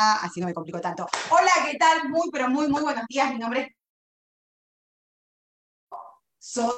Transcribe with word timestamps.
Así 0.00 0.40
no 0.40 0.46
me 0.46 0.54
complico 0.54 0.80
tanto. 0.80 1.06
Hola, 1.30 1.50
¿qué 1.70 1.76
tal? 1.76 2.08
Muy, 2.08 2.30
pero 2.30 2.48
muy, 2.48 2.68
muy 2.68 2.82
buenos 2.82 3.06
días. 3.08 3.32
Mi 3.32 3.38
nombre 3.38 3.60
es... 3.62 3.68
Soy... 6.38 6.72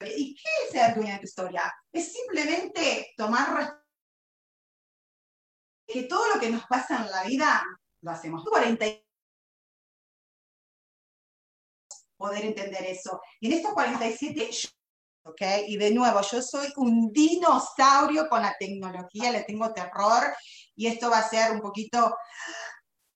¿Y 0.00 0.34
qué 0.34 0.48
es 0.64 0.70
ser 0.72 0.94
dueña 0.94 1.14
de 1.14 1.20
tu 1.20 1.24
historia? 1.24 1.74
Es 1.90 2.12
simplemente 2.12 3.14
tomar 3.16 3.82
que 5.86 6.02
todo 6.04 6.34
lo 6.34 6.40
que 6.40 6.50
nos 6.50 6.64
pasa 6.66 7.04
en 7.04 7.10
la 7.10 7.24
vida 7.24 7.62
lo 8.02 8.10
hacemos. 8.10 8.44
40 8.44 8.84
poder 12.16 12.44
entender 12.44 12.84
eso. 12.84 13.20
Y 13.40 13.48
en 13.48 13.52
estos 13.54 13.72
47 13.72 14.50
¿ok? 15.26 15.42
Y 15.66 15.76
de 15.76 15.92
nuevo, 15.92 16.20
yo 16.20 16.40
soy 16.40 16.72
un 16.76 17.12
dinosaurio 17.12 18.28
con 18.28 18.42
la 18.42 18.54
tecnología, 18.58 19.32
le 19.32 19.42
tengo 19.42 19.72
terror 19.72 20.34
y 20.74 20.86
esto 20.86 21.10
va 21.10 21.18
a 21.18 21.28
ser 21.28 21.52
un 21.52 21.60
poquito 21.60 22.16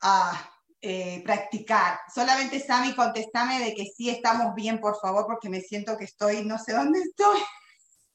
ah, 0.02 0.50
eh, 0.80 1.22
practicar. 1.24 2.00
Solamente, 2.12 2.58
Sami, 2.60 2.94
contestame 2.94 3.60
de 3.60 3.74
que 3.74 3.86
sí 3.86 4.10
estamos 4.10 4.54
bien, 4.54 4.80
por 4.80 4.98
favor, 5.00 5.26
porque 5.26 5.48
me 5.48 5.60
siento 5.60 5.96
que 5.96 6.04
estoy, 6.04 6.44
no 6.44 6.58
sé 6.58 6.72
dónde 6.72 7.00
estoy. 7.00 7.38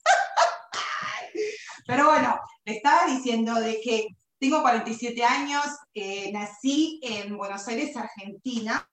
Pero 1.87 2.05
bueno, 2.09 2.39
le 2.65 2.77
estaba 2.77 3.05
diciendo 3.05 3.55
de 3.55 3.79
que 3.81 4.07
tengo 4.39 4.61
47 4.61 5.23
años, 5.23 5.65
eh, 5.93 6.31
nací 6.33 6.99
en 7.03 7.37
Buenos 7.37 7.67
Aires, 7.67 7.95
Argentina, 7.95 8.89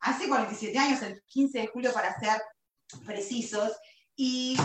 hace 0.00 0.28
47 0.28 0.76
años, 0.78 1.02
el 1.02 1.22
15 1.26 1.60
de 1.60 1.66
julio 1.68 1.92
para 1.92 2.18
ser 2.18 2.42
precisos, 3.06 3.72
y, 4.16 4.56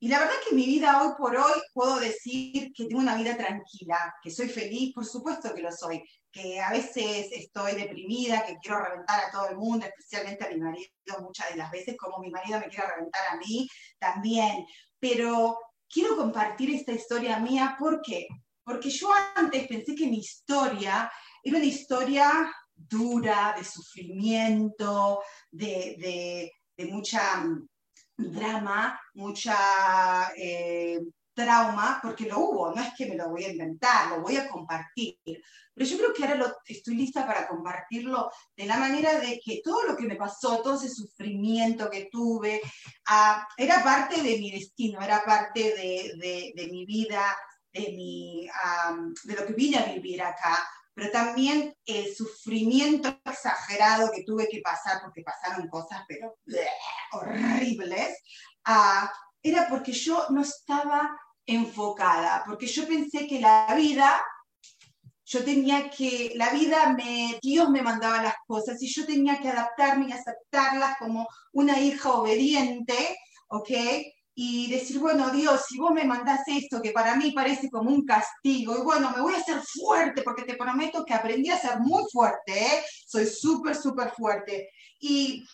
la 0.00 0.18
verdad 0.18 0.34
que 0.48 0.54
mi 0.54 0.64
vida 0.64 1.02
hoy 1.02 1.12
por 1.18 1.36
hoy 1.36 1.60
puedo 1.74 2.00
decir 2.00 2.72
que 2.72 2.86
tengo 2.86 3.00
una 3.00 3.16
vida 3.16 3.36
tranquila, 3.36 4.14
que 4.22 4.30
soy 4.30 4.48
feliz, 4.48 4.94
por 4.94 5.04
supuesto 5.04 5.54
que 5.54 5.62
lo 5.62 5.70
soy, 5.70 6.02
que 6.32 6.60
a 6.60 6.70
veces 6.70 7.28
estoy 7.32 7.74
deprimida, 7.74 8.44
que 8.46 8.56
quiero 8.62 8.82
reventar 8.82 9.24
a 9.24 9.30
todo 9.30 9.48
el 9.48 9.56
mundo, 9.56 9.86
especialmente 9.86 10.44
a 10.44 10.50
mi 10.50 10.58
marido 10.58 10.88
muchas 11.20 11.50
de 11.50 11.56
las 11.56 11.70
veces, 11.70 11.96
como 11.98 12.18
mi 12.18 12.30
marido 12.30 12.58
me 12.58 12.68
quiere 12.68 12.88
reventar 12.88 13.22
a 13.30 13.36
mí 13.36 13.68
también. 13.98 14.66
Pero 14.98 15.58
quiero 15.88 16.16
compartir 16.16 16.74
esta 16.74 16.92
historia 16.92 17.38
mía, 17.38 17.76
¿por 17.78 18.00
qué? 18.00 18.26
Porque 18.64 18.88
yo 18.88 19.10
antes 19.34 19.66
pensé 19.66 19.94
que 19.94 20.06
mi 20.06 20.18
historia 20.18 21.10
era 21.42 21.56
una 21.56 21.66
historia 21.66 22.50
dura, 22.74 23.54
de 23.56 23.64
sufrimiento, 23.64 25.22
de, 25.50 26.50
de 26.76 26.86
mucha 26.86 27.44
drama, 28.28 29.00
mucha 29.14 30.32
eh, 30.36 31.00
trauma, 31.34 31.98
porque 32.02 32.26
lo 32.26 32.38
hubo, 32.38 32.74
no 32.74 32.82
es 32.82 32.90
que 32.96 33.06
me 33.06 33.16
lo 33.16 33.30
voy 33.30 33.44
a 33.44 33.50
inventar, 33.50 34.08
lo 34.08 34.20
voy 34.20 34.36
a 34.36 34.48
compartir. 34.48 35.16
Pero 35.24 35.88
yo 35.88 35.96
creo 35.96 36.12
que 36.12 36.24
ahora 36.24 36.36
lo, 36.36 36.56
estoy 36.66 36.96
lista 36.96 37.26
para 37.26 37.48
compartirlo 37.48 38.30
de 38.56 38.66
la 38.66 38.76
manera 38.76 39.18
de 39.18 39.40
que 39.42 39.60
todo 39.64 39.84
lo 39.84 39.96
que 39.96 40.06
me 40.06 40.16
pasó, 40.16 40.60
todo 40.62 40.76
ese 40.76 40.90
sufrimiento 40.90 41.88
que 41.88 42.08
tuve, 42.10 42.60
ah, 43.08 43.46
era 43.56 43.82
parte 43.82 44.16
de 44.16 44.38
mi 44.38 44.50
destino, 44.50 45.00
era 45.00 45.24
parte 45.24 45.60
de, 45.74 46.68
mi 46.70 46.84
vida, 46.84 47.36
de, 47.72 47.92
mi, 47.92 48.48
de 49.24 49.34
lo 49.34 49.46
que 49.46 49.52
vine 49.54 49.78
a 49.78 49.92
vivir 49.92 50.22
acá 50.22 50.68
pero 51.00 51.12
también 51.12 51.74
el 51.86 52.14
sufrimiento 52.14 53.08
exagerado 53.24 54.10
que 54.14 54.22
tuve 54.22 54.46
que 54.50 54.60
pasar, 54.60 55.00
porque 55.00 55.22
pasaron 55.22 55.66
cosas, 55.68 56.02
pero 56.06 56.36
horribles, 57.12 58.18
ah, 58.66 59.10
era 59.42 59.66
porque 59.70 59.92
yo 59.92 60.26
no 60.28 60.42
estaba 60.42 61.18
enfocada, 61.46 62.42
porque 62.44 62.66
yo 62.66 62.86
pensé 62.86 63.26
que 63.26 63.40
la 63.40 63.72
vida, 63.74 64.22
yo 65.24 65.42
tenía 65.42 65.88
que, 65.88 66.32
la 66.34 66.50
vida 66.50 66.92
me, 66.92 67.38
Dios 67.40 67.70
me 67.70 67.80
mandaba 67.80 68.22
las 68.22 68.36
cosas 68.46 68.82
y 68.82 68.86
yo 68.86 69.06
tenía 69.06 69.40
que 69.40 69.48
adaptarme 69.48 70.08
y 70.08 70.12
aceptarlas 70.12 70.98
como 70.98 71.26
una 71.52 71.80
hija 71.80 72.10
obediente, 72.12 73.16
¿ok? 73.48 73.70
Y 74.42 74.70
decir, 74.70 74.98
bueno, 74.98 75.28
Dios, 75.28 75.66
si 75.68 75.78
vos 75.78 75.92
me 75.92 76.06
mandás 76.06 76.40
esto 76.46 76.80
que 76.80 76.92
para 76.92 77.14
mí 77.14 77.32
parece 77.32 77.68
como 77.68 77.90
un 77.90 78.06
castigo, 78.06 78.74
y 78.74 78.80
bueno, 78.80 79.12
me 79.14 79.20
voy 79.20 79.34
a 79.34 79.36
hacer 79.36 79.60
fuerte 79.60 80.22
porque 80.22 80.44
te 80.44 80.56
prometo 80.56 81.04
que 81.04 81.12
aprendí 81.12 81.50
a 81.50 81.58
ser 81.58 81.78
muy 81.80 82.04
fuerte, 82.10 82.58
¿eh? 82.58 82.82
soy 83.06 83.26
súper, 83.26 83.76
súper 83.76 84.12
fuerte. 84.12 84.70
Y 84.98 85.46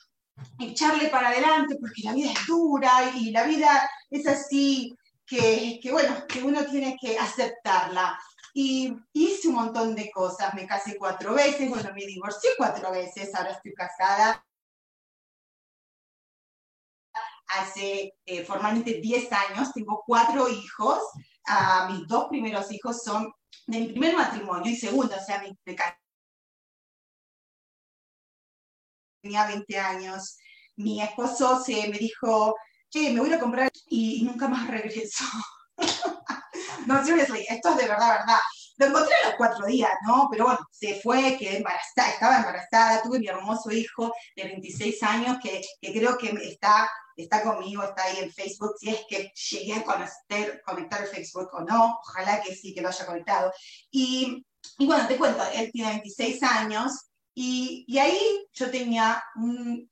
echarle 0.60 1.08
para 1.08 1.30
adelante 1.30 1.76
porque 1.80 2.02
la 2.04 2.12
vida 2.12 2.30
es 2.30 2.46
dura 2.46 3.10
y 3.16 3.32
la 3.32 3.42
vida 3.42 3.90
es 4.08 4.24
así 4.28 4.94
que, 5.26 5.80
que 5.82 5.90
bueno, 5.90 6.24
que 6.28 6.44
uno 6.44 6.64
tiene 6.66 6.96
que 7.00 7.18
aceptarla. 7.18 8.16
Y 8.54 8.94
hice 9.12 9.48
un 9.48 9.54
montón 9.54 9.96
de 9.96 10.12
cosas, 10.12 10.54
me 10.54 10.64
casé 10.64 10.96
cuatro 10.96 11.34
veces, 11.34 11.68
bueno, 11.68 11.90
me 11.92 12.06
divorcié 12.06 12.50
cuatro 12.56 12.92
veces, 12.92 13.34
ahora 13.34 13.50
estoy 13.50 13.74
casada 13.74 14.45
hace 17.58 18.14
eh, 18.24 18.44
formalmente 18.44 19.00
10 19.00 19.32
años, 19.32 19.72
tengo 19.72 20.02
cuatro 20.06 20.48
hijos, 20.48 21.00
uh, 21.48 21.92
mis 21.92 22.06
dos 22.06 22.26
primeros 22.28 22.70
hijos 22.72 23.02
son 23.02 23.32
de 23.66 23.80
mi 23.80 23.88
primer 23.88 24.16
matrimonio 24.16 24.70
y 24.70 24.76
segundo, 24.76 25.16
o 25.16 25.24
sea, 25.24 25.42
mi, 25.42 25.56
tenía 29.22 29.46
20 29.46 29.78
años, 29.78 30.38
mi 30.76 31.02
esposo 31.02 31.62
se 31.62 31.88
me 31.88 31.98
dijo, 31.98 32.54
che, 32.90 33.12
me 33.12 33.20
voy 33.20 33.32
a 33.32 33.40
comprar 33.40 33.70
y, 33.88 34.22
nunca 34.24 34.48
más 34.48 34.68
regreso. 34.68 35.24
no, 36.86 37.04
seriously, 37.04 37.44
esto 37.48 37.70
es 37.70 37.76
de 37.76 37.88
verdad, 37.88 38.18
verdad. 38.20 38.38
Lo 38.78 38.86
encontré 38.86 39.14
a 39.14 39.28
los 39.28 39.36
cuatro 39.36 39.66
días, 39.66 39.92
¿no? 40.06 40.28
Pero 40.30 40.44
bueno, 40.44 40.60
se 40.70 41.00
fue, 41.00 41.36
quedé 41.38 41.58
embarazada, 41.58 42.10
estaba 42.10 42.36
embarazada, 42.38 43.02
tuve 43.02 43.18
mi 43.18 43.28
hermoso 43.28 43.70
hijo 43.70 44.12
de 44.34 44.44
26 44.44 45.02
años 45.02 45.38
que, 45.42 45.62
que 45.80 45.92
creo 45.92 46.16
que 46.18 46.28
está 46.42 46.88
está 47.16 47.42
conmigo, 47.42 47.82
está 47.82 48.04
ahí 48.04 48.18
en 48.18 48.32
Facebook, 48.32 48.74
si 48.78 48.90
es 48.90 49.00
que 49.08 49.32
llegué 49.50 49.74
a 49.74 49.84
conectar, 49.84 50.62
conectar 50.62 51.06
Facebook 51.06 51.48
o 51.52 51.60
no, 51.60 51.98
ojalá 52.02 52.42
que 52.42 52.54
sí, 52.54 52.74
que 52.74 52.82
lo 52.82 52.88
haya 52.88 53.06
conectado. 53.06 53.52
Y, 53.90 54.44
y 54.78 54.86
bueno, 54.86 55.06
te 55.06 55.16
cuento, 55.16 55.42
él 55.54 55.70
tiene 55.72 55.90
26 55.90 56.42
años 56.42 56.92
y, 57.34 57.84
y 57.88 57.98
ahí 57.98 58.46
yo 58.52 58.70
tenía, 58.70 59.22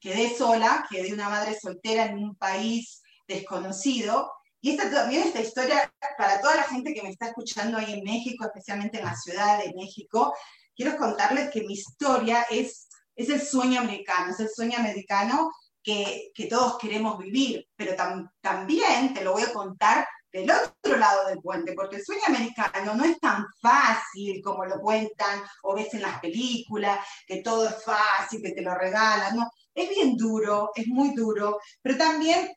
quedé 0.00 0.36
sola, 0.36 0.86
quedé 0.90 1.12
una 1.12 1.28
madre 1.28 1.58
soltera 1.58 2.06
en 2.06 2.18
un 2.18 2.36
país 2.36 3.02
desconocido. 3.26 4.30
Y 4.64 4.70
esta, 4.70 4.90
también 4.90 5.24
esta 5.24 5.42
historia, 5.42 5.92
para 6.16 6.40
toda 6.40 6.56
la 6.56 6.62
gente 6.62 6.94
que 6.94 7.02
me 7.02 7.10
está 7.10 7.26
escuchando 7.26 7.76
ahí 7.76 7.92
en 7.92 8.02
México, 8.02 8.46
especialmente 8.46 8.98
en 8.98 9.04
la 9.04 9.14
Ciudad 9.14 9.58
de 9.58 9.74
México, 9.74 10.34
quiero 10.74 10.96
contarles 10.96 11.50
que 11.50 11.64
mi 11.64 11.74
historia 11.74 12.46
es, 12.48 12.88
es 13.14 13.28
el 13.28 13.42
sueño 13.42 13.80
americano, 13.80 14.32
es 14.32 14.40
el 14.40 14.48
sueño 14.48 14.78
americano 14.78 15.52
que, 15.82 16.32
todos 16.48 16.78
queremos 16.78 17.18
vivir, 17.18 17.68
pero 17.76 17.94
también 18.40 19.12
te 19.12 19.22
lo 19.22 19.34
voy 19.34 19.42
a 19.42 19.52
contar 19.52 20.08
del 20.32 20.50
otro 20.50 20.96
lado 20.96 21.28
del 21.28 21.42
puente, 21.42 21.74
porque 21.74 21.96
el 21.96 22.04
sueño 22.04 22.22
americano 22.28 22.94
no 22.94 23.04
es 23.04 23.20
tan 23.20 23.44
fácil 23.60 24.40
como 24.42 24.64
lo 24.64 24.80
cuentan 24.80 25.42
o 25.62 25.74
ves 25.74 25.92
en 25.92 26.00
las 26.00 26.20
películas, 26.20 27.06
que 27.26 27.42
todo 27.42 27.68
es 27.68 27.84
fácil, 27.84 28.40
que 28.40 28.52
te 28.52 28.62
lo 28.62 28.74
regalan, 28.74 29.36
no, 29.36 29.50
es 29.74 29.90
bien 29.90 30.16
duro, 30.16 30.70
es 30.74 30.86
muy 30.86 31.14
duro, 31.14 31.60
pero 31.82 31.98
también 31.98 32.50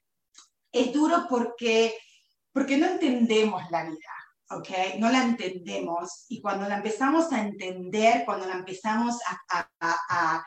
es 0.72 0.94
duro 0.94 1.26
porque 1.30 1.96
porque 2.58 2.76
no 2.76 2.88
entendemos 2.88 3.62
la 3.70 3.84
vida, 3.84 4.14
¿ok? 4.50 4.98
No 4.98 5.12
la 5.12 5.22
entendemos 5.22 6.26
y 6.28 6.42
cuando 6.42 6.68
la 6.68 6.78
empezamos 6.78 7.32
a 7.32 7.42
entender, 7.42 8.26
cuando 8.26 8.48
la 8.48 8.56
empezamos 8.56 9.16
a, 9.52 10.44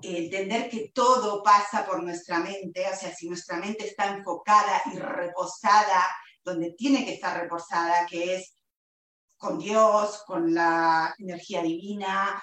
entender 0.00 0.70
que 0.70 0.92
todo 0.94 1.42
pasa 1.42 1.84
por 1.84 2.04
nuestra 2.04 2.38
mente, 2.38 2.86
o 2.88 2.96
sea, 2.96 3.12
si 3.12 3.28
nuestra 3.28 3.56
mente 3.56 3.88
está 3.88 4.06
enfocada 4.06 4.82
y 4.94 4.98
reposada 5.00 6.06
donde 6.44 6.74
tiene 6.74 7.04
que 7.04 7.14
estar 7.14 7.36
reposada, 7.36 8.06
que 8.06 8.36
es 8.36 8.54
con 9.36 9.58
Dios, 9.58 10.22
con 10.28 10.54
la 10.54 11.12
energía 11.18 11.60
divina, 11.60 12.40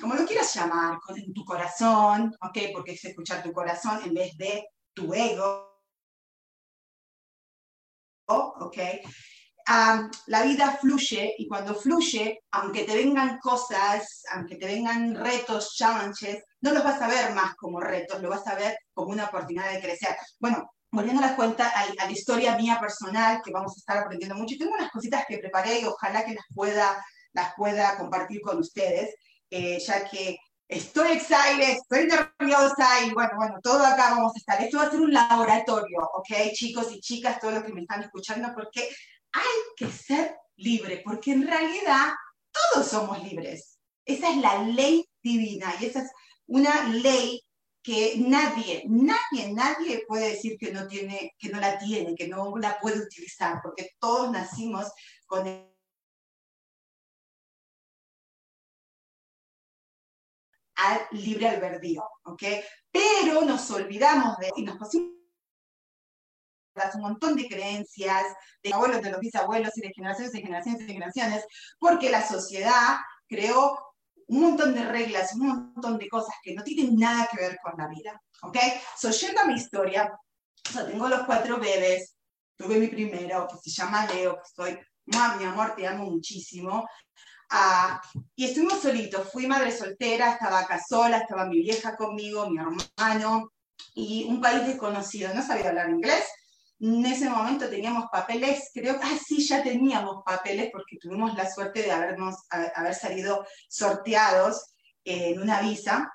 como 0.00 0.16
lo 0.16 0.26
quieras 0.26 0.52
llamar, 0.52 0.98
con, 0.98 1.16
en 1.16 1.32
tu 1.32 1.44
corazón, 1.44 2.34
¿ok? 2.42 2.58
Porque 2.72 2.94
es 2.94 3.04
escuchar 3.04 3.44
tu 3.44 3.52
corazón 3.52 4.00
en 4.04 4.14
vez 4.14 4.36
de 4.36 4.66
tu 4.92 5.14
ego, 5.14 5.67
¿ok? 8.28 8.78
la 10.26 10.42
vida 10.44 10.78
fluye 10.80 11.34
y 11.36 11.46
cuando 11.46 11.74
fluye, 11.74 12.40
aunque 12.52 12.84
te 12.84 12.94
vengan 12.94 13.38
cosas, 13.38 14.22
aunque 14.32 14.56
te 14.56 14.64
vengan 14.64 15.14
retos, 15.14 15.74
challenges, 15.76 16.42
no 16.62 16.72
los 16.72 16.82
vas 16.82 17.00
a 17.02 17.08
ver 17.08 17.34
más 17.34 17.54
como 17.56 17.78
retos, 17.78 18.22
lo 18.22 18.30
vas 18.30 18.46
a 18.46 18.54
ver 18.54 18.78
como 18.94 19.10
una 19.10 19.26
oportunidad 19.26 19.70
de 19.70 19.80
crecer. 19.80 20.16
Bueno, 20.40 20.70
volviendo 20.90 21.22
a 21.22 21.26
la 21.26 21.36
cuenta, 21.36 21.68
a, 21.68 21.86
la 21.94 22.10
historia 22.10 22.56
mía 22.56 22.78
personal, 22.80 23.42
que 23.44 23.52
vamos 23.52 23.72
a 23.76 23.78
estar 23.78 23.98
aprendiendo 23.98 24.36
mucho, 24.36 24.56
tengo 24.58 24.72
unas 24.72 24.90
cositas 24.90 25.24
que 25.28 25.38
preparé 25.38 25.80
y 25.80 25.84
ojalá 25.84 26.24
que 26.24 26.34
las 26.34 26.44
pueda, 26.54 27.04
las 27.34 27.54
pueda 27.54 27.96
compartir 27.98 28.40
con 28.40 28.58
ustedes, 28.58 29.14
eh, 29.50 29.78
ya 29.80 30.08
que 30.08 30.38
estoy 30.68 31.12
excited, 31.12 31.70
estoy 31.70 32.06
nerviosa 32.06 33.04
y 33.06 33.12
bueno, 33.12 33.30
bueno, 33.36 33.58
todo 33.62 33.84
acá 33.84 34.10
vamos 34.10 34.32
a 34.34 34.38
estar. 34.38 34.62
Esto 34.62 34.78
va 34.78 34.84
a 34.84 34.90
ser 34.90 35.00
un 35.00 35.12
laboratorio, 35.12 35.98
¿ok? 36.14 36.52
Chicos 36.52 36.92
y 36.92 37.00
chicas, 37.00 37.40
todos 37.40 37.54
los 37.54 37.64
que 37.64 37.72
me 37.72 37.80
están 37.80 38.02
escuchando, 38.02 38.48
porque 38.54 38.88
hay 39.32 39.56
que 39.76 39.90
ser 39.90 40.36
libre, 40.56 41.02
porque 41.04 41.32
en 41.32 41.46
realidad 41.46 42.08
todos 42.52 42.86
somos 42.86 43.22
libres. 43.24 43.78
Esa 44.04 44.30
es 44.30 44.36
la 44.38 44.62
ley 44.62 45.08
divina 45.22 45.74
y 45.80 45.86
esa 45.86 46.02
es 46.02 46.10
una 46.46 46.88
ley 46.88 47.42
que 47.82 48.16
nadie, 48.18 48.84
nadie, 48.86 49.52
nadie 49.52 50.04
puede 50.06 50.30
decir 50.30 50.58
que 50.58 50.72
no 50.72 50.86
tiene, 50.86 51.34
que 51.38 51.48
no 51.48 51.60
la 51.60 51.78
tiene, 51.78 52.14
que 52.14 52.28
no 52.28 52.54
la 52.56 52.78
puede 52.80 53.00
utilizar, 53.00 53.60
porque 53.62 53.92
todos 53.98 54.30
nacimos 54.30 54.90
con 55.26 55.46
el 60.78 61.22
libre 61.22 61.48
albedrío, 61.48 62.02
¿ok? 62.24 62.42
Pero 62.90 63.42
nos 63.42 63.70
olvidamos 63.70 64.36
de 64.38 64.50
y 64.56 64.62
nos 64.62 64.76
pusimos 64.76 65.18
un 66.94 67.00
montón 67.00 67.34
de 67.34 67.48
creencias 67.48 68.24
de 68.62 68.72
abuelos, 68.72 69.02
de 69.02 69.10
los 69.10 69.20
bisabuelos 69.20 69.76
y 69.76 69.80
de 69.80 69.92
generaciones 69.92 70.34
y 70.34 70.40
generaciones 70.40 70.82
y 70.82 70.86
generaciones, 70.86 71.44
porque 71.78 72.10
la 72.10 72.26
sociedad 72.26 72.98
creó 73.26 73.78
un 74.28 74.40
montón 74.42 74.74
de 74.74 74.84
reglas, 74.84 75.34
un 75.34 75.48
montón 75.48 75.98
de 75.98 76.08
cosas 76.08 76.34
que 76.42 76.54
no 76.54 76.62
tienen 76.62 76.96
nada 76.96 77.28
que 77.30 77.38
ver 77.38 77.58
con 77.62 77.72
la 77.78 77.88
vida, 77.88 78.20
¿ok? 78.42 78.56
So, 78.96 79.10
yendo 79.10 79.40
a 79.40 79.46
mi 79.46 79.54
historia, 79.54 80.12
tengo 80.90 81.08
los 81.08 81.22
cuatro 81.22 81.58
bebés, 81.58 82.14
tuve 82.56 82.78
mi 82.78 82.88
primero, 82.88 83.48
que 83.48 83.56
se 83.58 83.70
llama 83.70 84.06
Leo, 84.06 84.34
que 84.34 84.42
estoy, 84.42 84.78
mi 85.06 85.44
amor, 85.44 85.74
te 85.74 85.86
amo 85.86 86.04
muchísimo, 86.04 86.86
ah, 87.50 88.00
y 88.34 88.46
estuvimos 88.46 88.80
solitos, 88.80 89.30
fui 89.32 89.46
madre 89.46 89.70
soltera, 89.70 90.32
estaba 90.32 90.60
acá 90.60 90.80
sola, 90.86 91.18
estaba 91.18 91.46
mi 91.46 91.60
vieja 91.60 91.96
conmigo, 91.96 92.48
mi 92.48 92.58
hermano, 92.58 93.52
y 93.94 94.24
un 94.24 94.40
país 94.40 94.66
desconocido, 94.66 95.32
no 95.34 95.42
sabía 95.42 95.68
hablar 95.68 95.90
inglés, 95.90 96.24
en 96.80 97.04
ese 97.04 97.28
momento 97.28 97.68
teníamos 97.68 98.04
papeles, 98.10 98.70
creo 98.72 98.98
que 98.98 99.06
ah, 99.06 99.18
sí, 99.24 99.44
ya 99.44 99.62
teníamos 99.62 100.22
papeles 100.24 100.70
porque 100.72 100.96
tuvimos 100.96 101.34
la 101.34 101.50
suerte 101.50 101.82
de 101.82 101.90
habernos, 101.90 102.36
haber 102.50 102.94
salido 102.94 103.44
sorteados 103.68 104.74
en 105.04 105.40
una 105.40 105.60
visa. 105.60 106.12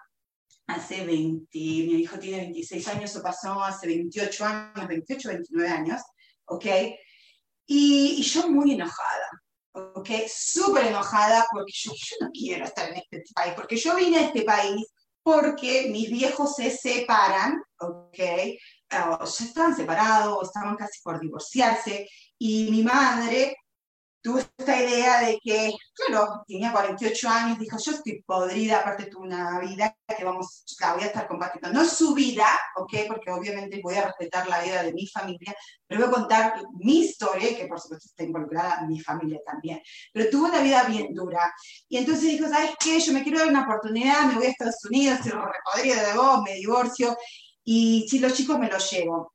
Hace 0.68 1.06
20, 1.06 1.47
mi 1.51 1.94
hijo 1.95 2.18
tiene 2.18 2.44
26 2.44 2.88
años, 2.88 3.12
eso 3.12 3.21
pasó 3.21 3.62
hace 3.62 3.88
28 3.88 4.45
años, 4.45 4.88
28, 4.88 5.29
29 5.29 5.69
años, 5.69 6.01
¿ok? 6.45 6.65
Y, 7.65 8.21
yo 8.24 8.50
muy 8.50 8.74
enojada, 8.74 9.43
¿ok? 9.74 10.10
Súper 10.28 10.88
enojada 10.88 11.46
porque 11.52 11.74
yo, 11.74 11.92
no 12.22 12.30
quiero 12.31 12.66
estar 12.66 12.90
en 12.90 12.98
este 12.98 13.24
país, 13.34 13.54
porque 13.56 13.78
yo 13.78 13.96
vine 13.96 14.18
a 14.18 14.28
este 14.28 14.44
país 14.44 14.86
porque 15.24 15.88
mis 15.90 16.10
viejos 16.10 16.56
se 16.56 16.70
separan, 16.70 17.62
¿ok? 17.80 18.18
ya 18.90 19.18
estaban 19.24 19.75
separados, 19.75 20.48
estaban 20.48 20.75
casi 20.75 21.02
por 21.02 21.20
divorciarse, 21.20 22.08
y 22.38 22.70
mi 22.70 22.84
madre 22.84 23.56
tuvo 24.24 24.40
esta 24.40 24.81
idea 24.81 25.20
de 25.20 25.38
que, 25.44 25.72
claro, 25.94 26.44
tenía 26.48 26.72
48 26.72 27.30
años, 27.30 27.60
dijo, 27.60 27.78
yo 27.78 27.92
estoy 27.92 28.24
podrida, 28.25 28.80
aparte 28.80 29.08
tuve 29.08 29.28
una 29.28 29.60
vida 29.60 29.96
que 30.18 30.24
vamos, 30.24 30.64
la 30.80 30.94
voy 30.94 31.04
a 31.04 31.08
estar 31.08 31.28
compartiendo. 31.28 31.78
No 31.78 31.86
su 31.86 32.14
vida, 32.14 32.48
¿ok? 32.78 32.94
Porque 33.10 33.31
obviamente 33.31 33.81
voy 33.84 33.96
a 33.96 34.06
respetar 34.06 34.48
la 34.48 34.64
vida 34.64 34.81
de 34.81 34.94
mi 34.94 35.06
familia, 35.08 35.54
pero 35.86 36.02
voy 36.02 36.10
a 36.10 36.20
contar 36.20 36.54
mi 36.80 37.00
historia 37.00 37.56
que 37.56 37.68
por 37.68 37.80
supuesto 37.80 38.08
está 38.08 38.24
involucrada 38.24 38.88
mi 38.88 39.02
familia 39.02 39.40
también. 39.46 39.81
Pero 40.14 40.30
tuvo 40.30 40.46
una 40.46 40.62
vida 40.62 40.84
bien 40.86 41.14
dura. 41.14 41.54
Y 41.90 41.98
entonces 41.98 42.24
dijo, 42.24 42.48
¿sabes 42.48 42.72
qué? 42.80 43.00
Yo 43.02 43.12
me 43.12 43.24
quiero 43.24 43.40
dar 43.40 43.50
una 43.50 43.64
oportunidad, 43.64 44.25
me 44.25 44.36
voy 44.36 44.46
a 44.46 44.50
Estados 44.50 44.84
Unidos, 44.86 45.20
se 45.22 45.31
repodría 45.31 46.02
de 46.02 46.18
vos, 46.18 46.42
me 46.44 46.54
divorcio. 46.54 47.18
Y 47.66 48.08
si 48.10 48.20
los 48.20 48.34
chicos 48.34 48.58
me 48.58 48.70
los 48.70 48.90
llevo. 48.90 49.32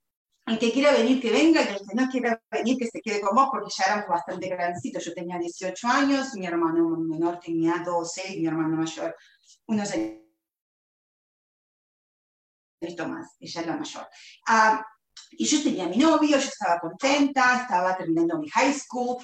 El 0.48 0.58
que 0.58 0.72
quiera 0.72 0.92
venir, 0.92 1.20
que 1.20 1.30
venga, 1.30 1.62
y 1.62 1.68
el 1.68 1.78
que 1.86 1.94
no 1.94 2.08
quiera 2.08 2.42
venir, 2.50 2.78
que 2.78 2.86
se 2.86 3.00
quede 3.00 3.20
con 3.20 3.36
vos, 3.36 3.48
porque 3.50 3.70
ya 3.76 3.84
éramos 3.84 4.08
bastante 4.08 4.48
grandecitos. 4.48 5.04
Yo 5.04 5.12
tenía 5.12 5.38
18 5.38 5.88
años, 5.88 6.34
mi 6.34 6.46
hermano 6.46 6.88
menor 6.96 7.38
tenía 7.38 7.82
12 7.84 8.34
y 8.34 8.40
mi 8.40 8.46
hermano 8.46 8.76
mayor 8.76 9.14
unos 9.66 9.92
años 9.92 10.28
más, 13.08 13.36
ella 13.40 13.60
es 13.60 13.66
la 13.66 13.76
mayor. 13.76 14.08
Ah, 14.46 14.86
y 15.32 15.44
yo 15.44 15.62
tenía 15.62 15.88
mi 15.88 15.96
novio, 15.96 16.38
yo 16.38 16.48
estaba 16.48 16.78
contenta, 16.80 17.62
estaba 17.62 17.96
terminando 17.96 18.38
mi 18.38 18.48
high 18.48 18.72
school, 18.72 19.16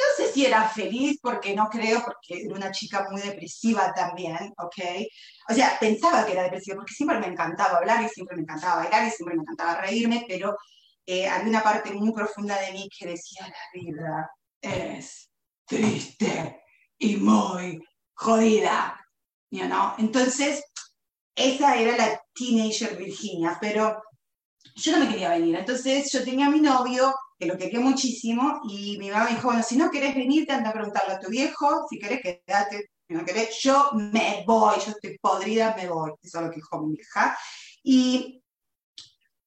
no 0.00 0.16
sé 0.16 0.32
si 0.32 0.46
era 0.46 0.68
feliz, 0.68 1.18
porque 1.22 1.54
no 1.54 1.68
creo, 1.68 2.02
porque 2.04 2.42
era 2.42 2.54
una 2.54 2.70
chica 2.70 3.06
muy 3.10 3.20
depresiva 3.20 3.92
también, 3.94 4.52
¿ok? 4.56 5.06
O 5.48 5.54
sea, 5.54 5.78
pensaba 5.78 6.24
que 6.24 6.32
era 6.32 6.44
depresiva, 6.44 6.76
porque 6.76 6.94
siempre 6.94 7.18
me 7.18 7.26
encantaba 7.26 7.78
hablar 7.78 8.02
y 8.02 8.08
siempre 8.08 8.36
me 8.36 8.42
encantaba 8.42 8.82
bailar 8.82 9.06
y 9.06 9.10
siempre 9.10 9.36
me 9.36 9.42
encantaba 9.42 9.80
reírme, 9.80 10.24
pero 10.26 10.56
eh, 11.06 11.28
había 11.28 11.48
una 11.48 11.62
parte 11.62 11.92
muy 11.92 12.12
profunda 12.12 12.58
de 12.60 12.72
mí 12.72 12.88
que 12.96 13.08
decía, 13.08 13.46
la 13.46 13.80
vida 13.80 14.30
es 14.60 15.30
triste 15.66 16.62
y 16.98 17.16
muy 17.16 17.82
jodida, 18.14 19.00
you 19.50 19.66
know? 19.66 19.94
Entonces, 19.98 20.62
esa 21.34 21.76
era 21.76 21.96
la 21.96 22.22
teenager 22.34 22.96
Virginia, 22.96 23.56
pero 23.60 24.02
yo 24.74 24.92
no 24.92 25.04
me 25.04 25.10
quería 25.10 25.30
venir. 25.30 25.56
Entonces, 25.56 26.10
yo 26.12 26.24
tenía 26.24 26.46
a 26.46 26.50
mi 26.50 26.60
novio 26.60 27.14
que 27.40 27.46
lo 27.46 27.56
quería 27.56 27.80
muchísimo, 27.80 28.60
y 28.68 28.98
mi 28.98 29.10
mamá 29.10 29.26
dijo, 29.28 29.48
bueno, 29.48 29.62
si 29.62 29.74
no 29.78 29.90
querés 29.90 30.14
venir, 30.14 30.46
te 30.46 30.52
anda 30.52 30.68
a 30.68 30.74
preguntarle 30.74 31.14
a 31.14 31.18
tu 31.18 31.30
viejo, 31.30 31.86
si 31.88 31.98
querés 31.98 32.20
quedate, 32.20 32.90
si 33.08 33.14
no 33.14 33.24
querés, 33.24 33.58
yo 33.62 33.92
me 33.94 34.44
voy, 34.46 34.74
yo 34.84 34.90
estoy 34.90 35.16
podrida, 35.18 35.74
me 35.74 35.88
voy, 35.88 36.12
eso 36.22 36.38
es 36.38 36.44
lo 36.44 36.50
que 36.50 36.56
dijo 36.56 36.82
mi 36.82 36.96
hija. 36.96 37.38
Y, 37.82 38.42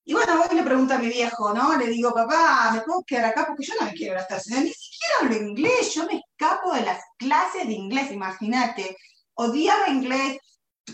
y 0.06 0.14
bueno, 0.14 0.40
voy 0.40 0.58
le 0.58 0.64
pregunto 0.64 0.96
a 0.96 0.98
mi 0.98 1.08
viejo, 1.08 1.54
¿no? 1.54 1.78
Le 1.78 1.86
digo, 1.86 2.12
papá, 2.12 2.72
¿me 2.74 2.82
puedo 2.82 3.04
quedar 3.04 3.26
acá? 3.26 3.46
Porque 3.46 3.64
yo 3.64 3.76
no 3.80 3.86
me 3.86 3.94
quiero 3.94 4.16
gastar, 4.16 4.42
ni 4.48 4.74
siquiera 4.74 5.14
hablo 5.22 5.36
inglés, 5.36 5.94
yo 5.94 6.08
me 6.08 6.20
escapo 6.20 6.74
de 6.74 6.82
las 6.82 7.00
clases 7.16 7.68
de 7.68 7.74
inglés, 7.74 8.12
imagínate, 8.12 8.98
odiaba 9.36 9.90
inglés, 9.90 10.40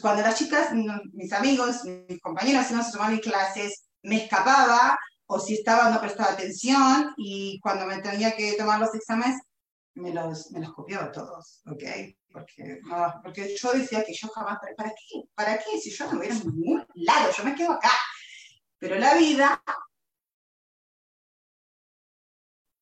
cuando 0.02 0.22
las 0.22 0.38
chicas, 0.38 0.72
mis 1.14 1.32
amigos, 1.32 1.86
mis 1.86 2.20
compañeros 2.20 2.70
iban 2.70 2.82
a 2.82 2.92
tomar 2.92 3.22
clases, 3.22 3.86
me 4.04 4.26
escapaba, 4.26 5.00
o 5.32 5.40
si 5.40 5.54
estaba 5.54 5.92
no 5.92 6.02
prestaba 6.02 6.32
atención 6.32 7.14
y 7.16 7.60
cuando 7.60 7.86
me 7.86 8.00
tenía 8.00 8.36
que 8.36 8.54
tomar 8.54 8.80
los 8.80 8.94
exámenes 8.96 9.40
me 9.94 10.12
los, 10.12 10.50
me 10.52 10.60
los 10.60 10.74
copiaba 10.74 11.12
todos, 11.12 11.62
¿ok? 11.68 11.84
Porque, 12.32 12.82
porque 13.24 13.56
yo 13.56 13.74
decía 13.74 14.04
que 14.04 14.14
yo 14.14 14.28
jamás, 14.30 14.58
¿para 14.76 14.90
qué? 14.90 15.24
¿Para 15.36 15.58
qué? 15.58 15.80
Si 15.80 15.92
yo 15.92 16.12
no 16.12 16.18
hubiera 16.18 16.34
en 16.34 16.46
ningún 16.46 16.86
lado, 16.96 17.32
yo 17.36 17.44
me 17.44 17.54
quedo 17.54 17.74
acá. 17.74 17.92
Pero 18.80 18.96
la 18.96 19.16
vida, 19.16 19.62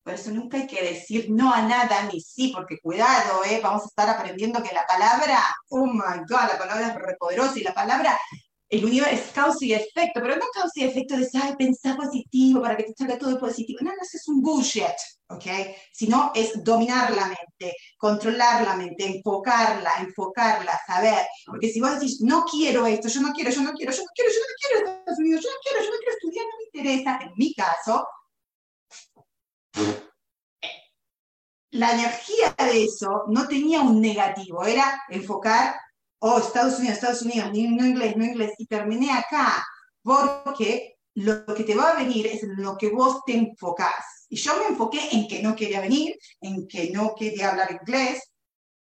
por 0.02 0.14
eso 0.14 0.30
nunca 0.30 0.56
hay 0.56 0.66
que 0.66 0.82
decir 0.82 1.26
no 1.30 1.52
a 1.52 1.60
nada 1.62 2.04
ni 2.04 2.20
sí, 2.20 2.52
porque 2.54 2.78
cuidado, 2.80 3.44
¿eh? 3.44 3.60
vamos 3.62 3.82
a 3.82 3.86
estar 3.86 4.08
aprendiendo 4.08 4.62
que 4.62 4.74
la 4.74 4.86
palabra, 4.86 5.38
oh 5.68 5.86
my 5.86 6.20
God, 6.26 6.48
la 6.52 6.58
palabra 6.58 6.88
es 6.88 6.94
repoderosa 6.94 7.58
y 7.58 7.62
la 7.64 7.74
palabra 7.74 8.18
el 8.70 8.84
universo 8.84 9.14
es 9.14 9.32
causa 9.32 9.64
y 9.64 9.72
efecto, 9.72 10.20
pero 10.20 10.36
no 10.36 10.46
causa 10.52 10.72
y 10.76 10.84
efecto 10.84 11.16
de 11.16 11.28
saber 11.28 11.56
pensar 11.56 11.96
positivo 11.96 12.60
para 12.60 12.76
que 12.76 12.84
te 12.84 12.94
salga 12.94 13.18
todo 13.18 13.38
positivo. 13.38 13.78
No, 13.82 13.90
no, 13.90 14.02
eso 14.02 14.16
es 14.16 14.28
un 14.28 14.42
bullshit, 14.42 14.84
¿ok? 15.28 15.44
Sino 15.92 16.32
es 16.34 16.62
dominar 16.62 17.14
la 17.14 17.26
mente, 17.26 17.74
controlar 17.96 18.64
la 18.64 18.76
mente, 18.76 19.06
enfocarla, 19.06 19.92
enfocarla, 20.00 20.78
saber. 20.86 21.26
Porque 21.46 21.70
si 21.70 21.80
vos 21.80 21.94
decís, 21.94 22.20
no 22.20 22.44
quiero 22.44 22.86
esto, 22.86 23.08
yo 23.08 23.22
no 23.22 23.32
quiero, 23.32 23.50
yo 23.50 23.62
no 23.62 23.72
quiero, 23.72 23.92
yo 23.92 24.02
no 24.02 24.08
quiero, 24.14 24.30
yo 24.30 24.40
no 24.40 24.54
quiero 24.60 24.98
Estados 24.98 25.18
Unidos, 25.18 25.42
yo 25.42 25.50
no 25.50 25.56
quiero, 25.62 25.84
yo 25.84 25.90
no 25.90 25.98
quiero 25.98 26.12
estudiar, 26.12 26.46
no 26.46 26.58
me 26.58 26.64
interesa, 26.64 27.18
en 27.22 27.32
mi 27.36 27.54
caso, 27.54 28.06
la 31.70 31.92
energía 31.92 32.54
de 32.58 32.84
eso 32.84 33.24
no 33.28 33.46
tenía 33.46 33.80
un 33.80 34.00
negativo, 34.00 34.64
era 34.64 35.04
enfocar, 35.08 35.74
oh, 36.20 36.38
Estados 36.38 36.78
Unidos, 36.78 36.96
Estados 36.96 37.22
Unidos, 37.22 37.50
no 37.52 37.86
inglés, 37.86 38.16
no 38.16 38.24
inglés, 38.24 38.52
y 38.58 38.66
terminé 38.66 39.12
acá, 39.12 39.64
porque 40.02 40.96
lo 41.14 41.44
que 41.46 41.64
te 41.64 41.74
va 41.74 41.90
a 41.90 41.96
venir 41.96 42.26
es 42.26 42.42
lo 42.44 42.76
que 42.76 42.90
vos 42.90 43.22
te 43.26 43.34
enfocás. 43.34 44.26
Y 44.28 44.36
yo 44.36 44.56
me 44.58 44.66
enfoqué 44.66 45.00
en 45.12 45.26
que 45.26 45.42
no 45.42 45.56
quería 45.56 45.80
venir, 45.80 46.16
en 46.40 46.68
que 46.68 46.90
no 46.90 47.14
quería 47.14 47.50
hablar 47.50 47.72
inglés, 47.72 48.22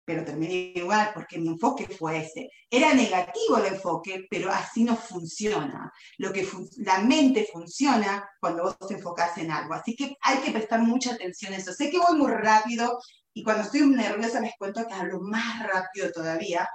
pero 0.05 0.25
terminé 0.25 0.73
igual 0.75 1.11
porque 1.13 1.37
mi 1.37 1.47
enfoque 1.47 1.87
fue 1.87 2.19
ese. 2.19 2.49
Era 2.69 2.93
negativo 2.93 3.57
el 3.57 3.73
enfoque, 3.73 4.25
pero 4.29 4.51
así 4.51 4.83
no 4.83 4.95
funciona. 4.95 5.91
Lo 6.17 6.33
que 6.33 6.47
la 6.77 6.99
mente 6.99 7.47
funciona 7.51 8.27
cuando 8.39 8.63
vos 8.63 8.77
te 8.87 8.95
enfocás 8.95 9.37
en 9.37 9.51
algo. 9.51 9.73
Así 9.73 9.95
que 9.95 10.15
hay 10.21 10.39
que 10.39 10.51
prestar 10.51 10.81
mucha 10.81 11.13
atención 11.13 11.53
a 11.53 11.57
eso. 11.57 11.73
Sé 11.73 11.89
que 11.89 11.99
voy 11.99 12.17
muy 12.17 12.31
rápido 12.31 12.99
y 13.33 13.43
cuando 13.43 13.63
estoy 13.63 13.81
nerviosa 13.87 14.41
les 14.41 14.53
cuento 14.57 14.85
que 14.85 14.93
hablo 14.93 15.19
más 15.21 15.65
rápido 15.67 16.11
todavía. 16.11 16.67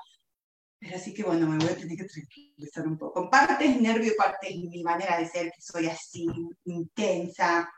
Pero 0.80 0.96
así 0.96 1.12
que 1.12 1.24
bueno, 1.24 1.48
me 1.48 1.58
voy 1.58 1.68
a 1.68 1.76
tener 1.76 1.96
que 1.96 2.04
tranquilizar 2.04 2.86
un 2.86 2.96
poco. 2.96 3.28
Parte 3.28 3.66
es 3.66 3.80
nervio, 3.80 4.12
parte 4.16 4.48
es 4.50 4.56
mi 4.56 4.82
manera 4.82 5.18
de 5.18 5.28
ser, 5.28 5.50
que 5.50 5.60
soy 5.60 5.86
así, 5.86 6.26
intensa, 6.64 7.68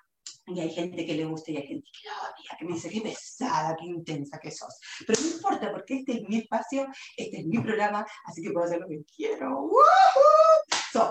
y 0.47 0.61
hay 0.61 0.71
gente 0.71 1.07
que 1.07 1.15
le 1.15 1.25
gusta 1.25 1.51
y 1.51 1.57
hay 1.57 1.67
gente 1.67 1.89
que 1.93 2.09
lo 2.09 2.15
odia, 2.15 2.57
que 2.59 2.65
me 2.65 2.75
dice, 2.75 2.91
qué 2.91 3.01
pesada, 3.01 3.77
qué 3.79 3.87
intensa 3.87 4.39
que 4.39 4.51
sos. 4.51 4.75
Pero 5.07 5.21
no 5.21 5.29
importa, 5.29 5.71
porque 5.71 5.99
este 5.99 6.13
es 6.13 6.29
mi 6.29 6.39
espacio, 6.39 6.87
este 7.17 7.41
es 7.41 7.47
mi 7.47 7.59
programa, 7.59 8.05
así 8.25 8.43
que 8.43 8.51
puedo 8.51 8.67
hacer 8.67 8.81
lo 8.81 8.89
que 8.89 9.03
quiero. 9.17 9.71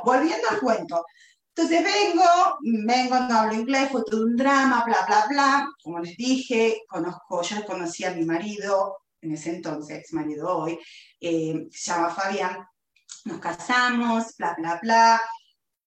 volviendo 0.04 0.50
al 0.50 0.60
cuento. 0.60 1.06
Entonces 1.56 1.84
vengo, 1.84 2.24
vengo, 2.86 3.20
no 3.20 3.40
hablo 3.40 3.54
inglés, 3.54 3.90
fue 3.92 4.04
todo 4.04 4.24
un 4.24 4.36
drama, 4.36 4.84
bla, 4.86 5.06
bla, 5.06 5.26
bla. 5.30 5.70
Como 5.84 6.00
les 6.00 6.16
dije, 6.16 6.82
conozco, 6.88 7.42
yo 7.42 7.66
conocí 7.66 8.06
a 8.06 8.12
mi 8.12 8.24
marido, 8.26 8.98
en 9.22 9.34
ese 9.34 9.52
entonces, 9.52 9.98
ex 9.98 10.14
marido 10.14 10.58
hoy, 10.58 10.80
eh, 11.20 11.68
se 11.72 11.92
llama 11.92 12.10
Fabián, 12.10 12.66
nos 13.26 13.40
casamos, 13.40 14.36
bla, 14.38 14.56
bla, 14.58 14.80
bla, 14.82 15.22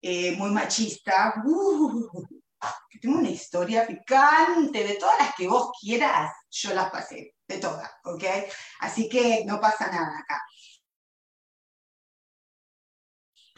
eh, 0.02 0.36
muy 0.38 0.52
machista, 0.52 1.42
uh, 1.46 2.28
tengo 3.02 3.20
una 3.20 3.30
historia 3.30 3.86
picante, 3.86 4.84
de 4.84 4.96
todas 4.96 5.20
las 5.20 5.36
que 5.36 5.48
vos 5.48 5.72
quieras, 5.80 6.32
yo 6.50 6.74
las 6.74 6.90
pasé, 6.90 7.36
de 7.48 7.58
todas, 7.58 7.92
¿ok? 8.04 8.24
Así 8.80 9.08
que 9.10 9.44
no 9.46 9.60
pasa 9.60 9.92
nada 9.92 10.20
acá. 10.20 10.42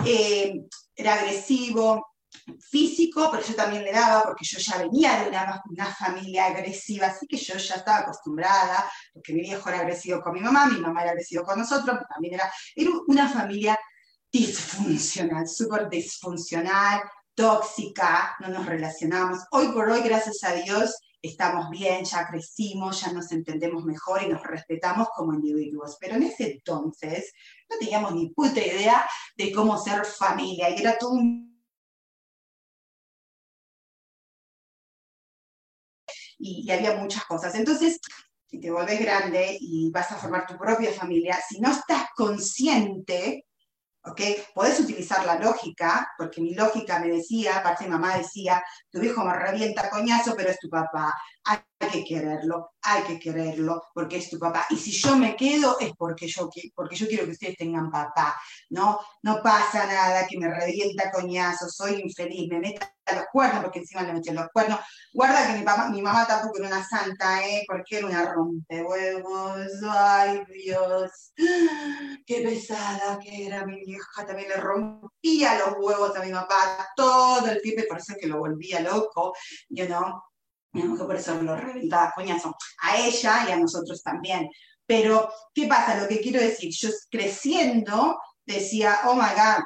Eh, 0.05 0.53
era 0.95 1.15
agresivo, 1.15 2.05
físico, 2.59 3.29
pero 3.31 3.43
yo 3.43 3.55
también 3.55 3.83
le 3.83 3.91
daba 3.91 4.23
porque 4.23 4.45
yo 4.45 4.59
ya 4.59 4.77
venía 4.77 5.23
de 5.23 5.29
una, 5.29 5.85
familia 5.97 6.45
agresiva, 6.45 7.07
así 7.07 7.27
que 7.27 7.37
yo 7.37 7.57
ya 7.57 7.75
estaba 7.75 7.99
acostumbrada, 7.99 8.89
porque 9.13 9.33
mi 9.33 9.41
viejo 9.41 9.67
era 9.69 9.79
agresivo 9.79 10.21
con 10.21 10.33
mi 10.33 10.41
mamá, 10.41 10.67
mi 10.67 10.79
mamá 10.79 11.01
era 11.01 11.11
agresivo 11.11 11.43
con 11.43 11.59
nosotros, 11.59 11.97
también 12.09 12.35
era, 12.35 12.51
era 12.75 12.91
una 13.07 13.29
familia 13.29 13.77
disfuncional, 14.31 15.47
súper 15.47 15.89
disfuncional, 15.89 17.01
tóxica, 17.33 18.35
no 18.39 18.49
nos 18.49 18.65
relacionamos. 18.65 19.39
Hoy 19.51 19.67
por 19.69 19.89
hoy, 19.89 20.01
gracias 20.01 20.43
a 20.43 20.53
Dios, 20.53 20.97
estamos 21.21 21.69
bien, 21.69 22.03
ya 22.03 22.27
crecimos, 22.27 23.01
ya 23.01 23.11
nos 23.11 23.31
entendemos 23.31 23.83
mejor 23.85 24.23
y 24.23 24.27
nos 24.27 24.43
respetamos 24.43 25.09
como 25.15 25.33
individuos. 25.33 25.97
Pero 25.99 26.15
en 26.15 26.23
ese 26.23 26.53
entonces 26.53 27.33
no 27.69 27.77
teníamos 27.77 28.13
ni 28.15 28.29
puta 28.29 28.59
idea 28.59 29.07
de 29.35 29.51
cómo 29.51 29.77
ser 29.77 30.05
familia 30.05 30.69
y 30.69 30.79
era 30.79 30.97
todo 30.97 31.11
un... 31.11 31.46
Y, 36.39 36.69
había 36.71 36.95
muchas 36.95 37.25
cosas. 37.25 37.55
Entonces, 37.55 37.99
si 38.45 38.59
te 38.59 38.71
vuelves 38.71 38.99
grande 38.99 39.57
y 39.59 39.89
vas 39.91 40.11
a 40.11 40.17
formar 40.17 40.45
tu 40.47 40.57
propia 40.57 40.91
familia, 40.91 41.37
si 41.47 41.59
no 41.59 41.71
estás 41.71 42.07
consciente 42.15 43.45
¿ok? 44.07 44.21
Podés 44.53 44.79
utilizar 44.79 45.25
la 45.25 45.39
lógica, 45.39 46.09
porque 46.17 46.41
mi 46.41 46.53
lógica 46.53 46.99
me 46.99 47.09
decía, 47.09 47.57
aparte 47.57 47.85
mi 47.85 47.91
mamá 47.91 48.17
decía, 48.17 48.63
tu 48.89 49.01
hijo 49.01 49.23
me 49.23 49.33
revienta 49.33 49.89
coñazo, 49.89 50.33
pero 50.35 50.49
es 50.49 50.59
tu 50.59 50.69
papá. 50.69 51.13
Hay 51.49 51.89
que 51.89 52.03
quererlo, 52.03 52.71
hay 52.81 53.03
que 53.03 53.19
quererlo, 53.19 53.81
porque 53.93 54.17
es 54.17 54.29
tu 54.29 54.37
papá. 54.37 54.65
Y 54.69 54.75
si 54.75 54.91
yo 54.91 55.15
me 55.15 55.37
quedo 55.37 55.79
es 55.79 55.93
porque 55.97 56.27
yo, 56.27 56.49
porque 56.75 56.95
yo 56.97 57.07
quiero 57.07 57.23
que 57.23 57.31
ustedes 57.31 57.55
tengan 57.55 57.89
papá, 57.89 58.35
¿no? 58.71 58.99
No 59.21 59.41
pasa 59.41 59.85
nada, 59.85 60.27
que 60.27 60.37
me 60.37 60.53
revienta 60.53 61.09
coñazo, 61.09 61.69
soy 61.69 62.01
infeliz, 62.01 62.49
me 62.49 62.59
meta 62.59 62.93
los 63.15 63.25
cuernos, 63.31 63.63
porque 63.63 63.79
encima 63.79 64.01
le 64.01 64.11
metí 64.11 64.31
los 64.31 64.49
cuernos. 64.51 64.79
Guarda 65.13 65.47
que 65.47 65.59
mi, 65.59 65.63
papá, 65.63 65.89
mi 65.89 66.01
mamá 66.01 66.27
tampoco 66.27 66.57
era 66.57 66.67
una 66.67 66.85
santa, 66.85 67.47
¿eh? 67.47 67.63
Porque 67.65 67.99
era 67.99 68.07
una 68.07 68.33
rompehuevos. 68.33 69.67
Ay, 69.89 70.43
Dios. 70.53 71.31
Qué 72.25 72.41
pesada 72.41 73.19
que 73.19 73.45
era 73.45 73.65
mi 73.65 73.79
vieja. 73.85 74.25
También 74.25 74.49
le 74.49 74.57
rompía 74.57 75.57
los 75.59 75.75
huevos 75.79 76.13
a 76.17 76.23
mi 76.23 76.31
papá 76.31 76.89
todo 76.95 77.47
el 77.47 77.61
tiempo, 77.61 77.83
y 77.83 77.87
por 77.87 77.99
eso 77.99 78.15
que 78.19 78.27
lo 78.27 78.39
volvía 78.39 78.81
loco, 78.81 79.33
you 79.69 79.85
know 79.85 80.21
que 80.71 81.03
por 81.03 81.15
eso 81.15 81.41
lo 81.41 81.55
reventaba 81.55 82.13
coñazo. 82.15 82.55
A 82.81 82.97
ella 82.97 83.45
y 83.47 83.51
a 83.51 83.57
nosotros 83.57 84.01
también. 84.03 84.49
Pero, 84.85 85.29
¿qué 85.53 85.67
pasa? 85.67 85.99
Lo 85.99 86.07
que 86.07 86.21
quiero 86.21 86.39
decir, 86.39 86.71
yo 86.73 86.89
creciendo 87.09 88.17
decía, 88.45 89.01
oh 89.05 89.15
my 89.15 89.33
God, 89.35 89.63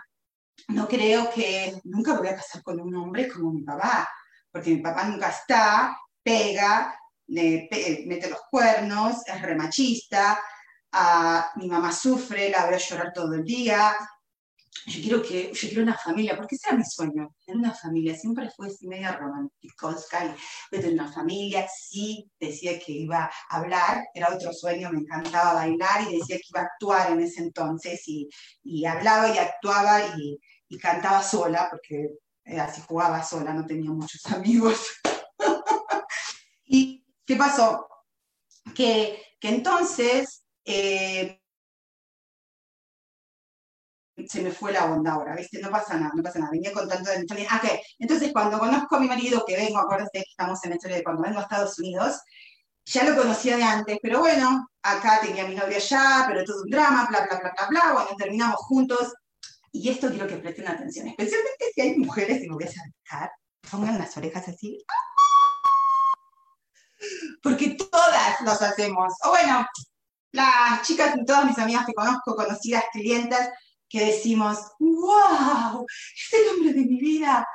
no 0.70 0.88
creo 0.88 1.30
que 1.30 1.80
nunca 1.84 2.18
voy 2.18 2.28
a 2.28 2.36
casar 2.36 2.64
con 2.64 2.80
un 2.80 2.96
hombre 2.96 3.28
como 3.28 3.52
mi 3.52 3.64
papá, 3.64 4.10
porque 4.52 4.72
mi 4.72 4.82
papá 4.82 5.04
nunca 5.06 5.30
está, 5.30 5.98
pega, 6.24 6.98
mete 7.28 8.30
los 8.30 8.42
cuernos, 8.50 9.28
es 9.28 9.42
remachista, 9.42 10.42
ah, 10.92 11.52
mi 11.56 11.68
mamá 11.68 11.92
sufre, 11.92 12.50
la 12.50 12.66
veo 12.68 12.80
llorar 12.80 13.14
todo 13.14 13.36
el 13.36 13.44
día, 13.44 13.96
yo 14.86 15.02
quiero 15.02 15.22
que, 15.22 15.52
yo 15.54 15.68
quiero 15.68 15.84
una 15.84 15.98
familia, 15.98 16.36
porque 16.36 16.56
ese 16.56 16.70
era 16.70 16.78
mi 16.78 16.86
sueño, 16.86 17.36
tener 17.46 17.60
una 17.60 17.74
familia, 17.74 18.16
siempre 18.16 18.50
fue 18.50 18.68
así 18.68 18.88
media 18.88 19.12
romántico, 19.12 19.94
de 20.72 20.80
tener 20.80 20.94
una 20.94 21.12
familia, 21.12 21.68
sí, 21.68 22.30
decía 22.40 22.80
que 22.80 22.94
iba 22.94 23.30
a 23.50 23.58
hablar, 23.58 24.04
era 24.14 24.34
otro 24.34 24.52
sueño, 24.54 24.90
me 24.92 25.00
encantaba 25.00 25.54
bailar 25.54 26.10
y 26.10 26.18
decía 26.18 26.38
que 26.38 26.48
iba 26.50 26.62
a 26.62 26.66
actuar 26.66 27.12
en 27.12 27.22
ese 27.22 27.42
entonces 27.42 28.02
y, 28.08 28.30
y 28.64 28.86
hablaba 28.86 29.30
y 29.30 29.38
actuaba 29.38 30.16
y, 30.18 30.40
y 30.70 30.78
cantaba 30.78 31.22
sola, 31.22 31.68
porque 31.70 32.16
así 32.60 32.82
jugaba 32.88 33.24
sola, 33.24 33.54
no 33.54 33.66
tenía 33.66 33.92
muchos 33.92 34.26
amigos. 34.32 34.80
¿Y 36.66 37.06
qué 37.26 37.36
pasó? 37.36 37.88
Que, 38.74 39.22
que 39.40 39.50
entonces... 39.50 40.44
Eh, 40.64 41.41
se 44.28 44.42
me 44.42 44.52
fue 44.52 44.72
la 44.72 44.86
onda 44.86 45.14
ahora, 45.14 45.36
¿viste? 45.36 45.60
No 45.60 45.70
pasa 45.70 45.96
nada, 45.96 46.12
no 46.16 46.24
pasa 46.24 46.40
nada. 46.40 46.52
Venía 46.52 46.72
contando 46.72 47.10
de. 47.10 47.48
Ah. 47.50 47.62
Entonces, 48.00 48.32
cuando 48.32 48.60
conozco 48.60 48.96
a 48.96 49.00
mi 49.00 49.08
marido, 49.08 49.44
que 49.46 49.56
vengo, 49.56 49.80
acuérdense 49.80 50.12
que 50.14 50.30
estamos 50.30 50.64
en 50.64 50.72
la 50.72 50.76
historia 50.76 50.98
de 50.98 51.04
cuando 51.04 51.22
vengo 51.22 51.40
a 51.40 51.44
Estados 51.44 51.78
Unidos, 51.80 52.20
ya 52.86 53.04
lo 53.04 53.16
conocía 53.16 53.58
de 53.58 53.64
antes, 53.64 53.98
pero 54.02 54.20
bueno, 54.20 54.68
acá 54.82 55.20
tenía 55.22 55.46
a 55.46 55.48
mi 55.48 55.56
novia 55.56 55.78
allá, 55.78 56.26
pero 56.28 56.44
todo 56.44 56.64
un 56.64 56.70
drama, 56.70 57.08
bla, 57.10 57.28
bla, 57.28 57.40
bla, 57.40 57.54
bla, 57.56 57.68
bla. 57.70 57.94
Bueno, 57.94 58.10
terminamos 58.18 58.58
juntos. 58.58 59.14
Y 59.72 59.90
esto 59.90 60.10
quiero 60.10 60.28
que 60.28 60.36
presten 60.36 60.68
atención, 60.68 61.08
especialmente 61.08 61.72
si 61.74 61.82
hay 61.82 61.96
mujeres, 61.98 62.44
y 62.44 62.50
me 62.50 62.56
voy 62.56 62.66
a 62.66 62.68
acercar, 62.68 63.32
pongan 63.70 63.98
las 63.98 64.18
orejas 64.18 64.48
así. 64.50 64.84
Porque 67.42 67.78
todas 67.78 68.42
los 68.42 68.62
hacemos. 68.62 69.14
O 69.24 69.30
bueno, 69.30 69.66
las 70.32 70.82
chicas, 70.84 71.16
todas 71.26 71.46
mis 71.46 71.58
amigas 71.58 71.86
que 71.86 71.94
conozco, 71.94 72.36
conocidas, 72.36 72.84
clientes, 72.92 73.50
que 73.92 74.06
decimos, 74.06 74.58
wow, 74.80 75.86
es 75.86 76.34
el 76.34 76.56
hombre 76.56 76.74
de 76.74 76.86
mi 76.86 76.98
vida, 76.98 77.46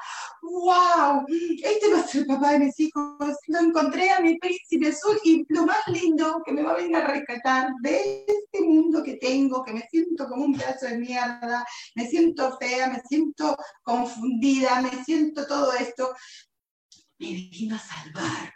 wow, 0.43 1.25
este 1.28 1.90
va 1.90 2.00
a 2.00 2.07
ser 2.07 2.21
el 2.21 2.26
papá 2.26 2.52
de 2.52 2.59
mis 2.59 2.78
hijos, 2.78 3.37
lo 3.47 3.59
encontré 3.59 4.11
a 4.11 4.21
mi 4.21 4.37
príncipe 4.38 4.88
azul 4.88 5.19
y 5.25 5.47
lo 5.49 5.64
más 5.64 5.88
lindo 5.88 6.43
que 6.45 6.52
me 6.52 6.62
va 6.62 6.73
a 6.73 6.76
venir 6.76 6.95
a 6.97 7.07
rescatar 7.07 7.71
de 7.81 8.26
este 8.28 8.61
mundo 8.61 9.02
que 9.02 9.14
tengo, 9.14 9.64
que 9.64 9.73
me 9.73 9.88
siento 9.90 10.28
como 10.28 10.45
un 10.45 10.59
pedazo 10.59 10.85
de 10.87 10.99
mierda, 10.99 11.64
me 11.95 12.07
siento 12.07 12.59
fea, 12.59 12.90
me 12.90 13.00
siento 13.09 13.57
confundida, 13.83 14.83
me 14.83 15.05
siento 15.05 15.47
todo 15.47 15.73
esto, 15.73 16.14
me 17.19 17.28
vino 17.28 17.76
a 17.76 17.78
salvar. 17.78 18.52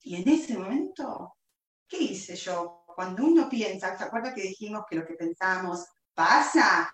Y 0.00 0.16
en 0.16 0.26
ese 0.26 0.56
momento, 0.56 1.34
¿qué 1.86 1.98
hice 1.98 2.34
yo? 2.34 2.84
Cuando 2.86 3.26
uno 3.26 3.46
piensa, 3.46 3.96
¿se 3.96 4.04
acuerda 4.04 4.34
que 4.34 4.40
dijimos 4.40 4.84
que 4.88 4.96
lo 4.96 5.06
que 5.06 5.14
pensamos 5.14 5.84
pasa? 6.18 6.92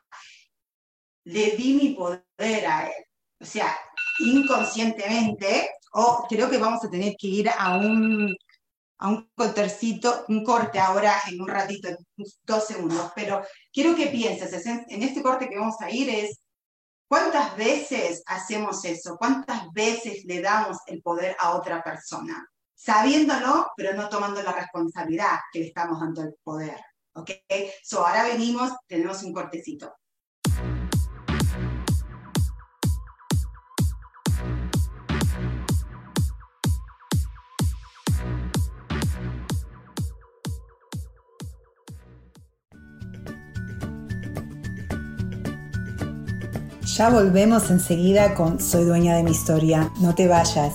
Le 1.25 1.57
di 1.57 1.73
mi 1.75 1.89
poder 1.95 2.67
a 2.67 2.87
él. 2.87 3.05
O 3.41 3.45
sea, 3.47 3.75
inconscientemente, 4.21 5.71
o 5.93 6.27
creo 6.29 6.51
que 6.51 6.59
vamos 6.59 6.85
a 6.85 6.91
tener 6.91 7.15
que 7.17 7.29
ir 7.29 7.49
a 7.49 7.77
un, 7.79 8.37
a 8.99 9.09
un 9.09 9.31
cortercito, 9.35 10.27
un 10.29 10.45
corte 10.45 10.79
ahora 10.79 11.15
en 11.31 11.41
un 11.41 11.49
ratito, 11.49 11.89
en 11.89 11.97
dos 12.45 12.67
segundos, 12.67 13.13
pero 13.15 13.43
quiero 13.73 13.95
que 13.95 14.09
pienses, 14.09 14.67
en 14.67 15.03
este 15.03 15.23
corte 15.23 15.49
que 15.49 15.59
vamos 15.59 15.81
a 15.81 15.91
ir 15.91 16.09
es, 16.11 16.41
¿cuántas 17.09 17.57
veces 17.57 18.23
hacemos 18.27 18.85
eso? 18.85 19.17
¿Cuántas 19.17 19.71
veces 19.73 20.25
le 20.27 20.43
damos 20.43 20.79
el 20.87 21.01
poder 21.03 21.37
a 21.41 21.55
otra 21.57 21.83
persona? 21.83 22.47
sabiéndolo, 22.85 23.73
pero 23.77 23.95
no 23.95 24.09
tomando 24.11 24.43
la 24.43 24.53
responsabilidad 24.53 25.39
que 25.51 25.61
le 25.61 25.67
estamos 25.69 26.01
dando 26.01 26.23
el 26.23 26.35
poder. 26.43 26.79
¿Ok? 27.15 27.31
So, 27.83 28.05
ahora 28.05 28.25
venimos, 28.25 28.73
tenemos 28.87 29.23
un 29.23 29.33
cortecito. 29.33 29.95
Ya 46.97 47.11
volvemos 47.11 47.71
enseguida 47.71 48.35
con 48.35 48.61
Soy 48.61 48.85
dueña 48.85 49.17
de 49.17 49.25
mi 49.25 49.33
historia. 49.33 49.91
No 50.01 50.15
te 50.15 50.29
vayas. 50.29 50.75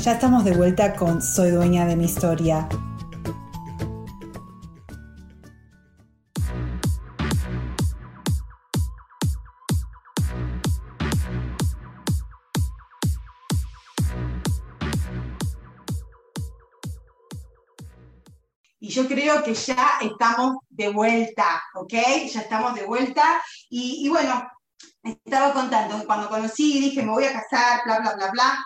Ya 0.00 0.12
estamos 0.12 0.46
de 0.46 0.52
vuelta 0.52 0.96
con 0.96 1.20
Soy 1.20 1.50
dueña 1.50 1.84
de 1.84 1.94
mi 1.94 2.06
historia. 2.06 2.66
Y 18.78 18.88
yo 18.88 19.06
creo 19.06 19.42
que 19.42 19.52
ya 19.52 19.98
estamos 20.00 20.56
de 20.70 20.88
vuelta, 20.88 21.62
¿ok? 21.74 21.92
Ya 22.32 22.40
estamos 22.40 22.74
de 22.74 22.86
vuelta. 22.86 23.42
Y, 23.68 24.08
bueno, 24.08 24.50
estaba 25.02 25.52
contando, 25.52 26.02
cuando 26.06 26.30
conocí, 26.30 26.80
dije, 26.80 27.02
me 27.02 27.12
voy 27.12 27.24
a 27.24 27.34
casar, 27.34 27.82
bla, 27.84 28.00
bla, 28.00 28.14
bla, 28.14 28.30
bla 28.30 28.64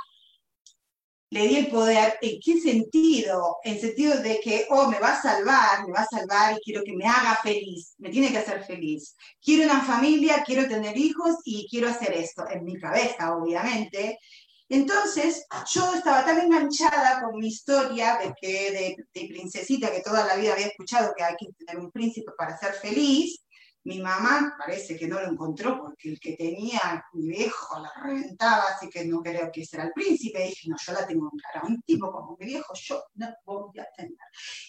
le 1.34 1.48
di 1.48 1.56
el 1.56 1.66
poder, 1.66 2.16
¿en 2.22 2.38
qué 2.40 2.60
sentido? 2.60 3.56
En 3.64 3.80
sentido 3.80 4.22
de 4.22 4.38
que, 4.40 4.66
oh, 4.70 4.88
me 4.88 5.00
va 5.00 5.14
a 5.14 5.20
salvar, 5.20 5.84
me 5.84 5.92
va 5.92 6.02
a 6.02 6.06
salvar 6.06 6.56
y 6.56 6.60
quiero 6.62 6.84
que 6.84 6.92
me 6.92 7.06
haga 7.06 7.36
feliz, 7.42 7.94
me 7.98 8.10
tiene 8.10 8.30
que 8.30 8.38
hacer 8.38 8.62
feliz. 8.64 9.16
Quiero 9.42 9.64
una 9.64 9.82
familia, 9.82 10.44
quiero 10.46 10.68
tener 10.68 10.96
hijos 10.96 11.38
y 11.44 11.66
quiero 11.68 11.88
hacer 11.88 12.12
esto, 12.12 12.44
en 12.48 12.64
mi 12.64 12.78
cabeza, 12.78 13.34
obviamente. 13.34 14.20
Entonces, 14.68 15.44
yo 15.72 15.92
estaba 15.94 16.24
tan 16.24 16.38
enganchada 16.38 17.20
con 17.20 17.40
mi 17.40 17.48
historia 17.48 18.16
de 18.18 18.32
que 18.40 18.70
de, 18.70 18.96
de 19.12 19.28
princesita 19.28 19.90
que 19.90 20.02
toda 20.02 20.24
la 20.24 20.36
vida 20.36 20.52
había 20.52 20.68
escuchado 20.68 21.14
que 21.16 21.24
hay 21.24 21.34
que 21.36 21.48
tener 21.58 21.82
un 21.82 21.90
príncipe 21.90 22.30
para 22.38 22.56
ser 22.56 22.74
feliz, 22.74 23.43
mi 23.84 24.00
mamá 24.00 24.54
parece 24.58 24.96
que 24.96 25.06
no 25.06 25.20
lo 25.20 25.30
encontró 25.30 25.78
porque 25.78 26.08
el 26.10 26.20
que 26.20 26.36
tenía 26.36 27.04
mi 27.12 27.28
viejo 27.28 27.78
la 27.78 27.92
reventaba, 28.02 28.64
así 28.74 28.88
que 28.88 29.04
no 29.04 29.22
creo 29.22 29.50
que 29.52 29.60
ese 29.60 29.76
era 29.76 29.84
el 29.86 29.92
príncipe. 29.92 30.42
Dije, 30.42 30.68
no, 30.68 30.76
yo 30.78 30.92
la 30.92 31.06
tengo 31.06 31.30
clara. 31.30 31.66
Un 31.66 31.82
tipo 31.82 32.10
como 32.10 32.36
mi 32.38 32.46
viejo, 32.46 32.72
yo 32.74 33.04
no 33.14 33.28
voy 33.44 33.78
a 33.78 33.86
tener. 33.94 34.16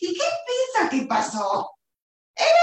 ¿Y 0.02 0.14
qué 0.14 0.26
piensa 0.46 0.90
que 0.90 1.08
pasó? 1.08 1.72
Era 2.36 2.60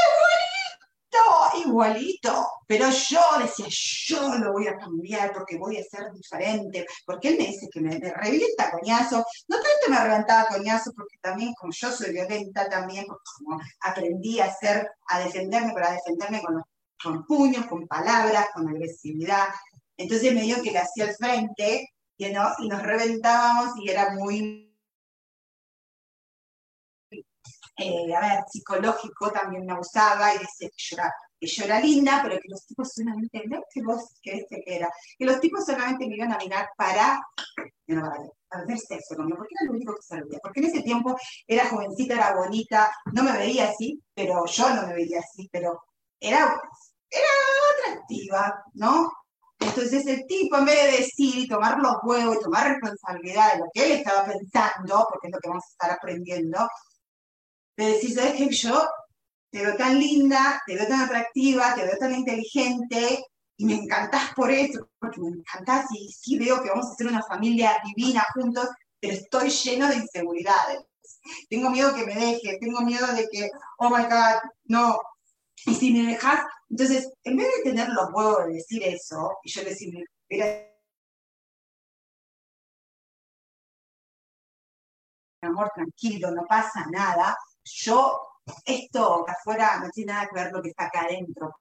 igualito. 1.65 2.47
Pero 2.67 2.91
yo 2.91 3.21
decía, 3.41 3.67
yo 3.69 4.35
lo 4.39 4.53
voy 4.53 4.67
a 4.69 4.77
cambiar 4.77 5.33
porque 5.33 5.59
voy 5.59 5.79
a 5.79 5.85
ser 5.85 6.13
diferente. 6.13 6.87
Porque 7.05 7.29
él 7.29 7.39
me 7.39 7.47
dice 7.47 7.69
que 7.71 7.81
me, 7.81 7.99
revienta 7.99 8.71
coñazo. 8.71 9.25
No 9.49 9.57
tanto 9.57 9.91
me 9.91 10.03
reventaba 10.03 10.49
coñazo 10.49 10.93
porque 10.97 11.19
también, 11.21 11.53
como 11.55 11.73
yo 11.73 11.91
soy 11.93 12.13
violenta 12.13 12.69
también, 12.69 13.05
porque 13.07 13.23
como 13.39 13.61
aprendí 13.81 14.41
a 14.41 14.47
hacer, 14.47 14.89
a 15.09 15.21
defenderme, 15.21 15.73
pero 15.75 15.87
a 15.87 15.93
defenderme 15.93 16.43
con, 16.43 16.63
con 17.03 17.27
puños, 17.27 17.67
con 17.67 17.87
palabras, 17.87 18.49
con 18.55 18.69
agresividad. 18.69 19.49
Entonces 19.97 20.35
me 20.35 20.43
dio 20.43 20.63
que 20.63 20.73
le 20.73 20.79
hacía 20.79 21.05
el 21.05 21.15
frente 21.15 21.93
no, 22.31 22.53
y 22.59 22.69
nos 22.69 22.83
reventábamos 22.83 23.73
y 23.79 23.91
era 23.91 24.15
muy 24.15 24.72
eh, 27.77 28.15
a 28.15 28.21
ver, 28.21 28.45
psicológico 28.51 29.31
también 29.31 29.65
me 29.65 29.79
usaba 29.79 30.35
y 30.35 30.39
decía 30.39 30.69
que 30.69 30.77
yo, 30.77 30.97
era, 30.97 31.15
que 31.41 31.47
yo 31.47 31.65
era 31.65 31.81
linda, 31.81 32.21
pero 32.23 32.37
que 32.37 32.49
los 32.49 32.67
tipos 32.67 32.93
solamente, 32.93 33.43
¿no? 33.47 33.63
que 33.73 33.83
vos 33.83 34.03
creíste 34.23 34.63
que 34.65 34.77
era, 34.77 34.91
que 35.19 35.25
los 35.25 35.41
tipos 35.41 35.65
solamente 35.65 36.07
me 36.07 36.17
iban 36.17 36.33
a 36.33 36.39
mirar 36.39 36.69
para, 36.77 37.21
no, 37.87 38.03
para, 38.03 38.17
para 38.49 38.63
hacer 38.65 38.79
sexo 38.79 39.17
conmigo, 39.17 39.39
porque 39.39 39.55
era 39.59 39.67
lo 39.71 39.77
único 39.77 39.95
que 39.95 40.03
servía, 40.03 40.39
porque 40.43 40.61
en 40.61 40.67
ese 40.67 40.83
tiempo 40.83 41.17
era 41.47 41.69
jovencita, 41.69 42.15
era 42.15 42.37
bonita, 42.37 42.93
no 43.13 43.23
me 43.23 43.33
veía 43.33 43.71
así, 43.71 44.03
pero 44.15 44.45
yo 44.47 44.75
no 44.75 44.87
me 44.87 44.95
veía 44.95 45.21
así, 45.21 45.49
pero 45.51 45.83
era, 46.21 46.61
era 47.11 47.29
atractiva, 47.79 48.65
¿no? 48.75 49.11
Entonces 49.59 50.07
el 50.07 50.27
tipo, 50.27 50.59
en 50.59 50.65
vez 50.65 50.83
de 50.83 50.99
decir 50.99 51.39
y 51.39 51.49
tomar 51.49 51.79
los 51.79 51.97
huevos 52.03 52.37
y 52.37 52.43
tomar 52.43 52.69
responsabilidad 52.69 53.53
de 53.53 53.59
lo 53.61 53.65
que 53.73 53.85
él 53.85 53.93
estaba 53.93 54.27
pensando, 54.27 55.07
porque 55.11 55.29
es 55.29 55.33
lo 55.33 55.39
que 55.39 55.49
vamos 55.49 55.65
a 55.65 55.73
estar 55.73 55.91
aprendiendo, 55.91 56.69
de 57.77 57.87
decir, 57.87 58.15
¿sabes 58.15 58.35
qué? 58.35 58.49
Yo 58.51 58.87
te 59.51 59.65
veo 59.65 59.77
tan 59.77 59.99
linda, 59.99 60.63
te 60.67 60.75
veo 60.75 60.87
tan 60.87 61.03
atractiva, 61.03 61.75
te 61.75 61.85
veo 61.85 61.97
tan 61.99 62.15
inteligente 62.15 63.25
y 63.57 63.65
me 63.67 63.75
encantás 63.75 64.35
por 64.35 64.51
eso, 64.51 64.89
porque 64.99 65.21
me 65.21 65.29
encantás 65.29 65.87
y 65.93 66.11
sí 66.11 66.39
veo 66.39 66.63
que 66.63 66.71
vamos 66.71 66.91
a 66.91 66.95
ser 66.95 67.07
una 67.07 67.23
familia 67.23 67.79
divina 67.85 68.25
juntos, 68.35 68.69
pero 68.99 69.15
estoy 69.15 69.51
lleno 69.51 69.89
de 69.89 69.97
inseguridades. 69.97 70.81
Tengo 71.49 71.71
miedo 71.71 71.95
que 71.95 72.07
me 72.07 72.15
deje, 72.15 72.59
tengo 72.61 72.81
miedo 72.81 73.07
de 73.09 73.29
que, 73.31 73.51
oh 73.79 73.91
my 73.91 74.05
God, 74.05 74.41
no. 74.65 74.99
Y 75.67 75.75
si 75.75 75.93
me 75.93 76.11
dejas, 76.13 76.45
entonces, 76.71 77.13
en 77.25 77.37
vez 77.37 77.49
de 77.59 77.71
tener 77.71 77.89
los 77.91 78.09
huevos 78.13 78.47
de 78.47 78.55
decir 78.55 78.83
eso, 78.83 79.37
y 79.45 79.51
yo 79.51 79.65
decirme, 79.65 80.05
mira, 80.29 80.69
amor, 85.43 85.71
tranquilo, 85.75 86.31
no 86.31 86.45
pasa 86.49 86.87
nada, 86.91 87.37
yo, 87.65 88.21
esto 88.65 89.25
afuera 89.29 89.81
no 89.81 89.91
tiene 89.91 90.13
nada 90.13 90.29
que 90.29 90.41
ver 90.41 90.53
lo 90.53 90.63
que 90.63 90.71
está 90.71 90.87
acá 90.87 91.03
adentro. 91.03 91.55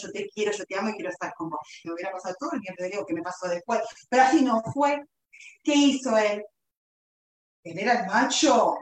Yo 0.00 0.10
te 0.12 0.28
quiero, 0.28 0.52
yo 0.52 0.64
te 0.64 0.76
amo 0.76 0.90
y 0.90 0.94
quiero 0.94 1.10
estar 1.10 1.32
con 1.34 1.48
vos. 1.48 1.60
Me 1.84 1.92
hubiera 1.92 2.12
pasado 2.12 2.34
todo 2.38 2.50
el 2.52 2.60
tiempo, 2.60 2.84
digo 2.84 3.06
que 3.06 3.14
me 3.14 3.22
pasó 3.22 3.48
después. 3.48 3.80
Pero 4.10 4.22
así 4.22 4.42
no 4.42 4.62
fue. 4.74 5.02
¿Qué 5.62 5.74
hizo 5.74 6.16
él? 6.16 6.44
Él 7.64 7.78
era 7.78 8.00
el 8.00 8.06
macho. 8.06 8.76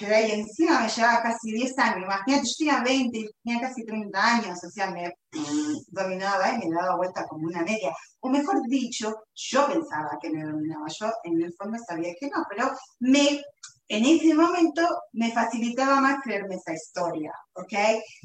y 0.00 0.04
encima 0.04 0.80
me 0.80 0.88
llevaba 0.88 1.22
casi 1.22 1.52
10 1.52 1.78
años. 1.78 2.04
Imagínate, 2.04 2.46
yo 2.46 2.54
tenía 2.58 2.82
20, 2.82 3.30
tenía 3.44 3.60
casi 3.60 3.84
30 3.84 4.36
años, 4.36 4.64
o 4.64 4.70
sea, 4.70 4.90
me 4.90 5.12
dominaba 5.88 6.54
y 6.54 6.58
me 6.58 6.74
daba 6.74 6.96
vuelta 6.96 7.26
como 7.28 7.46
una 7.46 7.62
media. 7.62 7.94
O 8.20 8.28
mejor 8.28 8.62
dicho, 8.66 9.24
yo 9.34 9.66
pensaba 9.66 10.18
que 10.20 10.30
me 10.30 10.42
dominaba, 10.42 10.86
yo 10.88 11.12
en 11.24 11.42
el 11.42 11.54
fondo 11.54 11.78
sabía 11.86 12.14
que 12.18 12.28
no, 12.28 12.44
pero 12.48 12.70
me, 13.00 13.42
en 13.88 14.04
ese 14.04 14.34
momento 14.34 14.86
me 15.12 15.32
facilitaba 15.32 16.00
más 16.00 16.22
creerme 16.22 16.56
esa 16.56 16.74
historia, 16.74 17.32
¿ok? 17.54 17.72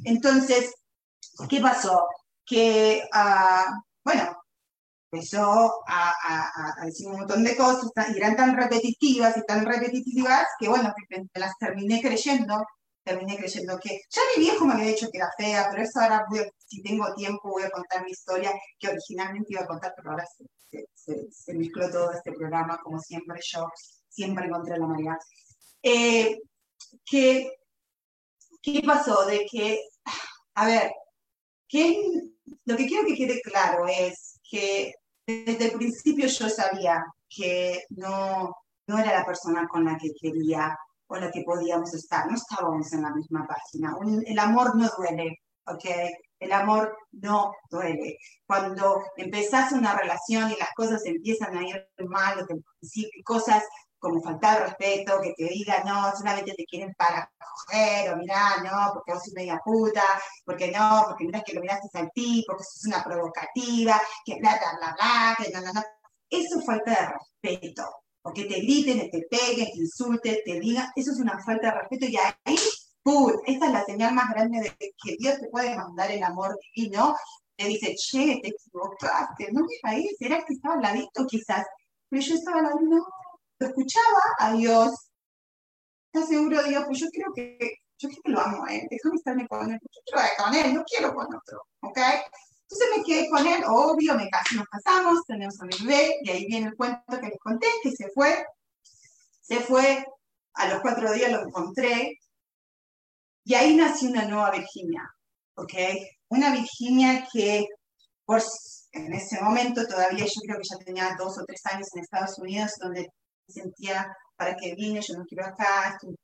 Entonces, 0.06 0.74
¿qué 1.50 1.62
pasó? 1.62 2.06
Que, 2.46 3.04
uh, 3.14 3.72
bueno, 4.04 4.44
empezó 5.14 5.84
a, 5.88 6.86
decir 6.86 7.08
un 7.08 7.20
montón 7.20 7.44
de 7.44 7.56
cosas 7.56 7.92
y 8.14 8.18
eran 8.18 8.36
tan 8.36 8.58
repetitivas 8.58 9.38
y 9.38 9.44
tan 9.44 9.66
repetitivas 9.66 10.48
que, 10.60 10.68
bueno, 10.68 10.92
que 11.10 11.40
las 11.40 11.56
terminé 11.60 12.02
creyendo, 12.02 12.66
terminé 13.04 13.38
creyendo 13.38 13.78
que, 13.80 14.02
ya 14.10 14.22
mi 14.36 14.44
viejo 14.44 14.66
me 14.66 14.74
había 14.74 14.88
dicho 14.88 15.10
que 15.12 15.20
era 15.20 15.30
fea, 15.38 15.68
pero 15.70 15.84
eso 15.84 16.00
ahora, 16.00 16.26
si 16.66 16.82
tengo 16.82 17.14
tiempo, 17.14 17.50
voy 17.50 17.64
a 17.64 17.70
contar 17.70 18.04
mi 18.04 18.12
historia 18.12 18.52
que 18.80 18.90
originalmente 18.90 19.54
iba 19.54 19.62
a 19.62 19.68
contar, 19.68 19.94
pero 19.96 20.12
ahora 20.12 20.26
se, 20.96 21.54
mezcló 21.54 21.90
todo 21.92 22.12
este 22.12 22.32
programa, 22.32 22.80
como 22.84 23.00
siempre 23.00 23.40
yo, 23.44 23.68
siempre 24.10 24.46
encontré 24.46 24.78
la 24.78 24.88
María. 24.88 25.18
Eh, 25.84 26.40
¿qué, 27.06 27.52
¿Qué 28.62 28.82
pasó? 28.86 29.26
De 29.26 29.46
que, 29.52 29.80
a 30.56 30.66
ver, 30.66 30.92
lo 32.66 32.78
que 32.78 32.88
quiero 32.88 33.06
que 33.06 33.16
quede 33.16 33.42
claro 33.42 33.86
es 33.88 34.40
que 34.50 34.94
desde 35.26 35.66
el 35.66 35.74
principio 35.74 36.28
yo 36.28 36.50
sabía 36.50 37.04
que 37.30 37.84
no, 37.90 38.56
no 38.88 38.98
era 38.98 39.14
la 39.14 39.26
persona 39.26 39.68
con 39.68 39.86
la 39.86 39.98
que 39.98 40.12
quería 40.20 40.78
o 41.08 41.18
la 41.18 41.32
que 41.32 41.44
podíamos 41.44 41.94
estar, 41.94 42.28
no 42.28 42.36
estábamos 42.36 42.92
en 42.94 43.02
la 43.02 43.14
misma 43.14 43.46
página. 43.46 43.96
el 44.26 44.40
amor 44.40 44.76
no 44.76 44.90
duele, 44.98 45.40
¿ok? 45.66 45.86
El 46.40 46.52
amor 46.52 46.98
no 47.12 47.54
duele. 47.70 48.18
Cuando 48.46 49.02
empezás 49.18 49.72
una 49.72 49.96
relación 49.96 50.52
y 50.52 50.58
las 50.58 50.74
cosas 50.76 51.06
empiezan 51.06 51.58
a 51.58 51.64
ir 51.64 51.88
mal, 52.08 52.46
cosas 53.24 53.64
como 54.04 54.22
faltar 54.22 54.64
respeto, 54.64 55.22
que 55.22 55.34
te 55.34 55.46
digan, 55.46 55.86
no, 55.86 56.12
solamente 56.14 56.54
te 56.54 56.66
quieren 56.66 56.94
para 56.98 57.32
coger, 57.40 58.14
o 58.14 58.18
mirá, 58.18 58.58
no, 58.62 58.94
porque 58.94 59.14
vos 59.14 59.24
sos 59.24 59.34
media 59.34 59.62
puta, 59.64 60.04
porque 60.44 60.70
no, 60.72 61.06
porque 61.08 61.24
mirá 61.24 61.42
que 61.42 61.54
lo 61.54 61.62
miraste 61.62 61.88
al 61.98 62.12
tipo, 62.12 62.48
porque 62.48 62.66
sos 62.66 62.86
una 62.88 63.02
provocativa, 63.02 64.02
que 64.26 64.40
bla, 64.40 64.60
bla, 64.60 64.78
bla, 64.78 64.96
bla, 64.96 65.38
que 65.38 65.52
no, 65.54 65.62
no, 65.62 65.72
no. 65.72 65.82
Eso 66.30 66.60
es 66.60 66.66
falta 66.66 66.92
de 66.92 67.14
respeto, 67.48 67.84
porque 68.22 68.44
te 68.44 68.56
griten, 68.60 69.10
te 69.10 69.22
peguen, 69.32 69.72
te 69.72 69.78
insulten, 69.78 70.38
te 70.44 70.60
digan, 70.60 70.92
eso 70.96 71.12
es 71.12 71.20
una 71.20 71.42
falta 71.42 71.68
de 71.68 71.80
respeto 71.80 72.06
y 72.06 72.18
ahí, 72.18 72.60
¡pum! 73.04 73.32
Esta 73.46 73.68
es 73.68 73.72
la 73.72 73.86
señal 73.86 74.14
más 74.14 74.30
grande 74.32 74.60
de 74.60 74.94
que 75.02 75.16
Dios 75.18 75.40
te 75.40 75.48
puede 75.48 75.78
mandar 75.78 76.12
el 76.12 76.24
amor 76.24 76.60
divino, 76.76 77.16
te 77.56 77.68
dice, 77.68 77.96
che, 77.96 78.42
te 78.42 78.50
equivocaste, 78.50 79.48
no 79.54 79.62
me 79.62 79.90
ahí, 79.90 80.10
será 80.20 80.44
que 80.44 80.56
estaba 80.56 80.76
al 80.76 80.82
ladito 80.82 81.26
quizás, 81.26 81.66
pero 82.10 82.22
yo 82.22 82.36
estaba 82.36 82.58
al 82.58 82.64
lado, 82.64 82.80
no, 82.82 83.06
escuchaba 83.68 84.22
a 84.40 84.54
Dios, 84.54 84.92
¿estás 86.12 86.30
seguro, 86.30 86.64
Dios? 86.64 86.84
Pues 86.86 87.00
yo 87.00 87.08
creo 87.10 87.34
que, 87.36 87.58
yo 87.98 88.10
creo 88.10 88.22
que 88.24 88.32
lo 88.32 88.40
amo 88.40 88.66
a 88.66 88.74
él, 88.74 88.88
déjame 88.90 89.16
estarme 89.16 89.48
con 89.48 89.72
él, 89.72 89.80
yo 89.82 90.02
quiero 90.06 90.30
con 90.38 90.56
él, 90.56 90.74
no 90.74 90.84
quiero 90.84 91.14
con 91.14 91.28
otro, 91.28 91.64
¿ok? 91.82 91.98
Entonces 91.98 92.98
me 92.98 93.04
quedé 93.04 93.30
con 93.30 93.46
él, 93.46 93.64
obvio, 93.68 94.16
me 94.16 94.30
casé, 94.30 94.56
nos 94.56 94.68
casamos, 94.68 95.24
tenemos 95.28 95.60
a 95.62 95.66
mi 95.66 95.78
bebé, 95.86 96.16
y 96.24 96.30
ahí 96.30 96.46
viene 96.46 96.68
el 96.68 96.76
cuento 96.76 97.02
que 97.08 97.28
les 97.28 97.40
conté, 97.40 97.68
que 97.84 97.92
se 97.92 98.10
fue, 98.10 98.46
se 99.42 99.60
fue, 99.60 100.06
a 100.56 100.68
los 100.70 100.82
cuatro 100.82 101.12
días 101.14 101.32
lo 101.32 101.42
encontré, 101.42 102.20
y 103.46 103.54
ahí 103.56 103.76
nació 103.76 104.10
una 104.10 104.26
nueva 104.26 104.52
Virginia, 104.52 105.04
¿ok? 105.56 105.74
Una 106.30 106.52
Virginia 106.52 107.28
que 107.32 107.68
por, 108.26 108.42
en 108.94 109.14
ese 109.14 109.42
momento 109.42 109.86
todavía 109.86 110.26
yo 110.26 110.42
creo 110.42 110.58
que 110.58 110.68
ya 110.70 110.78
tenía 110.78 111.16
dos 111.18 111.38
o 111.38 111.46
tres 111.46 111.62
años 111.66 111.88
en 111.94 112.02
Estados 112.02 112.38
Unidos, 112.40 112.72
donde 112.80 113.12
sentía 113.48 114.16
para 114.36 114.56
qué 114.56 114.76
vine, 114.76 115.02
yo 115.02 115.16
no 115.18 115.26
quiero 115.26 115.46
acá, 115.46 115.90
estoy 115.90 116.16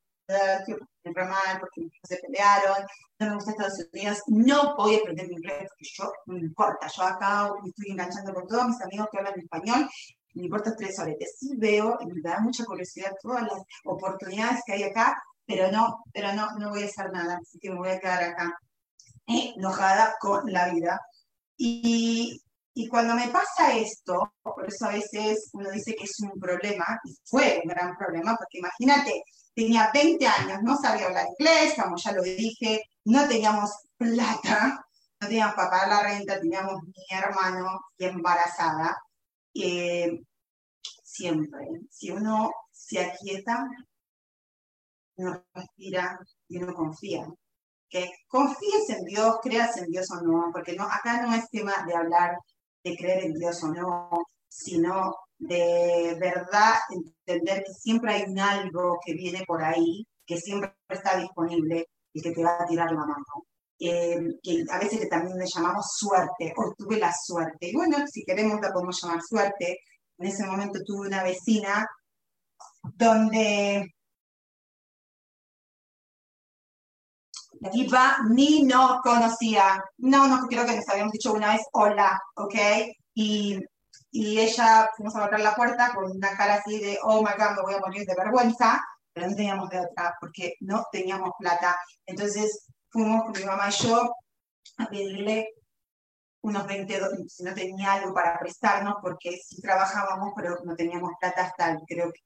siempre 1.02 1.24
mal 1.24 1.58
porque 1.58 1.80
mis 1.80 1.92
se 2.04 2.18
pelearon, 2.18 2.84
no 3.18 3.26
me 3.26 3.34
gusta 3.34 3.50
Estados 3.50 3.86
Unidos, 3.92 4.22
no 4.28 4.76
voy 4.76 4.94
a 4.94 4.98
aprender 4.98 5.26
mi 5.28 5.34
inglés 5.34 5.68
porque 5.68 5.88
yo, 5.92 6.12
no 6.26 6.34
me 6.34 6.40
importa, 6.40 6.86
yo 6.86 7.02
acá 7.02 7.50
me 7.62 7.68
estoy 7.68 7.90
enganchando 7.90 8.32
con 8.32 8.46
todos 8.46 8.68
mis 8.68 8.82
amigos 8.82 9.08
que 9.10 9.18
hablan 9.18 9.40
español, 9.40 9.88
me 10.34 10.44
importa 10.44 10.76
tres 10.76 10.96
soletes. 10.96 11.36
Sí 11.38 11.56
veo, 11.56 11.98
y 12.00 12.06
me 12.06 12.20
da 12.22 12.40
mucha 12.40 12.64
curiosidad 12.64 13.12
todas 13.20 13.42
las 13.42 13.60
oportunidades 13.84 14.60
que 14.64 14.74
hay 14.74 14.84
acá, 14.84 15.20
pero 15.46 15.70
no, 15.72 16.04
pero 16.12 16.32
no, 16.32 16.48
no 16.58 16.70
voy 16.70 16.82
a 16.82 16.86
hacer 16.86 17.10
nada, 17.12 17.38
así 17.42 17.58
que 17.58 17.70
me 17.70 17.78
voy 17.78 17.90
a 17.90 17.98
quedar 17.98 18.22
acá 18.22 18.56
enojada 19.26 20.14
con 20.20 20.50
la 20.52 20.72
vida. 20.72 21.00
Y, 21.56 22.40
y 22.80 22.88
cuando 22.88 23.14
me 23.14 23.28
pasa 23.28 23.74
esto, 23.76 24.32
por 24.42 24.66
eso 24.66 24.86
a 24.86 24.92
veces 24.92 25.50
uno 25.52 25.70
dice 25.70 25.94
que 25.94 26.04
es 26.04 26.18
un 26.20 26.40
problema, 26.40 26.98
y 27.04 27.14
fue 27.26 27.60
un 27.62 27.68
gran 27.68 27.94
problema, 27.94 28.34
porque 28.38 28.56
imagínate, 28.56 29.22
tenía 29.54 29.90
20 29.92 30.26
años, 30.26 30.60
no 30.62 30.78
sabía 30.78 31.08
hablar 31.08 31.26
inglés, 31.38 31.74
como 31.76 31.96
ya 31.98 32.12
lo 32.12 32.22
dije, 32.22 32.80
no 33.04 33.28
teníamos 33.28 33.70
plata, 33.98 34.82
no 35.20 35.28
teníamos 35.28 35.56
para 35.56 35.68
pagar 35.68 35.88
la 35.88 36.02
renta, 36.04 36.40
teníamos 36.40 36.82
mi 36.84 37.04
hermano 37.18 37.80
embarazada. 37.98 38.96
Eh, 39.52 40.18
siempre, 41.04 41.66
si 41.90 42.10
uno 42.10 42.50
se 42.70 43.04
aquieta, 43.04 43.68
uno 45.16 45.44
respira 45.52 46.18
y 46.48 46.62
uno 46.62 46.72
confía. 46.72 47.26
Que 47.90 48.10
confíes 48.26 48.88
en 48.88 49.04
Dios, 49.04 49.36
creas 49.42 49.76
en 49.76 49.90
Dios 49.90 50.06
o 50.12 50.22
no, 50.22 50.50
porque 50.50 50.74
no, 50.74 50.84
acá 50.84 51.20
no 51.20 51.34
es 51.34 51.46
tema 51.50 51.74
de 51.86 51.94
hablar 51.94 52.38
de 52.82 52.96
creer 52.96 53.24
en 53.24 53.34
Dios 53.34 53.62
o 53.64 53.68
no, 53.68 54.10
sino 54.48 55.14
de 55.38 56.16
verdad 56.20 56.74
entender 56.90 57.64
que 57.64 57.72
siempre 57.72 58.12
hay 58.12 58.22
un 58.28 58.38
algo 58.38 58.98
que 59.04 59.14
viene 59.14 59.42
por 59.46 59.62
ahí, 59.62 60.06
que 60.26 60.36
siempre 60.36 60.74
está 60.88 61.18
disponible 61.18 61.86
y 62.12 62.20
que 62.20 62.32
te 62.32 62.44
va 62.44 62.58
a 62.60 62.66
tirar 62.66 62.92
la 62.92 63.00
mano. 63.00 63.24
Eh, 63.82 64.18
que 64.42 64.64
a 64.70 64.78
veces 64.78 65.08
también 65.08 65.38
le 65.38 65.46
llamamos 65.46 65.86
suerte, 65.96 66.52
o 66.56 66.74
tuve 66.76 66.98
la 66.98 67.12
suerte. 67.14 67.68
Y 67.68 67.74
bueno, 67.74 67.96
si 68.06 68.24
queremos 68.24 68.60
la 68.60 68.72
podemos 68.72 69.00
llamar 69.02 69.22
suerte. 69.22 69.78
En 70.18 70.26
ese 70.26 70.44
momento 70.44 70.80
tuve 70.84 71.08
una 71.08 71.22
vecina 71.22 71.86
donde 72.82 73.94
La 77.60 77.70
tipa 77.70 78.18
ni 78.30 78.62
nos 78.62 79.02
conocía. 79.02 79.82
No, 79.98 80.26
no, 80.26 80.46
creo 80.46 80.64
que 80.64 80.76
nos 80.76 80.88
habíamos 80.88 81.12
dicho 81.12 81.32
una 81.32 81.52
vez 81.52 81.62
hola, 81.72 82.18
¿ok? 82.36 82.54
Y, 83.14 83.58
y 84.10 84.40
ella, 84.40 84.88
fuimos 84.96 85.14
a 85.14 85.24
abrir 85.24 85.40
la 85.40 85.54
puerta 85.54 85.92
con 85.94 86.10
una 86.10 86.36
cara 86.36 86.54
así 86.54 86.80
de, 86.80 86.98
oh 87.02 87.22
my 87.22 87.32
god, 87.38 87.56
me 87.56 87.62
voy 87.62 87.74
a 87.74 87.80
morir 87.80 88.06
de 88.06 88.14
vergüenza, 88.16 88.82
pero 89.12 89.28
no 89.28 89.36
teníamos 89.36 89.68
de 89.68 89.80
otra 89.80 90.16
porque 90.20 90.54
no 90.60 90.86
teníamos 90.90 91.30
plata. 91.38 91.76
Entonces 92.06 92.66
fuimos 92.88 93.24
con 93.24 93.32
mi 93.32 93.44
mamá 93.44 93.68
y 93.68 93.72
yo 93.72 94.10
a 94.78 94.86
pedirle 94.86 95.48
unos 96.42 96.66
20 96.66 96.98
dólares, 96.98 97.34
si 97.34 97.42
no 97.44 97.52
tenía 97.54 97.92
algo 97.94 98.14
para 98.14 98.38
prestarnos, 98.38 98.94
porque 99.02 99.38
sí 99.44 99.60
trabajábamos, 99.60 100.32
pero 100.34 100.56
no 100.64 100.74
teníamos 100.74 101.10
plata 101.20 101.42
hasta 101.44 101.76
creo 101.86 102.10
que 102.10 102.20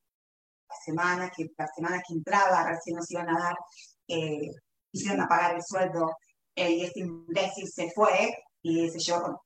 la 0.68 0.76
semana 0.84 1.30
que, 1.30 1.46
la 1.58 1.66
semana 1.66 2.02
que 2.06 2.14
entraba, 2.14 2.68
recién 2.68 2.96
nos 2.96 3.10
iban 3.10 3.28
a 3.30 3.38
dar 3.38 3.56
eh, 4.08 4.50
hicieron 4.94 5.20
a 5.22 5.28
pagar 5.28 5.56
el 5.56 5.62
sueldo 5.62 6.16
eh, 6.54 6.70
y 6.70 6.84
este 6.84 7.00
imbécil 7.00 7.68
se 7.68 7.90
fue 7.90 8.32
y 8.62 8.82
dice 8.82 8.98
yo, 9.00 9.42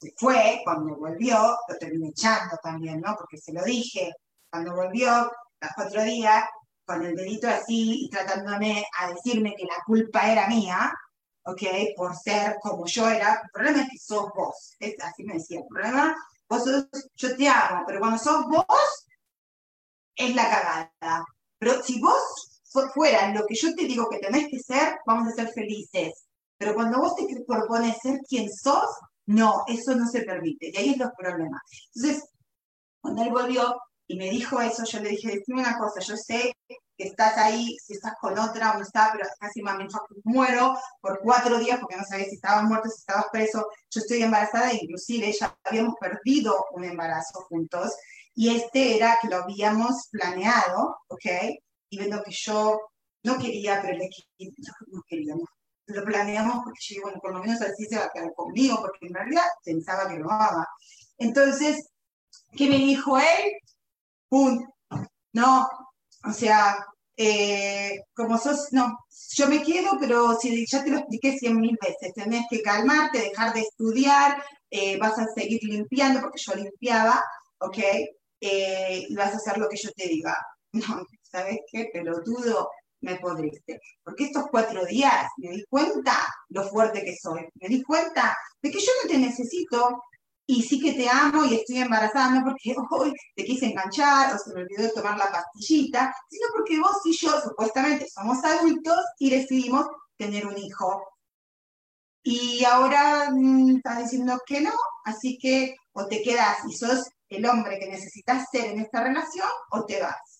se 0.00 0.12
fue, 0.16 0.60
cuando 0.64 0.96
volvió, 0.96 1.56
lo 1.68 1.78
terminé 1.78 2.08
echando 2.08 2.56
también, 2.62 3.00
¿no? 3.00 3.14
Porque 3.16 3.38
se 3.38 3.52
lo 3.52 3.62
dije, 3.64 4.12
cuando 4.50 4.74
volvió, 4.74 5.30
los 5.60 5.70
cuatro 5.74 6.02
días, 6.04 6.44
con 6.84 7.04
el 7.04 7.16
dedito 7.16 7.48
así 7.48 8.04
y 8.04 8.10
tratándome 8.10 8.84
a 8.98 9.12
decirme 9.12 9.54
que 9.56 9.64
la 9.64 9.82
culpa 9.84 10.30
era 10.30 10.48
mía, 10.48 10.92
¿ok? 11.44 11.62
Por 11.96 12.14
ser 12.14 12.56
como 12.60 12.86
yo 12.86 13.08
era, 13.08 13.40
el 13.42 13.50
problema 13.52 13.82
es 13.82 13.88
que 13.90 13.98
sos 13.98 14.30
vos, 14.34 14.76
es, 14.78 14.94
así 15.02 15.24
me 15.24 15.34
decía, 15.34 15.60
el 15.60 15.66
problema, 15.66 16.14
vos 16.48 16.64
sos, 16.64 16.86
yo 17.14 17.36
te 17.36 17.48
amo, 17.48 17.84
pero 17.86 17.98
cuando 17.98 18.18
sos 18.18 18.44
vos, 18.46 19.06
es 20.14 20.34
la 20.34 20.48
cagada. 20.48 21.24
Pero 21.58 21.82
si 21.82 22.00
vos 22.00 22.55
fuera 22.94 23.32
lo 23.32 23.46
que 23.46 23.54
yo 23.54 23.74
te 23.74 23.84
digo 23.84 24.08
que 24.08 24.18
tenés 24.18 24.48
que 24.48 24.58
ser, 24.58 24.98
vamos 25.06 25.28
a 25.28 25.36
ser 25.36 25.48
felices. 25.48 26.26
Pero 26.58 26.74
cuando 26.74 26.98
vos 26.98 27.14
te 27.16 27.26
propones 27.46 27.98
ser 28.02 28.18
quien 28.28 28.50
sos, 28.50 28.88
no, 29.26 29.64
eso 29.66 29.94
no 29.94 30.06
se 30.08 30.22
permite. 30.22 30.70
Y 30.72 30.76
ahí 30.76 30.90
es 30.90 30.98
los 30.98 31.10
problemas. 31.18 31.62
Entonces, 31.94 32.24
cuando 33.00 33.22
él 33.22 33.30
volvió 33.30 33.76
y 34.06 34.16
me 34.16 34.30
dijo 34.30 34.60
eso, 34.60 34.84
yo 34.84 35.00
le 35.00 35.10
dije, 35.10 35.42
dime 35.46 35.60
una 35.60 35.78
cosa, 35.78 36.00
yo 36.00 36.16
sé 36.16 36.52
que 36.96 37.04
estás 37.04 37.36
ahí, 37.36 37.76
si 37.84 37.94
estás 37.94 38.14
con 38.20 38.38
otra 38.38 38.72
o 38.72 38.74
no 38.78 38.82
estás, 38.82 39.10
pero 39.12 39.28
casi 39.38 39.62
me 39.62 39.72
muero 40.24 40.76
por 41.00 41.20
cuatro 41.20 41.58
días 41.58 41.78
porque 41.78 41.96
no 41.96 42.04
sabía 42.04 42.24
si 42.26 42.36
estabas 42.36 42.64
muerto, 42.64 42.88
si 42.88 43.00
estabas 43.00 43.26
preso. 43.30 43.66
Yo 43.90 44.00
estoy 44.00 44.22
embarazada 44.22 44.72
inclusive 44.72 45.32
ya 45.32 45.56
habíamos 45.64 45.94
perdido 46.00 46.54
un 46.72 46.84
embarazo 46.84 47.40
juntos 47.48 47.92
y 48.34 48.54
este 48.54 48.96
era 48.96 49.18
que 49.20 49.28
lo 49.28 49.36
habíamos 49.36 50.08
planeado, 50.10 50.96
¿ok? 51.08 51.26
Y 51.90 51.98
viendo 51.98 52.22
que 52.22 52.32
yo 52.32 52.80
no 53.24 53.38
quería, 53.38 53.80
pero 53.82 53.98
le 53.98 54.08
no 54.88 55.02
quería, 55.08 55.34
Lo 55.86 56.04
planeamos 56.04 56.64
porque 56.64 56.80
yo 56.80 57.02
bueno, 57.02 57.20
por 57.20 57.32
lo 57.32 57.40
menos 57.40 57.60
así 57.62 57.84
se 57.86 57.96
va 57.98 58.04
a 58.06 58.10
quedar 58.12 58.32
conmigo, 58.34 58.76
porque 58.80 59.06
en 59.06 59.14
realidad 59.14 59.44
pensaba 59.64 60.08
que 60.08 60.18
lo 60.18 60.30
amaba. 60.30 60.66
Entonces, 61.18 61.88
¿qué 62.56 62.68
me 62.68 62.76
dijo 62.76 63.18
él? 63.18 63.52
¡Pum! 64.28 64.64
No, 65.32 65.68
o 66.24 66.32
sea, 66.32 66.76
eh, 67.16 68.00
como 68.14 68.38
sos, 68.38 68.68
no, 68.72 68.98
yo 69.34 69.48
me 69.48 69.62
quedo, 69.62 69.92
pero 70.00 70.38
si 70.38 70.66
ya 70.66 70.84
te 70.84 70.90
lo 70.90 70.98
expliqué 70.98 71.38
cien 71.38 71.60
mil 71.60 71.76
veces, 71.80 72.12
tenés 72.14 72.46
que 72.50 72.62
calmarte, 72.62 73.20
dejar 73.20 73.54
de 73.54 73.60
estudiar, 73.60 74.42
eh, 74.70 74.98
vas 74.98 75.18
a 75.18 75.26
seguir 75.34 75.62
limpiando, 75.64 76.20
porque 76.20 76.40
yo 76.40 76.54
limpiaba, 76.54 77.22
¿ok? 77.58 77.78
Eh, 78.40 79.06
y 79.08 79.14
vas 79.14 79.32
a 79.34 79.36
hacer 79.36 79.58
lo 79.58 79.68
que 79.68 79.76
yo 79.76 79.90
te 79.92 80.08
diga. 80.08 80.36
No, 80.72 81.06
¿sabes 81.36 81.58
qué? 81.70 81.90
Pelotudo, 81.92 82.70
me 83.00 83.16
podriste. 83.16 83.80
Porque 84.02 84.24
estos 84.24 84.46
cuatro 84.50 84.84
días 84.86 85.26
me 85.36 85.50
di 85.50 85.64
cuenta 85.68 86.26
lo 86.48 86.64
fuerte 86.64 87.04
que 87.04 87.14
soy. 87.16 87.46
Me 87.60 87.68
di 87.68 87.82
cuenta 87.82 88.36
de 88.62 88.70
que 88.70 88.80
yo 88.80 88.92
no 89.02 89.10
te 89.10 89.18
necesito 89.18 90.02
y 90.46 90.62
sí 90.62 90.80
que 90.80 90.92
te 90.92 91.08
amo 91.08 91.44
y 91.44 91.56
estoy 91.56 91.78
embarazada, 91.78 92.30
no 92.30 92.44
porque 92.44 92.74
hoy 92.90 93.12
te 93.34 93.44
quise 93.44 93.66
enganchar 93.66 94.34
o 94.34 94.38
se 94.38 94.54
me 94.54 94.62
olvidó 94.62 94.90
tomar 94.92 95.18
la 95.18 95.30
pastillita, 95.30 96.14
sino 96.30 96.46
porque 96.54 96.78
vos 96.78 96.98
y 97.04 97.12
yo 97.12 97.40
supuestamente 97.40 98.06
somos 98.08 98.42
adultos 98.44 99.00
y 99.18 99.30
decidimos 99.30 99.86
tener 100.16 100.46
un 100.46 100.56
hijo. 100.56 101.02
Y 102.22 102.64
ahora 102.64 103.30
mm, 103.30 103.76
estás 103.76 103.98
diciendo 103.98 104.40
que 104.46 104.60
no, 104.60 104.72
así 105.04 105.38
que 105.38 105.76
o 105.92 106.06
te 106.06 106.22
quedas 106.22 106.58
y 106.68 106.72
sos 106.72 107.08
el 107.28 107.44
hombre 107.46 107.78
que 107.78 107.88
necesitas 107.88 108.46
ser 108.50 108.66
en 108.66 108.80
esta 108.80 109.02
relación 109.02 109.48
o 109.70 109.84
te 109.84 110.00
vas. 110.00 110.35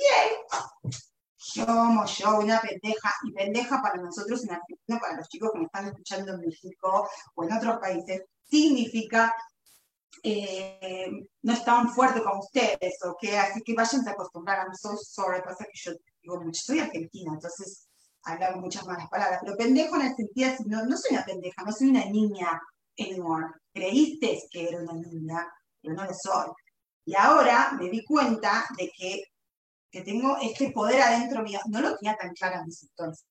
Y 0.00 0.02
él, 0.02 1.66
como 1.66 2.06
yo, 2.06 2.38
una 2.38 2.60
pendeja, 2.60 3.12
y 3.24 3.32
pendeja 3.32 3.82
para 3.82 4.00
nosotros 4.00 4.44
en 4.44 4.52
Argentina, 4.52 4.98
para 4.98 5.16
los 5.16 5.28
chicos 5.28 5.50
que 5.52 5.58
me 5.58 5.64
están 5.66 5.86
escuchando 5.88 6.32
en 6.32 6.40
México 6.40 7.08
o 7.34 7.44
en 7.44 7.52
otros 7.52 7.78
países, 7.78 8.22
significa 8.48 9.34
eh, 10.22 11.10
no 11.42 11.52
es 11.52 11.64
tan 11.64 11.90
fuerte 11.90 12.22
como 12.22 12.40
ustedes, 12.40 12.94
¿ok? 13.04 13.24
Así 13.38 13.62
que 13.62 13.74
vayan 13.74 14.08
a 14.08 14.12
acostumbrar, 14.12 14.58
I'm 14.66 14.74
so 14.74 14.96
sorry, 14.96 15.42
pasa 15.42 15.64
que 15.64 15.78
yo 15.78 15.92
digo 16.22 16.40
mucho, 16.40 16.60
soy 16.64 16.80
argentina, 16.80 17.32
entonces 17.34 17.88
hablaba 18.22 18.56
muchas 18.56 18.86
malas 18.86 19.08
palabras, 19.08 19.40
pero 19.42 19.56
pendejo 19.56 19.96
en 19.96 20.02
el 20.02 20.16
sentido, 20.16 20.50
no, 20.66 20.84
no 20.86 20.96
soy 20.96 21.16
una 21.16 21.24
pendeja, 21.24 21.62
no 21.64 21.72
soy 21.72 21.88
una 21.88 22.04
niña 22.06 22.60
anymore, 22.98 23.46
creíste 23.72 24.42
que 24.50 24.68
era 24.68 24.78
una 24.78 24.94
niña, 24.94 25.46
pero 25.80 25.94
no 25.94 26.04
lo 26.04 26.14
soy. 26.14 26.50
Y 27.04 27.14
ahora 27.14 27.72
me 27.78 27.88
di 27.88 28.04
cuenta 28.04 28.66
de 28.76 28.90
que, 28.96 29.22
que 29.90 30.02
tengo 30.02 30.36
este 30.40 30.70
poder 30.70 31.00
adentro 31.00 31.42
mío, 31.42 31.60
no 31.66 31.80
lo 31.80 31.96
tenía 31.96 32.16
tan 32.16 32.32
claro 32.34 32.60
en 32.60 32.66
mis 32.66 32.82
entonces, 32.82 33.26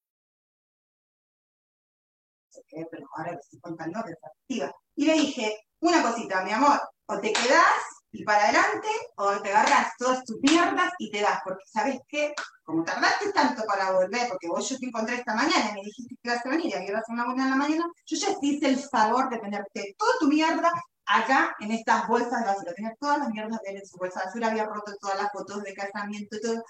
pero 2.91 3.07
ahora 3.15 3.33
lo 3.33 3.39
estoy 3.39 3.59
contando 3.59 4.03
perspectiva. 4.03 4.71
Y 4.95 5.05
le 5.05 5.13
dije, 5.13 5.57
una 5.79 6.01
cosita, 6.01 6.43
mi 6.43 6.51
amor, 6.51 6.79
o 7.05 7.19
te 7.19 7.31
quedás 7.31 7.99
y 8.11 8.23
para 8.23 8.45
adelante, 8.45 8.87
o 9.17 9.39
te 9.41 9.49
agarras 9.49 9.93
todas 9.97 10.23
tus 10.25 10.37
mierdas 10.41 10.91
y 10.97 11.11
te 11.11 11.21
das, 11.21 11.41
porque 11.43 11.63
¿sabes 11.65 11.99
qué? 12.07 12.33
Como 12.63 12.83
tardaste 12.83 13.31
tanto 13.31 13.63
para 13.65 13.91
volver, 13.91 14.27
porque 14.27 14.47
vos 14.47 14.67
yo 14.67 14.77
te 14.79 14.87
encontré 14.87 15.15
esta 15.15 15.35
mañana 15.35 15.69
y 15.71 15.73
me 15.75 15.81
dijiste 15.83 16.15
que 16.15 16.29
ibas 16.29 16.45
a 16.45 16.49
venir 16.49 16.67
y 16.67 16.71
que 16.71 16.91
ibas 16.91 17.07
a 17.07 17.13
una 17.13 17.25
buena 17.25 17.43
en 17.43 17.49
la 17.51 17.55
mañana, 17.55 17.85
yo 18.05 18.17
ya 18.17 18.39
te 18.39 18.47
hice 18.47 18.67
el 18.67 18.79
favor 18.79 19.29
de 19.29 19.37
tenerte 19.37 19.95
toda 19.97 20.11
tu 20.19 20.27
mierda 20.27 20.71
acá 21.09 21.55
en 21.59 21.71
estas 21.71 22.07
bolsas 22.07 22.39
de 22.41 22.45
basura. 22.45 22.73
Tenía 22.73 22.95
todas 22.99 23.19
las 23.19 23.29
mierdas 23.29 23.59
de 23.63 23.71
él 23.71 23.77
en 23.77 23.87
su 23.87 23.97
bolsa 23.97 24.19
de 24.19 24.25
basura, 24.27 24.47
había 24.47 24.65
roto 24.65 24.93
todas 24.99 25.17
las 25.21 25.31
fotos 25.31 25.63
de 25.63 25.73
casamiento 25.73 26.37
y 26.37 26.41
todo, 26.41 26.63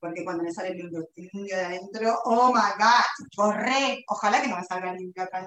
porque 0.00 0.24
cuando 0.24 0.42
me 0.42 0.52
sale 0.52 0.70
el 0.70 0.78
lindo, 0.78 1.06
de 1.14 1.54
adentro, 1.54 2.18
oh 2.24 2.52
my 2.52 2.72
god, 2.78 3.26
borré, 3.36 4.04
ojalá 4.08 4.40
que 4.40 4.48
no 4.48 4.56
me 4.56 4.64
salga 4.64 4.94
lindo 4.94 5.22
acá 5.22 5.44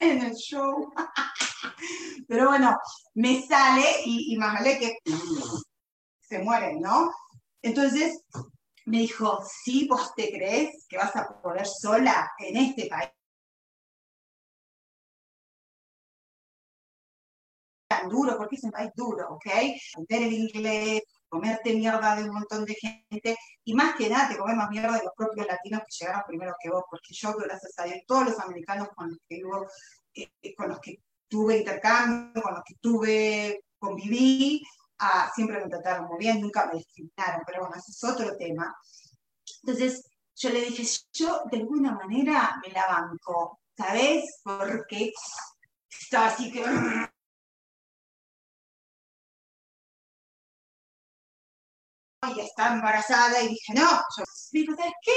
en 0.00 0.22
el 0.22 0.34
show. 0.34 0.92
Pero 2.28 2.48
bueno, 2.48 2.76
me 3.14 3.42
sale 3.46 3.84
y, 4.04 4.36
más 4.36 4.54
vale 4.54 4.78
que 4.78 4.96
se 6.22 6.38
mueren, 6.38 6.80
¿no? 6.80 7.10
Entonces 7.62 8.22
me 8.86 8.98
dijo, 8.98 9.42
sí, 9.62 9.86
vos 9.88 10.14
te 10.14 10.30
crees 10.30 10.86
que 10.88 10.96
vas 10.96 11.14
a 11.16 11.40
poder 11.42 11.66
sola 11.66 12.30
en 12.38 12.56
este 12.56 12.86
país. 12.86 13.10
Tan 18.00 18.08
duro, 18.08 18.36
porque 18.36 18.56
es 18.56 18.64
un 18.64 18.70
país 18.70 18.90
duro, 18.94 19.28
¿ok? 19.30 19.46
Entender 19.96 20.28
el 20.28 20.32
inglés, 20.32 21.02
comerte 21.28 21.74
mierda 21.74 22.16
de 22.16 22.24
un 22.24 22.34
montón 22.34 22.64
de 22.64 22.74
gente, 22.74 23.36
y 23.64 23.74
más 23.74 23.96
que 23.96 24.08
nada 24.08 24.28
te 24.28 24.36
comes 24.36 24.56
más 24.56 24.70
mierda 24.70 24.96
de 24.96 25.04
los 25.04 25.12
propios 25.16 25.46
latinos 25.46 25.80
que 25.80 25.96
llegaron 25.98 26.22
primero 26.26 26.54
que 26.62 26.70
vos, 26.70 26.84
porque 26.88 27.12
yo, 27.12 27.34
gracias 27.36 27.72
a 27.78 27.84
Dios, 27.84 27.98
todos 28.06 28.26
los 28.26 28.38
americanos 28.40 28.88
con 28.94 29.10
los 29.10 29.18
que 29.28 29.42
eh, 30.14 30.54
con 30.54 30.68
los 30.68 30.78
que 30.78 31.00
tuve 31.28 31.58
intercambio, 31.58 32.40
con 32.40 32.54
los 32.54 32.62
que 32.64 32.74
tuve, 32.80 33.64
conviví, 33.78 34.62
ah, 35.00 35.30
siempre 35.34 35.60
me 35.60 35.68
trataron 35.68 36.06
muy 36.06 36.18
bien, 36.18 36.40
nunca 36.40 36.66
me 36.66 36.78
discriminaron, 36.78 37.42
pero 37.44 37.62
bueno, 37.62 37.74
ese 37.76 37.90
es 37.90 38.04
otro 38.04 38.36
tema. 38.36 38.72
Entonces, 39.62 40.08
yo 40.36 40.50
le 40.50 40.60
dije, 40.60 40.84
yo 41.12 41.42
de 41.50 41.58
alguna 41.58 41.92
manera 41.92 42.60
me 42.62 42.72
la 42.72 42.86
banco, 42.86 43.60
¿sabes? 43.76 44.40
Porque 44.44 45.12
estaba 45.88 46.26
así 46.26 46.52
que 46.52 46.62
y 52.30 52.40
está 52.40 52.72
embarazada 52.74 53.42
y 53.42 53.48
dije, 53.48 53.74
no, 53.74 53.88
yo 54.16 54.24
digo, 54.52 54.74
¿sabes 54.76 54.92
qué? 55.02 55.12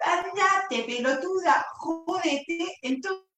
Andate, 0.00 0.84
pelotuda, 0.84 1.66
jódete, 1.78 2.78
entonces 2.82 3.30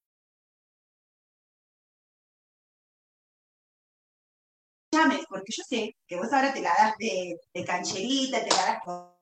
llames, 4.92 5.24
porque 5.28 5.52
yo 5.56 5.64
sé 5.64 5.96
que 6.06 6.16
vos 6.16 6.32
ahora 6.32 6.52
te 6.52 6.60
la 6.60 6.72
das 6.78 6.94
de, 6.98 7.36
de 7.52 7.64
cancherita, 7.64 8.44
te 8.44 8.50
la 8.50 8.66
das 8.66 8.84
con... 8.84 9.12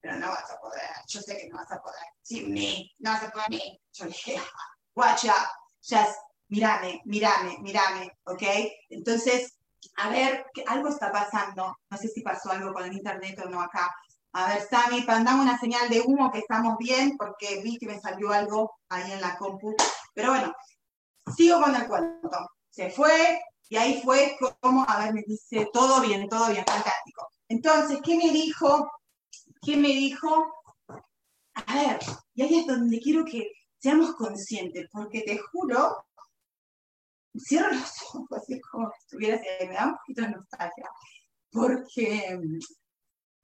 Pero 0.00 0.16
no 0.16 0.28
vas 0.28 0.50
a 0.50 0.60
poder, 0.60 0.90
yo 1.08 1.20
sé 1.20 1.36
que 1.38 1.48
no 1.48 1.56
vas 1.56 1.72
a 1.72 1.82
poder. 1.82 2.04
Sin 2.22 2.52
mí, 2.52 2.92
no 2.98 3.10
vas 3.10 3.22
a 3.24 3.30
poder. 3.30 3.80
Yo 3.92 4.04
le 4.04 4.10
dije, 4.10 4.40
watch 4.94 5.24
out, 5.24 5.48
just, 5.80 6.18
mírame, 6.48 7.00
mírame, 7.04 7.58
mírame, 7.60 8.12
¿ok? 8.24 8.42
Entonces, 8.90 9.53
a 9.96 10.10
ver, 10.10 10.46
algo 10.66 10.88
está 10.88 11.12
pasando. 11.12 11.76
No 11.90 11.96
sé 11.96 12.08
si 12.08 12.22
pasó 12.22 12.50
algo 12.50 12.72
con 12.72 12.84
el 12.84 12.92
internet 12.92 13.40
o 13.44 13.48
no 13.48 13.60
acá. 13.60 13.90
A 14.32 14.48
ver, 14.48 14.66
Sammy, 14.68 15.02
mandame 15.02 15.42
una 15.42 15.58
señal 15.58 15.88
de 15.88 16.00
humo 16.00 16.30
que 16.32 16.40
estamos 16.40 16.76
bien, 16.78 17.16
porque 17.16 17.62
vi 17.62 17.78
que 17.78 17.86
me 17.86 18.00
salió 18.00 18.30
algo 18.30 18.78
ahí 18.88 19.12
en 19.12 19.20
la 19.20 19.36
compu. 19.36 19.74
Pero 20.12 20.30
bueno, 20.30 20.52
sigo 21.36 21.60
con 21.60 21.74
el 21.74 21.86
cuento. 21.86 22.50
Se 22.70 22.90
fue, 22.90 23.40
y 23.68 23.76
ahí 23.76 24.02
fue 24.02 24.36
como, 24.60 24.84
a 24.88 24.98
ver, 24.98 25.14
me 25.14 25.22
dice, 25.26 25.68
todo 25.72 26.00
bien, 26.00 26.28
todo 26.28 26.48
bien, 26.50 26.64
fantástico. 26.66 27.28
Entonces, 27.48 28.00
¿qué 28.02 28.16
me 28.16 28.30
dijo? 28.30 28.90
¿Qué 29.62 29.76
me 29.76 29.88
dijo? 29.88 30.52
A 31.54 31.74
ver, 31.74 32.00
y 32.34 32.42
ahí 32.42 32.58
es 32.58 32.66
donde 32.66 33.00
quiero 33.00 33.24
que 33.24 33.50
seamos 33.78 34.16
conscientes, 34.16 34.88
porque 34.90 35.22
te 35.22 35.38
juro 35.38 36.04
cierro 37.38 37.72
los 37.72 37.92
ojos, 38.14 38.32
así 38.32 38.60
como 38.60 38.90
si 38.90 38.98
estuviera 39.00 39.36
así, 39.36 39.66
me 39.66 39.74
da 39.74 39.86
un 39.86 39.96
poquito 39.96 40.22
de 40.22 40.28
nostalgia, 40.30 40.88
porque 41.50 42.38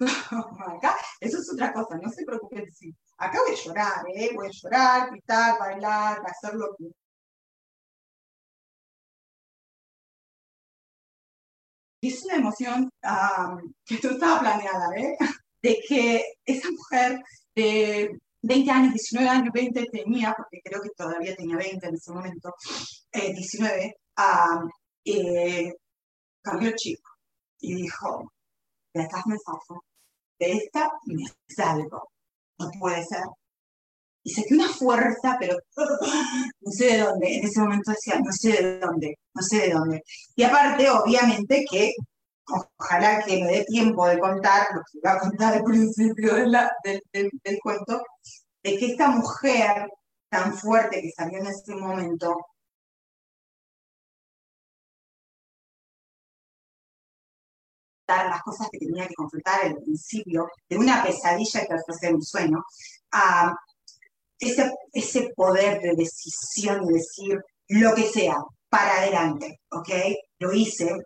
acá, 0.76 0.96
eso 1.20 1.38
es 1.38 1.53
otra 1.53 1.72
cosa, 1.72 1.98
no 2.03 2.11
se 2.11 2.24
preocupen, 2.24 2.72
sí. 2.72 2.94
acá 3.18 3.38
voy 3.46 3.55
a 3.55 3.62
llorar, 3.62 4.05
¿eh? 4.14 4.31
voy 4.35 4.48
a 4.48 4.50
llorar, 4.50 5.11
gritar, 5.11 5.59
bailar, 5.59 6.22
hacer 6.26 6.55
lo 6.55 6.74
que 6.76 6.90
es 12.03 12.24
una 12.24 12.37
emoción 12.37 12.90
que 13.85 14.00
no 14.03 14.11
estaba 14.11 14.40
planeada, 14.40 14.96
¿eh? 14.96 15.16
De 15.62 15.79
que 15.87 16.24
esa 16.46 16.70
mujer 16.70 17.20
de 17.55 18.18
20 18.42 18.70
años, 18.70 18.94
19 18.94 19.29
años, 19.29 19.53
20 19.53 19.87
tenía, 19.87 20.35
porque 20.37 20.61
creo 20.62 20.81
que 20.83 20.90
todavía 20.96 21.37
tenía 21.37 21.57
20 21.57 21.87
en 21.87 21.94
ese 21.94 22.12
momento, 22.12 22.55
19, 23.12 23.85
eh, 23.85 23.94
eh, 25.05 25.72
cambió 26.42 26.68
el 26.68 26.74
chico 26.74 27.11
y 27.61 27.74
dijo, 27.74 28.33
de 28.94 29.09
me 29.26 29.37
de 30.38 30.53
esta 30.53 30.90
me 31.07 31.24
salgo, 31.48 32.11
no 32.59 32.70
puede 32.79 33.05
ser. 33.05 33.24
Y 34.22 34.31
sentí 34.31 34.55
una 34.55 34.68
fuerza, 34.68 35.37
pero 35.38 35.57
no 35.76 36.72
sé 36.72 36.87
de 36.87 36.98
dónde, 36.98 37.37
en 37.37 37.44
ese 37.44 37.61
momento 37.61 37.90
decía, 37.90 38.20
no 38.20 38.33
sé 38.33 38.62
de 38.62 38.79
dónde, 38.81 39.18
no 39.35 39.42
sé 39.42 39.59
de 39.59 39.72
dónde. 39.72 40.03
Y 40.35 40.42
aparte, 40.42 40.90
obviamente, 40.90 41.64
que 41.70 41.92
ojalá 42.50 43.22
que 43.24 43.42
me 43.42 43.50
dé 43.50 43.64
tiempo 43.64 44.06
de 44.06 44.18
contar 44.18 44.68
lo 44.74 44.80
que 44.80 44.98
iba 44.98 45.12
a 45.12 45.20
contar 45.20 45.54
al 45.54 45.64
principio 45.64 46.34
del, 46.34 47.58
cuento, 47.62 48.02
de 48.62 48.78
que 48.78 48.86
esta 48.86 49.08
mujer 49.10 49.88
tan 50.28 50.54
fuerte 50.56 51.02
que 51.02 51.10
salió 51.10 51.38
en 51.38 51.46
ese 51.46 51.74
momento, 51.74 52.36
las 58.08 58.42
cosas 58.42 58.68
que 58.70 58.78
tenía 58.78 59.06
que 59.06 59.14
confrontar 59.14 59.66
al 59.66 59.76
principio, 59.76 60.48
de 60.68 60.78
una 60.78 61.02
pesadilla 61.02 61.66
que 61.66 61.92
ser 61.94 62.14
un 62.14 62.22
sueño, 62.22 62.64
a 63.12 63.54
ese, 64.38 64.72
ese 64.92 65.30
poder 65.36 65.80
de 65.80 65.94
decisión 65.96 66.84
y 66.88 66.94
decir 66.94 67.38
lo 67.68 67.94
que 67.94 68.04
sea, 68.04 68.36
para 68.70 68.98
adelante, 68.98 69.60
¿ok? 69.70 69.88
Lo 70.38 70.52
hice. 70.52 70.96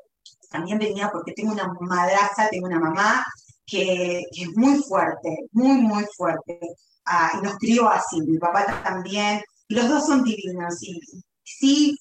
También 0.55 0.79
venía 0.79 1.11
porque 1.11 1.33
tengo 1.33 1.51
una 1.53 1.67
madraza, 1.81 2.49
tengo 2.49 2.69
una 2.69 2.79
mamá 2.79 3.25
que, 3.67 4.21
es 4.21 4.57
muy 4.57 4.81
fuerte, 4.85 5.37
muy, 5.51 5.79
muy 5.79 6.07
fuerte. 6.17 6.61
Ah, 7.05 7.33
y 7.37 7.43
nos 7.43 7.57
crió 7.57 7.89
así, 7.89 8.21
mi 8.21 8.39
papá 8.39 8.65
también. 8.85 9.43
Y 9.67 9.75
los 9.75 9.89
dos 9.89 10.07
son 10.07 10.23
divinos. 10.23 10.81
Y 10.81 11.01
sí, 11.43 11.99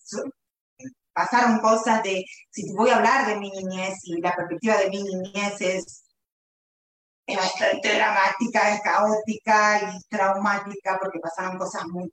pasaron 1.13 1.61
cosas 1.61 2.03
de, 2.03 2.23
si 2.51 2.71
voy 2.75 2.91
a 2.91 2.97
hablar 2.97 3.25
de 3.25 3.39
mi 3.39 3.49
niñez 3.49 3.95
y 4.03 4.21
la 4.21 4.35
perspectiva 4.35 4.77
de 4.77 4.89
mi 4.91 5.01
niñez 5.01 5.59
es, 5.59 6.03
bastante 7.35 7.95
dramática, 7.95 8.75
es 8.75 8.81
caótica 8.81 9.93
y 9.95 9.99
traumática 10.09 10.99
porque 11.01 11.19
pasaron 11.19 11.57
cosas 11.57 11.87
muy 11.87 12.07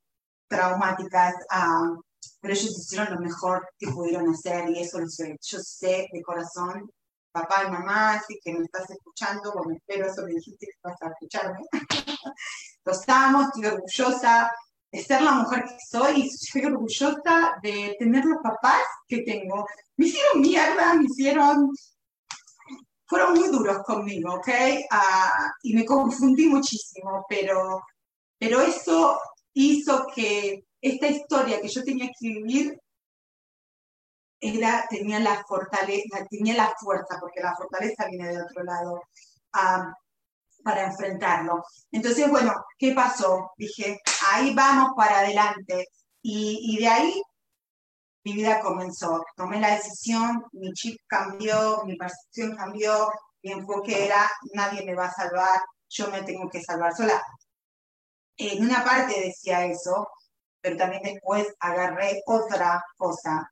traumáticas. 0.48 1.35
Ah, 1.50 1.96
pero 2.41 2.55
ellos 2.55 2.79
hicieron 2.79 3.15
lo 3.15 3.21
mejor 3.21 3.69
que 3.79 3.89
pudieron 3.89 4.31
hacer 4.31 4.71
y 4.71 4.81
eso 4.81 4.99
lo 4.99 5.09
sé. 5.09 5.37
Yo 5.41 5.59
sé 5.61 6.09
de 6.13 6.23
corazón, 6.23 6.91
papá 7.33 7.65
y 7.67 7.71
mamá, 7.71 8.15
así 8.15 8.39
que 8.43 8.53
me 8.53 8.65
estás 8.65 8.89
escuchando, 8.91 9.53
me 9.67 9.77
espero 9.77 10.07
eso 10.07 10.23
me 10.25 10.33
dijiste 10.33 10.67
que 10.67 10.73
vas 10.83 11.01
a 11.03 11.09
escucharme. 11.09 11.61
lo 12.85 12.93
estamos, 12.93 13.47
estoy 13.47 13.67
orgullosa 13.67 14.51
de 14.93 15.05
ser 15.05 15.23
la 15.23 15.33
mujer 15.33 15.65
que 15.65 15.77
soy 15.89 16.23
y 16.23 16.27
estoy 16.27 16.65
orgullosa 16.65 17.53
de 17.63 17.97
tener 17.99 18.25
los 18.25 18.39
papás 18.43 18.83
que 19.07 19.23
tengo. 19.23 19.67
Me 19.97 20.07
hicieron 20.07 20.41
mierda, 20.41 20.95
me 20.95 21.05
hicieron... 21.05 21.71
Fueron 23.07 23.35
muy 23.35 23.49
duros 23.49 23.79
conmigo, 23.85 24.35
¿ok? 24.35 24.49
Ah, 24.93 25.51
y 25.65 25.75
me 25.75 25.85
confundí 25.85 26.47
muchísimo, 26.47 27.27
pero, 27.29 27.83
pero 28.39 28.61
eso 28.61 29.19
hizo 29.53 30.07
que 30.15 30.65
esta 30.81 31.07
historia 31.07 31.61
que 31.61 31.69
yo 31.69 31.85
tenía 31.85 32.07
que 32.07 32.29
vivir 32.29 32.81
era, 34.40 34.87
tenía 34.88 35.21
la 35.21 35.45
fortaleza, 35.47 36.25
tenía 36.29 36.55
la 36.55 36.75
fuerza, 36.79 37.19
porque 37.21 37.40
la 37.40 37.55
fortaleza 37.57 38.07
viene 38.09 38.29
de 38.29 38.43
otro 38.43 38.64
lado, 38.64 39.03
para 40.62 40.87
enfrentarlo. 40.87 41.64
Entonces, 41.90 42.29
bueno, 42.31 42.53
¿qué 42.79 42.93
pasó? 42.93 43.53
Dije, 43.57 44.01
ahí 44.31 44.55
vamos 44.55 44.93
para 44.97 45.21
adelante. 45.21 45.88
Y, 46.23 46.75
y 46.75 46.79
de 46.81 46.88
ahí 46.88 47.23
mi 48.25 48.35
vida 48.35 48.61
comenzó. 48.61 49.25
Tomé 49.37 49.61
la 49.61 49.75
decisión, 49.75 50.45
mi 50.53 50.73
chip 50.73 50.99
cambió, 51.07 51.83
mi 51.85 51.97
percepción 51.97 52.57
cambió, 52.57 53.11
mi 53.43 53.53
enfoque 53.53 54.07
era, 54.07 54.31
nadie 54.55 54.85
me 54.85 54.95
va 54.95 55.07
a 55.07 55.12
salvar, 55.12 55.61
yo 55.88 56.11
me 56.11 56.23
tengo 56.23 56.49
que 56.49 56.62
salvar 56.62 56.95
sola. 56.95 57.23
En 58.37 58.64
una 58.64 58.85
parte 58.85 59.21
decía 59.21 59.64
eso, 59.66 60.09
pero 60.61 60.77
también 60.77 61.03
después 61.03 61.46
agarré 61.61 62.23
otra 62.27 62.83
cosa. 62.96 63.51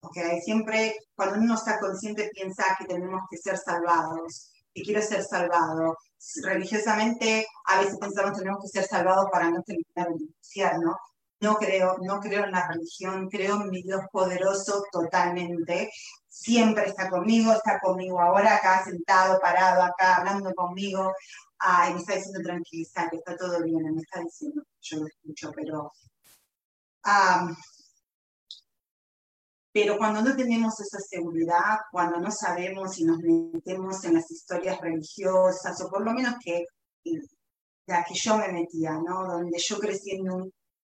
Porque 0.00 0.40
siempre 0.42 0.94
cuando 1.14 1.38
uno 1.38 1.54
está 1.54 1.78
consciente 1.78 2.30
piensa 2.32 2.76
que 2.78 2.84
tenemos 2.84 3.22
que 3.30 3.38
ser 3.38 3.56
salvados, 3.56 4.52
que 4.74 4.82
quiero 4.82 5.00
ser 5.00 5.22
salvado. 5.24 5.96
Religiosamente 6.42 7.46
a 7.66 7.80
veces 7.80 7.98
pensamos 7.98 8.32
que 8.32 8.38
tenemos 8.38 8.62
que 8.62 8.80
ser 8.80 8.84
salvados 8.84 9.26
para 9.30 9.50
no 9.50 9.62
terminar 9.62 10.08
en 10.08 10.14
el 10.14 10.34
infierno. 10.36 10.96
No 11.40 11.56
creo, 11.56 11.96
no 12.02 12.20
creo 12.20 12.44
en 12.44 12.52
la 12.52 12.68
religión, 12.68 13.28
creo 13.28 13.60
en 13.62 13.70
mi 13.70 13.82
Dios 13.82 14.02
poderoso 14.10 14.84
totalmente. 14.90 15.90
Siempre 16.28 16.86
está 16.86 17.08
conmigo, 17.08 17.52
está 17.52 17.78
conmigo 17.80 18.20
ahora 18.20 18.56
acá, 18.56 18.84
sentado, 18.84 19.38
parado 19.40 19.82
acá, 19.82 20.16
hablando 20.16 20.52
conmigo. 20.54 21.12
y 21.88 21.94
me 21.94 22.00
está 22.00 22.14
diciendo 22.16 22.40
tranquilizar, 22.42 23.10
que 23.10 23.16
está 23.16 23.36
todo 23.36 23.62
bien, 23.62 23.94
me 23.94 24.02
está 24.02 24.20
diciendo, 24.20 24.62
yo 24.80 25.00
lo 25.00 25.06
escucho, 25.06 25.52
pero 25.54 25.92
pero 29.72 29.98
cuando 29.98 30.22
no 30.22 30.36
tenemos 30.36 30.78
esa 30.78 30.98
seguridad, 31.00 31.80
cuando 31.90 32.20
no 32.20 32.30
sabemos 32.30 32.96
y 32.98 33.04
nos 33.04 33.18
metemos 33.18 34.04
en 34.04 34.14
las 34.14 34.30
historias 34.30 34.80
religiosas, 34.80 35.80
o 35.82 35.90
por 35.90 36.04
lo 36.04 36.12
menos 36.12 36.34
que 36.42 36.64
la 37.86 38.04
que 38.04 38.14
yo 38.14 38.38
me 38.38 38.52
metía, 38.52 38.92
¿no? 38.92 39.26
Donde 39.26 39.58
yo 39.58 39.78
crecí 39.78 40.22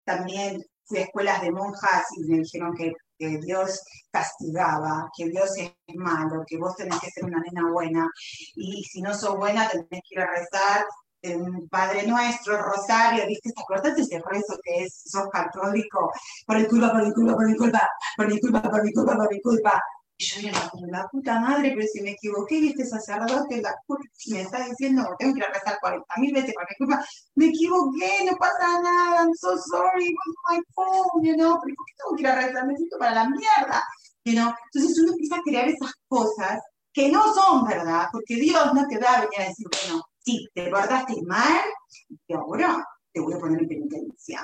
también 0.04 0.60
fui 0.84 0.98
a 0.98 1.02
escuelas 1.02 1.40
de 1.42 1.52
monjas 1.52 2.06
y 2.16 2.24
me 2.24 2.38
dijeron 2.38 2.74
que, 2.76 2.92
que, 3.16 3.38
Dios 3.38 3.80
castigaba, 4.10 5.08
que 5.16 5.28
Dios 5.28 5.50
es 5.56 5.72
malo, 5.94 6.42
que 6.46 6.58
vos 6.58 6.74
tenés 6.74 6.98
que 7.00 7.10
ser 7.10 7.24
una 7.24 7.40
nena 7.40 7.70
buena, 7.70 8.08
y 8.56 8.82
si 8.82 9.00
no 9.00 9.14
sos 9.14 9.36
buena 9.36 9.68
tenés 9.68 9.88
que 9.88 10.14
ir 10.16 10.20
a 10.20 10.26
rezar 10.26 10.84
un 11.24 11.68
Padre 11.68 12.06
Nuestro, 12.06 12.60
Rosario, 12.60 13.26
¿viste? 13.26 13.52
¿Te 13.52 13.62
acuerdas 13.62 13.96
de 13.96 14.02
ese 14.02 14.22
rezo 14.24 14.58
que 14.62 14.84
es, 14.84 15.02
sos 15.06 15.28
católico? 15.30 16.10
Por 16.46 16.58
mi 16.58 16.66
culpa, 16.66 16.92
por 16.92 17.04
mi 17.04 17.12
culpa, 17.12 17.34
por 17.34 17.46
mi 17.46 17.56
culpa, 17.56 17.88
por 18.16 18.28
mi 18.28 18.40
culpa, 18.40 18.62
por 18.62 18.84
mi 18.84 18.92
culpa, 18.92 19.16
por 19.16 19.30
mi 19.30 19.40
culpa. 19.40 19.82
Y 20.18 20.24
yo 20.24 20.48
era 20.48 20.70
la, 20.88 21.08
puta 21.08 21.40
madre, 21.40 21.72
pero 21.74 21.86
si 21.92 22.00
me 22.02 22.10
equivoqué, 22.10 22.56
y 22.56 22.68
este 22.68 22.86
sacerdote 22.86 23.62
la, 23.62 23.74
me 24.28 24.42
está 24.42 24.64
diciendo 24.66 25.04
que 25.10 25.24
tengo 25.24 25.34
que 25.34 25.46
rezar 25.46 25.78
40 25.80 26.06
mil 26.18 26.32
veces 26.34 26.54
por 26.54 26.64
mi 26.68 26.76
culpa, 26.76 27.06
me 27.34 27.46
equivoqué, 27.46 28.24
no 28.30 28.36
pasa 28.36 28.80
nada, 28.82 29.22
I'm 29.22 29.34
so 29.34 29.56
sorry, 29.56 30.14
my 30.48 30.60
fault, 30.74 31.22
you 31.22 31.34
know, 31.34 31.58
pero 31.62 31.74
¿por 31.74 31.86
qué 31.86 31.92
tengo 31.96 32.16
que 32.16 32.22
ir 32.22 32.28
a 32.28 32.34
rezar? 32.34 32.66
Me 32.66 32.76
siento 32.76 32.98
para 32.98 33.14
la 33.14 33.28
mierda, 33.28 33.82
you 34.24 34.34
know. 34.34 34.52
Entonces 34.72 34.98
uno 35.00 35.12
empieza 35.12 35.36
a 35.36 35.42
crear 35.42 35.68
esas 35.68 35.92
cosas 36.08 36.60
que 36.92 37.10
no 37.10 37.32
son 37.32 37.64
verdad, 37.64 38.08
porque 38.12 38.36
Dios 38.36 38.74
no 38.74 38.86
te 38.86 38.98
va 38.98 39.14
a 39.14 39.20
venir 39.22 39.40
a 39.40 39.48
decir, 39.48 39.66
bueno, 39.70 40.04
sí, 40.24 40.48
te 40.54 40.70
guardaste 40.70 41.22
mal 41.22 41.62
y 42.26 42.34
ahora 42.34 42.86
te 43.12 43.20
voy 43.20 43.34
a 43.34 43.38
poner 43.38 43.62
en 43.62 43.68
penitencia. 43.68 44.42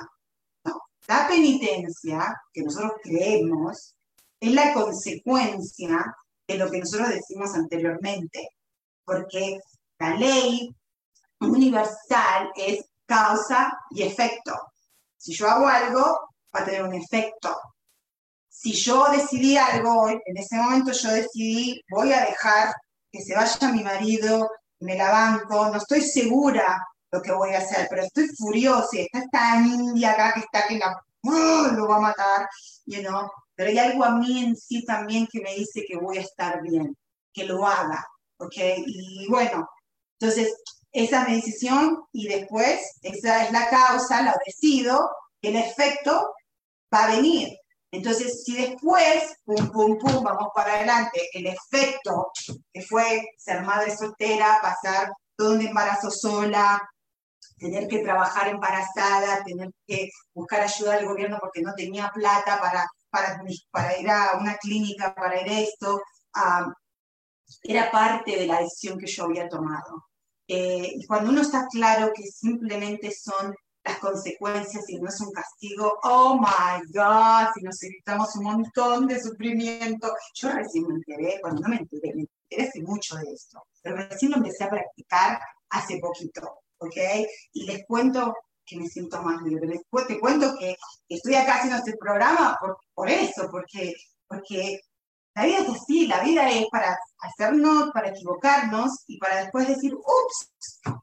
No, 0.63 0.79
la 1.07 1.27
penitencia 1.27 2.35
que 2.53 2.63
nosotros 2.63 2.93
creemos 3.03 3.95
es 4.39 4.53
la 4.53 4.73
consecuencia 4.73 6.15
de 6.47 6.57
lo 6.57 6.69
que 6.69 6.79
nosotros 6.79 7.09
decimos 7.09 7.53
anteriormente, 7.55 8.49
porque 9.03 9.59
la 9.99 10.15
ley 10.15 10.73
universal 11.39 12.51
es 12.55 12.85
causa 13.05 13.71
y 13.91 14.03
efecto. 14.03 14.53
Si 15.17 15.33
yo 15.33 15.47
hago 15.49 15.67
algo, 15.67 16.01
va 16.55 16.61
a 16.61 16.65
tener 16.65 16.83
un 16.83 16.93
efecto. 16.93 17.55
Si 18.47 18.73
yo 18.73 19.05
decidí 19.11 19.57
algo 19.57 20.01
hoy, 20.01 20.19
en 20.25 20.37
ese 20.37 20.57
momento 20.57 20.91
yo 20.91 21.11
decidí, 21.11 21.81
voy 21.89 22.13
a 22.13 22.25
dejar 22.25 22.73
que 23.11 23.21
se 23.21 23.35
vaya 23.35 23.71
mi 23.71 23.83
marido, 23.83 24.49
me 24.79 24.95
la 24.95 25.11
banco, 25.11 25.69
no 25.69 25.77
estoy 25.77 26.01
segura 26.01 26.85
lo 27.11 27.21
que 27.21 27.31
voy 27.31 27.53
a 27.53 27.59
hacer, 27.59 27.87
pero 27.89 28.03
estoy 28.03 28.27
furiosa, 28.37 28.97
está 28.97 29.19
esta 29.19 29.57
india 29.61 30.11
acá 30.11 30.33
que 30.33 30.41
está 30.41 30.67
que 30.67 30.77
la, 30.77 31.01
¡uh! 31.23 31.75
lo 31.75 31.87
va 31.87 31.97
a 31.97 32.01
matar, 32.01 32.47
you 32.85 33.01
know? 33.01 33.29
pero 33.59 33.71
hay 33.71 33.77
algo 33.77 34.05
a 34.05 34.11
mí 34.11 34.41
en 34.41 34.55
sí 34.55 34.85
también 34.85 35.27
que 35.27 35.41
me 35.41 35.53
dice 35.53 35.83
que 35.85 35.97
voy 35.97 36.17
a 36.17 36.21
estar 36.21 36.61
bien, 36.61 36.95
que 37.33 37.43
lo 37.43 37.67
haga, 37.67 38.07
¿ok? 38.37 38.55
Y 38.85 39.27
bueno, 39.27 39.67
entonces 40.17 40.55
esa 40.93 41.23
es 41.23 41.27
mi 41.27 41.35
decisión 41.35 42.03
y 42.13 42.29
después 42.29 42.79
esa 43.01 43.43
es 43.43 43.51
la 43.51 43.69
causa, 43.69 44.21
la 44.21 44.33
decido, 44.45 45.09
el 45.41 45.57
efecto 45.57 46.33
va 46.93 47.03
a 47.03 47.15
venir. 47.17 47.49
Entonces, 47.91 48.43
si 48.43 48.55
después, 48.55 49.35
pum, 49.43 49.71
pum, 49.71 49.97
pum, 49.97 50.23
vamos 50.23 50.49
para 50.53 50.75
adelante, 50.75 51.27
el 51.33 51.47
efecto 51.47 52.31
que 52.71 52.81
fue 52.81 53.23
ser 53.37 53.63
madre 53.63 53.95
soltera, 53.95 54.59
pasar 54.61 55.11
todo 55.35 55.53
un 55.53 55.61
embarazo 55.61 56.11
sola, 56.11 56.79
tener 57.57 57.87
que 57.87 57.99
trabajar 57.99 58.47
embarazada, 58.47 59.43
tener 59.43 59.69
que 59.87 60.09
buscar 60.33 60.61
ayuda 60.61 60.95
del 60.95 61.07
gobierno 61.07 61.37
porque 61.39 61.61
no 61.61 61.73
tenía 61.73 62.09
plata 62.13 62.59
para, 62.59 62.85
para, 63.09 63.41
para 63.71 63.97
ir 63.97 64.09
a 64.09 64.37
una 64.39 64.55
clínica, 64.57 65.13
para 65.13 65.41
ir 65.41 65.49
a 65.49 65.59
esto, 65.59 66.01
era 67.63 67.91
parte 67.91 68.37
de 68.37 68.47
la 68.47 68.59
decisión 68.59 68.97
que 68.97 69.07
yo 69.07 69.25
había 69.25 69.49
tomado. 69.49 70.05
Eh, 70.47 70.93
y 70.95 71.05
cuando 71.05 71.29
uno 71.31 71.41
está 71.41 71.67
claro 71.67 72.11
que 72.15 72.23
simplemente 72.23 73.11
son 73.11 73.53
las 73.83 73.97
consecuencias 73.99 74.89
y 74.89 74.99
no 74.99 75.09
es 75.09 75.19
un 75.21 75.31
castigo, 75.31 75.99
oh 76.03 76.37
my 76.39 76.81
God, 76.93 77.47
si 77.53 77.63
nos 77.63 77.81
evitamos 77.83 78.35
un 78.35 78.43
montón 78.43 79.07
de 79.07 79.21
sufrimiento. 79.21 80.13
Yo 80.33 80.49
recién 80.49 80.87
me 80.87 80.95
enteré, 80.95 81.39
cuando 81.41 81.61
no 81.61 81.69
me 81.69 81.77
enteré, 81.77 82.13
me 82.13 82.27
enteré 82.49 82.81
mucho 82.83 83.15
de 83.17 83.31
esto, 83.33 83.63
pero 83.81 83.95
recién 83.95 84.31
lo 84.31 84.37
empecé 84.37 84.63
a 84.63 84.69
practicar 84.69 85.39
hace 85.69 85.99
poquito, 85.99 86.61
¿ok? 86.79 86.97
Y 87.53 87.65
les 87.65 87.85
cuento 87.85 88.33
que 88.65 88.77
me 88.77 88.87
siento 88.87 89.21
más 89.21 89.41
libre. 89.41 89.67
Después 89.67 90.07
te 90.07 90.19
cuento 90.19 90.55
que 90.57 90.75
estoy 91.07 91.35
acá 91.35 91.55
haciendo 91.55 91.77
este 91.77 91.97
programa 91.97 92.55
por, 92.59 92.77
por 92.93 93.09
eso, 93.09 93.47
porque, 93.49 93.93
porque 94.27 94.79
la 95.35 95.45
vida 95.45 95.59
es 95.59 95.69
así, 95.69 96.07
la 96.07 96.21
vida 96.21 96.49
es 96.49 96.67
para 96.69 96.97
hacernos, 97.19 97.91
para 97.93 98.09
equivocarnos 98.09 98.91
y 99.07 99.17
para 99.17 99.43
después 99.43 99.67
decir, 99.67 99.95
ups, 99.95 100.51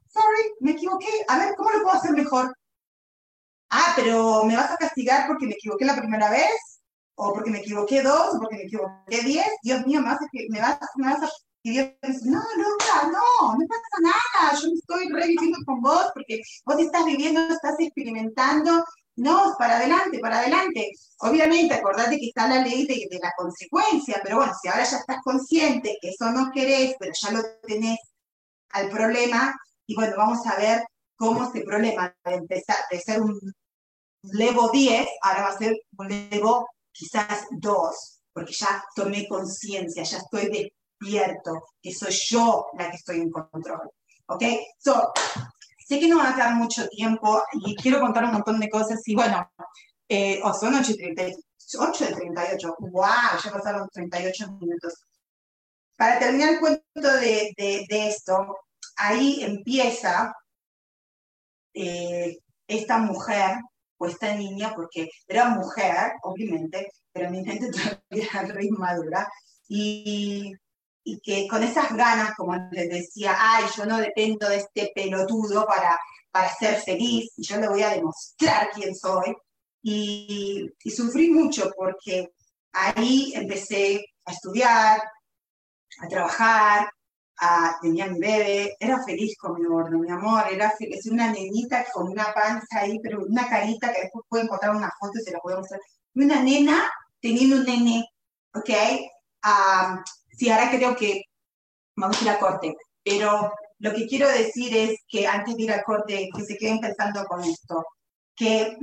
sorry, 0.09 0.53
me 0.61 0.73
equivoqué, 0.73 1.25
a 1.29 1.39
ver, 1.39 1.55
¿cómo 1.57 1.71
lo 1.71 1.83
puedo 1.83 1.97
hacer 1.97 2.13
mejor? 2.13 2.55
Ah, 3.71 3.93
pero 3.97 4.45
me 4.45 4.57
vas 4.57 4.71
a 4.71 4.77
castigar 4.77 5.27
porque 5.27 5.47
me 5.47 5.55
equivoqué 5.55 5.85
la 5.85 5.97
primera 5.97 6.31
vez, 6.31 6.77
o 7.17 7.33
porque 7.33 7.51
me 7.51 7.59
equivoqué 7.59 8.03
dos, 8.03 8.35
o 8.35 8.39
porque 8.39 8.57
me 8.57 8.63
equivoqué 8.63 9.23
diez, 9.25 9.47
Dios 9.63 9.87
mío, 9.87 10.01
me 10.01 10.09
vas 10.09 10.21
a, 10.21 10.27
me 10.51 10.61
vas, 10.61 10.79
me 10.97 11.07
vas 11.07 11.23
a 11.23 11.29
Y 11.63 11.73
Dios 11.73 11.89
dice, 12.03 12.21
no, 12.27 12.41
loca, 12.41 13.11
no, 13.11 13.55
no 13.55 13.67
pasa 13.69 14.03
nada, 14.03 14.55
yo 14.61 14.69
estoy 14.75 15.09
reviviendo 15.09 15.59
con 15.67 15.81
vos 15.81 16.11
porque 16.15 16.41
vos 16.65 16.79
estás 16.79 17.05
viviendo, 17.05 17.41
estás 17.41 17.77
experimentando, 17.79 18.85
no, 19.17 19.55
para 19.59 19.77
adelante, 19.79 20.19
para 20.21 20.41
adelante. 20.41 20.91
Obviamente, 21.21 21.75
acordate 21.75 22.19
que 22.19 22.27
está 22.27 22.47
la 22.49 22.61
ley 22.63 22.87
de, 22.87 23.07
de, 23.11 23.19
la 23.23 23.33
consecuencia, 23.37 24.21
pero 24.23 24.37
bueno, 24.37 24.53
si 24.61 24.69
ahora 24.69 24.85
ya 24.85 24.99
estás 24.99 25.19
consciente 25.25 25.97
que 26.01 26.11
eso 26.11 26.31
no 26.31 26.51
querés, 26.53 26.95
pero 26.99 27.13
ya 27.19 27.31
lo 27.33 27.43
tenés 27.67 27.99
al 28.71 28.91
problema, 28.91 29.55
y 29.87 29.95
bueno, 29.95 30.15
vamos 30.19 30.47
a 30.47 30.57
ver 30.57 30.85
cómo 31.17 31.45
este 31.45 31.63
problema 31.63 32.15
de 32.25 32.35
empezar, 32.35 32.77
de 32.91 33.01
ser 33.01 33.21
un 33.21 33.39
levo 34.23 34.71
10, 34.71 35.07
ahora 35.23 35.43
va 35.43 35.49
a 35.49 35.59
ser 35.59 35.77
un 35.99 36.09
levo 36.09 36.69
quizás 36.93 37.47
2, 37.51 38.21
porque 38.33 38.53
ya 38.53 38.85
tomé 38.95 39.27
conciencia, 39.29 40.03
ya 40.03 40.19
estoy 40.19 40.73
despierto, 41.01 41.63
que 41.83 41.93
soy 41.93 42.13
yo 42.13 42.67
la 42.79 42.91
que 42.91 42.97
estoy 42.97 43.21
en 43.21 43.31
control. 43.31 43.91
¿Ok? 44.29 44.43
So, 44.79 45.13
sé 45.87 46.01
que 46.01 46.09
no 46.09 46.19
va 46.19 46.35
a 46.35 46.37
dar 46.37 46.55
mucho 46.55 46.89
tiempo 46.89 47.43
y 47.65 47.77
quiero 47.77 48.01
contar 48.01 48.25
un 48.25 48.33
montón 48.33 48.59
de 48.59 48.69
cosas 48.69 49.01
y 49.07 49.15
bueno, 49.15 49.49
eh, 50.09 50.41
oh, 50.43 50.53
son 50.53 50.75
8 50.75 50.93
y 50.93 51.15
8 51.79 52.05
de 52.05 52.13
38, 52.13 52.77
wow, 52.79 53.05
ya 53.43 53.51
pasaron 53.51 53.89
38 53.93 54.53
minutos. 54.61 54.95
Para 55.97 56.19
terminar 56.19 56.55
el 56.55 56.61
cuento 56.61 56.83
de, 56.95 57.53
de, 57.57 57.87
de 57.89 58.09
esto, 58.09 58.59
ahí 58.97 59.43
empieza 59.43 60.35
eh, 61.77 62.39
esta 62.67 62.99
mujer 62.99 63.59
o 63.99 64.07
esta 64.07 64.35
niña, 64.35 64.73
porque 64.75 65.11
era 65.29 65.51
mujer, 65.51 66.13
obviamente, 66.23 66.91
pero 67.13 67.31
mi 67.31 67.43
mente 67.43 67.71
todavía 68.11 68.29
era 68.31 68.43
re 68.43 68.65
inmadura, 68.65 69.29
y, 69.69 70.53
y 71.05 71.21
que 71.21 71.47
con 71.49 71.63
esas 71.63 71.95
ganas, 71.95 72.35
como 72.35 72.55
les 72.73 72.89
decía, 72.89 73.37
ay, 73.39 73.65
yo 73.77 73.85
no 73.85 73.99
dependo 73.99 74.49
de 74.49 74.57
este 74.57 74.91
pelotudo 74.95 75.67
para, 75.67 75.99
para 76.31 76.55
ser 76.55 76.77
feliz, 76.77 77.31
y 77.37 77.43
yo 77.43 77.59
le 77.59 77.69
voy 77.69 77.83
a 77.83 77.91
demostrar 77.91 78.71
quién 78.75 78.95
soy, 78.95 79.37
y, 79.83 80.67
y 80.83 80.91
sufrí 80.91 81.31
mucho 81.31 81.71
porque 81.77 82.31
ahí 82.73 83.33
empecé 83.35 84.05
a 84.25 84.33
estudiar, 84.33 85.01
a 86.01 86.09
trabajar, 86.09 86.89
tenía 87.81 88.07
mi 88.07 88.19
bebé, 88.19 88.77
era 88.81 89.03
feliz 89.05 89.37
con 89.39 89.61
mi 89.61 89.67
gordo, 89.67 89.99
mi 89.99 90.11
amor, 90.11 90.45
era 90.51 90.71
feliz, 90.71 91.07
una 91.07 91.31
nenita 91.31 91.85
con 91.93 92.09
una 92.09 92.33
panza 92.33 92.81
ahí, 92.81 92.99
pero 93.03 93.25
una 93.25 93.49
carita 93.49 93.93
que 93.93 94.03
después 94.03 94.25
puede 94.29 94.45
encontrar 94.45 94.75
una 94.75 94.91
foto 94.99 95.19
y 95.19 95.23
se 95.23 95.33
la 95.33 95.41
puedo 95.41 95.59
mostrar. 95.59 95.81
Una 96.15 96.43
nena 96.43 96.91
teniendo 97.21 97.57
un 97.57 97.65
nene, 97.65 98.09
¿ok? 98.55 98.71
Um, 99.45 100.03
sí, 100.37 100.51
ahora 100.51 100.71
creo 100.71 100.97
que 100.97 101.23
vamos 101.97 102.21
a 102.21 102.25
ir 102.25 102.31
a 102.31 102.39
corte, 102.39 102.75
pero 103.03 103.53
lo 103.79 103.93
que 103.95 104.07
quiero 104.07 104.29
decir 104.29 104.75
es 104.75 105.01
que 105.09 105.27
antes 105.27 105.57
de 105.57 105.63
ir 105.63 105.73
a 105.73 105.83
corte, 105.83 106.29
que 106.35 106.45
se 106.45 106.57
queden 106.57 106.81
pensando 106.81 107.25
con 107.27 107.43
esto, 107.45 107.85
que 108.35 108.77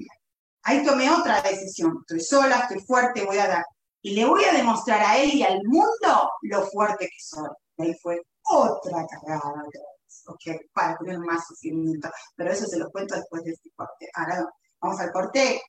ahí 0.64 0.84
tomé 0.86 1.10
otra 1.10 1.42
decisión, 1.42 1.98
estoy 2.02 2.20
sola, 2.22 2.60
estoy 2.60 2.80
fuerte, 2.82 3.26
voy 3.26 3.38
a 3.40 3.48
dar, 3.48 3.66
y 4.02 4.12
le 4.12 4.26
voy 4.26 4.44
a 4.44 4.54
demostrar 4.54 5.02
a 5.02 5.18
él 5.18 5.34
y 5.34 5.44
al 5.44 5.64
mundo 5.64 6.32
lo 6.44 6.68
fuerte 6.68 7.06
que 7.06 7.20
soy. 7.20 7.50
Ahí 7.80 7.96
fue 8.02 8.22
otra 8.50 9.06
cagada 9.08 9.64
ok, 10.28 10.42
para 10.74 10.98
poner 10.98 11.20
más 11.20 11.46
sufrimiento. 11.48 12.10
Pero 12.36 12.52
eso 12.52 12.66
se 12.66 12.78
lo 12.78 12.90
cuento 12.92 13.16
después 13.16 13.44
de 13.44 13.52
este 13.52 13.70
corte. 13.76 14.10
Ahora 14.16 14.46
vamos 14.82 15.00
al 15.00 15.12
corte. 15.12 15.62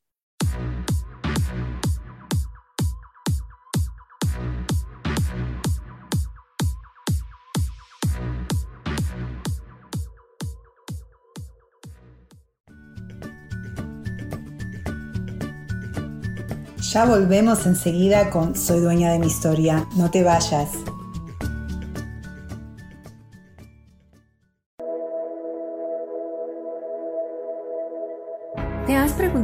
Ya 16.93 17.07
volvemos 17.07 17.67
enseguida 17.67 18.31
con 18.31 18.55
Soy 18.55 18.79
dueña 18.79 19.11
de 19.11 19.19
mi 19.19 19.27
historia. 19.27 19.85
No 19.97 20.13
te 20.13 20.23
vayas. 20.23 20.71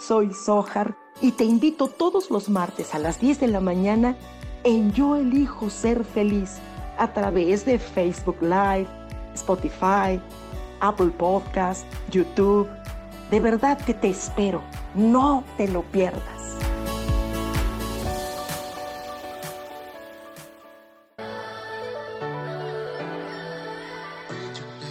Soy 0.00 0.32
Sohar 0.32 0.96
y 1.20 1.32
te 1.32 1.44
invito 1.44 1.88
todos 1.88 2.30
los 2.30 2.48
martes 2.48 2.94
a 2.94 2.98
las 2.98 3.20
10 3.20 3.40
de 3.40 3.48
la 3.48 3.60
mañana 3.60 4.16
en 4.64 4.92
Yo 4.92 5.16
elijo 5.16 5.68
ser 5.68 6.04
feliz 6.04 6.56
a 6.98 7.12
través 7.12 7.64
de 7.66 7.78
Facebook 7.78 8.38
Live, 8.40 8.88
Spotify, 9.34 10.20
Apple 10.80 11.10
Podcast, 11.18 11.84
YouTube. 12.10 12.68
De 13.30 13.40
verdad 13.40 13.78
que 13.78 13.94
te 13.94 14.08
espero, 14.08 14.62
no 14.94 15.44
te 15.56 15.68
lo 15.68 15.82
pierdas. 15.82 16.56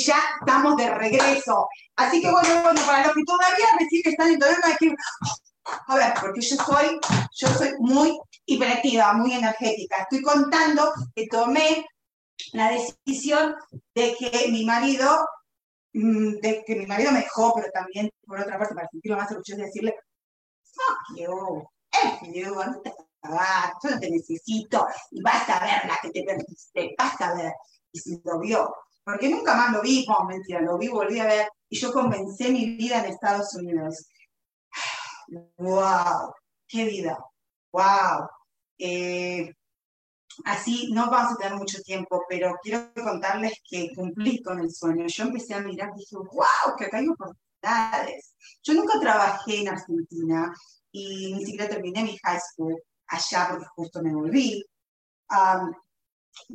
Ya 0.00 0.18
estamos 0.40 0.76
de 0.76 0.90
regreso. 0.90 1.68
Así 1.96 2.20
que 2.20 2.30
bueno, 2.30 2.62
bueno 2.62 2.80
para 2.86 3.06
los 3.06 3.14
que 3.14 3.24
todavía 3.24 3.66
recién 3.78 4.02
están 4.04 4.28
en 4.28 4.42
hay 4.42 4.76
que... 4.78 4.94
A 5.86 5.94
ver, 5.94 6.14
porque 6.20 6.40
yo 6.40 6.56
soy, 6.56 6.98
yo 7.36 7.48
soy 7.48 7.74
muy 7.78 8.18
hiperactiva, 8.46 9.12
muy 9.12 9.32
energética. 9.32 9.98
Estoy 9.98 10.22
contando 10.22 10.92
que 11.14 11.26
tomé 11.28 11.86
la 12.52 12.70
decisión 12.70 13.54
de 13.94 14.16
que 14.18 14.48
mi 14.50 14.64
marido, 14.64 15.26
mm, 15.92 16.40
de 16.40 16.64
que 16.66 16.76
mi 16.76 16.86
marido 16.86 17.12
me 17.12 17.20
dejó, 17.20 17.52
pero 17.54 17.70
también, 17.72 18.10
por 18.26 18.40
otra 18.40 18.58
parte, 18.58 18.74
para 18.74 18.88
sentirlo 18.88 19.18
más 19.18 19.30
orgulloso 19.30 19.56
de 19.56 19.66
decirle, 19.66 19.94
fuck 20.64 21.18
you, 21.18 21.68
F 21.92 22.32
you, 22.32 22.54
no 22.54 22.80
te 22.80 22.92
yo 23.22 23.90
no 23.90 24.00
te 24.00 24.10
necesito, 24.10 24.86
y 25.10 25.22
vas 25.22 25.48
a 25.48 25.60
ver 25.60 25.86
la 25.86 25.98
que 26.00 26.10
te 26.10 26.22
perdiste, 26.22 26.94
vas 26.98 27.20
a 27.20 27.34
ver. 27.34 27.52
Y 27.92 27.98
si 27.98 28.20
lo 28.24 28.38
vio, 28.38 28.74
porque 29.04 29.28
nunca 29.28 29.54
más 29.54 29.72
lo 29.72 29.82
vi, 29.82 30.04
no, 30.06 30.24
mentira, 30.24 30.60
lo 30.60 30.78
vi, 30.78 30.88
volví 30.88 31.18
a 31.18 31.26
ver, 31.26 31.48
y 31.68 31.78
yo 31.78 31.92
comencé 31.92 32.50
mi 32.50 32.76
vida 32.76 32.98
en 32.98 33.12
Estados 33.12 33.54
Unidos. 33.54 34.06
wow, 35.58 36.32
qué 36.66 36.84
vida, 36.84 37.18
wow. 37.72 38.28
Eh, 38.78 39.52
así 40.44 40.90
no 40.92 41.10
vamos 41.10 41.32
a 41.32 41.36
tener 41.36 41.58
mucho 41.58 41.80
tiempo, 41.82 42.24
pero 42.28 42.56
quiero 42.62 42.92
contarles 42.94 43.54
que 43.68 43.90
cumplí 43.94 44.42
con 44.42 44.60
el 44.60 44.70
sueño. 44.70 45.06
Yo 45.06 45.24
empecé 45.24 45.54
a 45.54 45.60
mirar 45.60 45.92
dije, 45.94 46.16
wow, 46.16 46.76
que 46.76 46.86
acá 46.86 46.98
hay 46.98 47.08
oportunidades. 47.08 48.34
Yo 48.62 48.74
nunca 48.74 48.98
trabajé 49.00 49.60
en 49.60 49.68
Argentina 49.68 50.52
y 50.92 51.34
ni 51.34 51.44
siquiera 51.44 51.68
terminé 51.68 52.02
mi 52.02 52.18
high 52.18 52.40
school 52.40 52.76
allá 53.06 53.48
porque 53.50 53.66
justo 53.74 54.02
me 54.02 54.14
volví. 54.14 54.64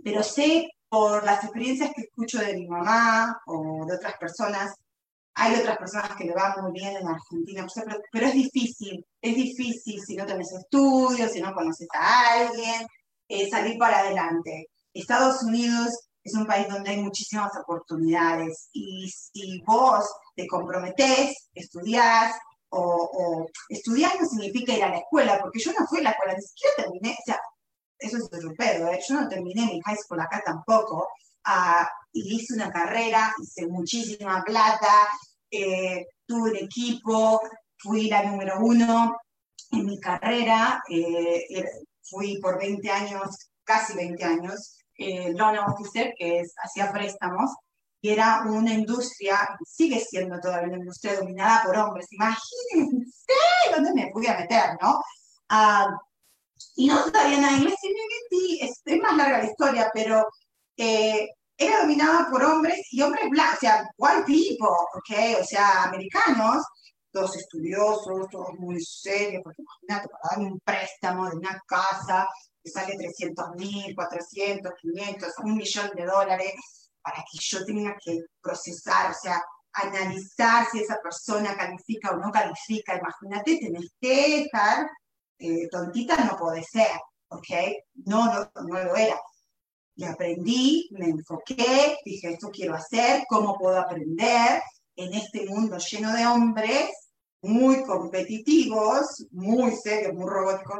pero 0.03 0.23
sé 0.23 0.69
por 0.95 1.25
las 1.25 1.43
experiencias 1.43 1.91
que 1.93 2.03
escucho 2.03 2.39
de 2.39 2.55
mi 2.55 2.67
mamá 2.67 3.41
o 3.47 3.85
de 3.85 3.95
otras 3.95 4.15
personas, 4.17 4.73
hay 5.33 5.55
otras 5.55 5.77
personas 5.77 6.15
que 6.15 6.23
le 6.23 6.33
van 6.33 6.53
muy 6.61 6.71
bien 6.71 6.95
en 6.95 7.05
Argentina, 7.05 7.67
pero, 8.13 8.27
es 8.27 8.33
difícil, 8.33 9.05
es 9.21 9.35
difícil 9.35 10.01
si 10.01 10.15
no 10.15 10.25
tenés 10.25 10.53
estudios, 10.53 11.33
si 11.33 11.41
no 11.41 11.53
conoces 11.53 11.89
a 11.93 12.39
alguien, 12.39 12.87
eh, 13.27 13.49
salir 13.49 13.77
para 13.77 13.99
adelante. 13.99 14.69
Estados 14.93 15.43
Unidos 15.43 15.89
es 16.23 16.33
un 16.33 16.45
país 16.45 16.69
donde 16.69 16.91
hay 16.91 17.01
muchísimas 17.01 17.51
oportunidades 17.57 18.69
y 18.71 19.09
si 19.09 19.61
vos 19.67 20.05
te 20.33 20.47
comprometés, 20.47 21.49
estudiás, 21.53 22.37
o, 22.69 22.79
o, 22.79 23.47
estudiar 23.67 24.13
no 24.17 24.25
significa 24.25 24.71
ir 24.71 24.83
a 24.85 24.89
la 24.91 24.99
escuela, 24.99 25.39
porque 25.41 25.59
yo 25.59 25.73
no 25.77 25.85
fui 25.87 25.99
a 25.99 26.03
la 26.03 26.11
escuela, 26.11 26.35
ni 26.35 26.41
siquiera 26.41 26.75
terminé, 26.77 27.17
o 27.19 27.23
sea, 27.25 27.39
eso 27.97 28.17
es 28.17 28.23
otro 28.23 28.53
pedo, 28.57 28.89
¿eh? 28.91 28.99
yo 29.07 29.15
no 29.15 29.27
terminé 29.27 29.65
mi 29.65 29.81
high 29.81 29.97
school 29.97 30.19
acá 30.19 30.41
tampoco, 30.45 31.07
uh, 31.47 31.85
y 32.11 32.35
hice 32.35 32.53
una 32.53 32.71
carrera, 32.71 33.33
hice 33.41 33.67
muchísima 33.67 34.43
plata, 34.43 35.07
eh, 35.51 36.05
tuve 36.25 36.51
un 36.51 36.57
equipo, 36.57 37.41
fui 37.77 38.09
la 38.09 38.23
número 38.23 38.59
uno 38.59 39.15
en 39.71 39.85
mi 39.85 39.99
carrera, 39.99 40.81
eh, 40.89 41.63
fui 42.01 42.39
por 42.39 42.59
20 42.59 42.89
años, 42.89 43.49
casi 43.63 43.95
20 43.95 44.23
años, 44.23 44.77
eh, 44.97 45.33
loan 45.33 45.57
officer, 45.59 46.13
que 46.17 46.39
es, 46.39 46.53
hacía 46.63 46.91
préstamos, 46.91 47.51
y 48.01 48.09
era 48.11 48.43
una 48.45 48.73
industria, 48.73 49.37
sigue 49.65 49.99
siendo 49.99 50.39
todavía 50.39 50.67
una 50.67 50.77
industria 50.77 51.15
dominada 51.15 51.63
por 51.65 51.75
hombres. 51.77 52.07
Imagínense 52.11 53.33
dónde 53.73 53.93
me 53.93 54.11
pude 54.11 54.29
meter, 54.37 54.77
¿no? 54.81 54.99
Uh, 55.49 55.89
y 56.75 56.87
no 56.87 57.03
sabía 57.09 57.39
nada 57.39 57.53
de 57.53 57.59
inglés 57.59 57.79
y 57.81 57.87
me 57.87 57.93
metí, 57.93 58.59
es, 58.61 59.01
más 59.01 59.15
larga 59.17 59.39
la 59.39 59.45
historia, 59.45 59.91
pero 59.93 60.27
eh, 60.77 61.29
era 61.57 61.81
dominada 61.81 62.29
por 62.29 62.43
hombres 62.43 62.81
y 62.91 63.01
hombres 63.01 63.29
blancos, 63.29 63.57
o 63.57 63.59
sea, 63.61 63.89
white 63.97 64.25
people, 64.25 64.67
¿ok? 64.67 65.41
O 65.41 65.43
sea, 65.43 65.83
americanos, 65.83 66.65
todos 67.11 67.37
estudiosos, 67.37 68.27
todos 68.29 68.53
muy 68.59 68.81
serios, 68.81 69.41
porque 69.41 69.61
imagínate, 69.61 70.09
para 70.09 70.35
dar 70.35 70.39
un 70.39 70.59
préstamo 70.59 71.29
de 71.29 71.37
una 71.37 71.61
casa 71.65 72.27
que 72.61 72.69
sale 72.69 72.97
300 72.97 73.55
mil, 73.55 73.95
400, 73.95 74.73
500, 74.81 75.33
un 75.43 75.55
millón 75.55 75.91
de 75.95 76.05
dólares, 76.05 76.53
para 77.01 77.17
que 77.17 77.37
yo 77.39 77.63
tenga 77.63 77.95
que 78.03 78.19
procesar, 78.41 79.11
o 79.11 79.13
sea, 79.13 79.41
analizar 79.71 80.67
si 80.71 80.79
esa 80.79 80.99
persona 81.01 81.55
califica 81.55 82.11
o 82.11 82.17
no 82.17 82.31
califica. 82.31 82.97
Imagínate, 82.97 83.59
tenés 83.59 83.91
que 84.01 84.43
dejar 84.43 84.87
eh, 85.39 85.67
tontita 85.69 86.23
no 86.23 86.37
puede 86.37 86.63
ser, 86.63 86.91
¿ok? 87.29 87.47
No, 88.05 88.25
no, 88.25 88.51
no 88.67 88.83
lo 88.83 88.95
era. 88.95 89.19
Y 89.95 90.03
aprendí, 90.03 90.89
me 90.91 91.07
enfoqué, 91.07 91.97
dije, 92.03 92.33
esto 92.33 92.49
quiero 92.51 92.75
hacer, 92.75 93.23
¿cómo 93.29 93.57
puedo 93.57 93.79
aprender 93.79 94.61
en 94.95 95.13
este 95.13 95.45
mundo 95.45 95.77
lleno 95.77 96.13
de 96.13 96.25
hombres 96.25 96.89
muy 97.41 97.83
competitivos, 97.83 99.25
muy 99.31 99.73
serios, 99.75 100.13
muy 100.13 100.29
robóticos? 100.29 100.79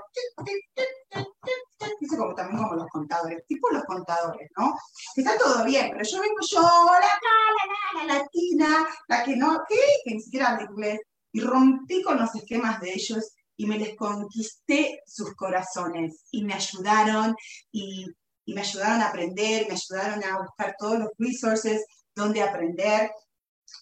Dice 2.00 2.18
como 2.18 2.34
también 2.34 2.62
como 2.62 2.76
los 2.76 2.88
contadores, 2.88 3.46
tipo 3.48 3.70
los 3.70 3.84
contadores, 3.86 4.50
¿no? 4.58 4.74
Está 5.16 5.38
todo 5.38 5.64
bien, 5.64 5.92
pero 5.92 6.04
yo 6.04 6.20
vengo 6.20 6.42
yo, 6.42 6.62
la, 6.62 7.00
la, 7.00 8.06
la, 8.06 8.16
latina, 8.16 8.88
la 9.08 9.24
que 9.24 9.36
no, 9.38 9.62
¿qué? 9.68 9.80
Que 10.04 10.16
ni 10.16 10.22
siquiera 10.22 10.50
habla 10.50 10.68
inglés, 10.70 11.00
y 11.32 11.40
rompí 11.40 12.02
con 12.02 12.18
los 12.20 12.34
esquemas 12.36 12.82
de 12.82 12.94
ellos 12.94 13.34
y 13.58 13.66
me 13.66 13.78
les 13.78 13.96
conquisté 13.96 15.02
sus 15.06 15.34
corazones 15.36 16.26
y 16.32 16.44
me 16.44 16.54
ayudaron 16.54 17.36
y, 17.72 18.06
me 18.48 18.62
ayudaron 18.62 19.02
a 19.02 19.08
aprender, 19.08 19.66
me 19.68 19.74
ayudaron 19.74 20.24
a 20.24 20.44
buscar 20.44 20.76
todos 20.78 21.00
los 21.00 21.10
resources 21.18 21.84
donde 22.14 22.44
aprender. 22.44 23.10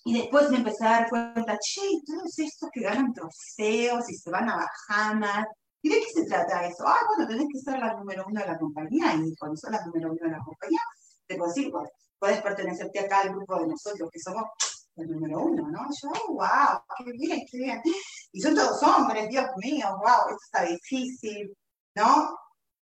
Y 0.06 0.18
después 0.18 0.50
me 0.50 0.58
empecé 0.58 0.86
a 0.86 0.92
dar 0.92 1.10
cuenta, 1.10 1.58
che, 1.60 1.82
todos 2.06 2.40
estos 2.40 2.70
que 2.72 2.82
ganan 2.82 3.12
trofeos 3.12 4.10
y 4.10 4.16
se 4.16 4.32
van 4.32 4.50
a 4.50 4.66
Bahamas, 4.88 5.48
¿y 5.82 5.90
de 5.90 6.00
qué 6.00 6.08
se 6.14 6.26
trata 6.26 6.66
eso? 6.66 6.88
Ah, 6.88 7.02
bueno, 7.08 7.28
tenés 7.28 7.48
que 7.52 7.60
ser 7.60 7.78
la 7.78 7.94
número 7.94 8.24
uno 8.26 8.40
de 8.40 8.48
la 8.48 8.58
compañía 8.58 9.16
y 9.16 9.36
cuando 9.36 9.58
sos 9.58 9.70
la 9.70 9.84
número 9.86 10.12
uno 10.12 10.20
de 10.22 10.32
la 10.32 10.40
compañía, 10.40 10.80
te 11.28 11.38
consigo, 11.38 11.84
puedes 12.18 12.42
pertenecerte 12.42 13.02
acá 13.02 13.20
al 13.20 13.32
grupo 13.32 13.60
de 13.60 13.68
nosotros 13.68 14.10
que 14.10 14.20
somos 14.20 14.46
el 14.96 15.12
número 15.12 15.40
uno, 15.42 15.70
¿no? 15.70 15.88
Yo, 16.02 16.10
wow, 16.30 16.82
qué 16.98 17.12
bien, 17.14 17.46
qué 17.50 17.58
bien. 17.58 17.82
Y 18.32 18.42
son 18.42 18.56
todos 18.56 18.82
hombres, 18.84 19.30
Dios 19.30 19.46
mío, 19.58 19.88
wow, 19.98 20.30
esto 20.30 20.38
está 20.46 20.64
difícil, 20.64 21.56
¿no? 21.96 22.38